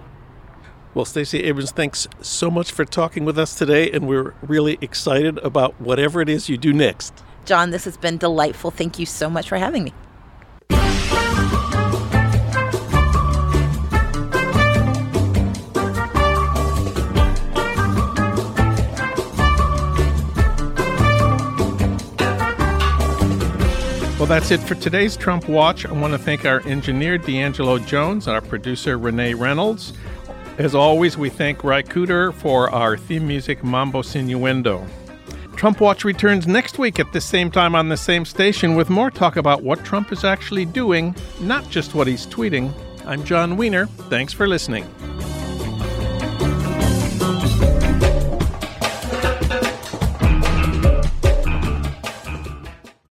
Well, 0.95 1.05
Stacey 1.05 1.43
Abrams, 1.45 1.71
thanks 1.71 2.07
so 2.21 2.51
much 2.51 2.71
for 2.71 2.85
talking 2.85 3.25
with 3.25 3.39
us 3.39 3.55
today, 3.55 3.91
and 3.91 4.07
we're 4.07 4.35
really 4.43 4.79
excited 4.81 5.39
about 5.39 5.81
whatever 5.81 6.21
it 6.21 6.29
is 6.29 6.49
you 6.49 6.57
do 6.59 6.73
next. 6.73 7.25
Jon, 7.49 7.71
this 7.71 7.87
has 7.87 7.97
been 7.97 8.19
delightful. 8.19 8.71
Thank 8.71 8.99
you 8.99 9.07
so 9.07 9.31
much 9.31 9.49
for 9.49 9.57
having 9.57 9.83
me. 9.85 9.95
Well, 24.19 24.27
that's 24.27 24.51
it 24.51 24.61
for 24.61 24.75
today's 24.75 25.17
Trump 25.17 25.49
Watch. 25.49 25.87
I 25.87 25.93
want 25.93 26.13
to 26.13 26.19
thank 26.19 26.45
our 26.45 26.61
engineer, 26.67 27.17
D'Angelo 27.17 27.79
Jones, 27.79 28.27
and 28.27 28.35
our 28.35 28.43
producer, 28.43 28.99
Renee 28.99 29.33
Reynolds. 29.33 29.95
As 30.59 30.75
always, 30.75 31.17
we 31.17 31.31
thank 31.31 31.65
Ry 31.65 31.83
Cooder 31.83 32.35
for 32.35 32.69
our 32.69 32.99
theme 32.99 33.27
music, 33.27 33.65
Mambo 33.65 34.03
Sinuendo. 34.03 34.87
Trump 35.59 35.81
Watch 35.81 36.05
returns 36.05 36.47
next 36.47 36.79
week 36.79 37.01
at 37.01 37.13
the 37.13 37.21
same 37.21 37.51
time 37.51 37.75
on 37.75 37.89
the 37.89 37.97
same 37.97 38.25
station 38.25 38.77
with 38.77 38.89
more 38.89 39.11
talk 39.11 39.35
about 39.35 39.61
what 39.61 39.85
Trump 39.85 40.13
is 40.13 40.23
actually 40.23 40.65
doing, 40.65 41.17
not 41.41 41.69
just 41.69 41.97
what 41.97 42.07
he's 42.07 42.29
tweeting. 42.29 42.73
I'm 43.05 43.25
Jon 43.25 43.57
Wiener. 43.57 43.87
Thanks 44.09 44.33
for 44.33 44.47
listening. 44.47 44.85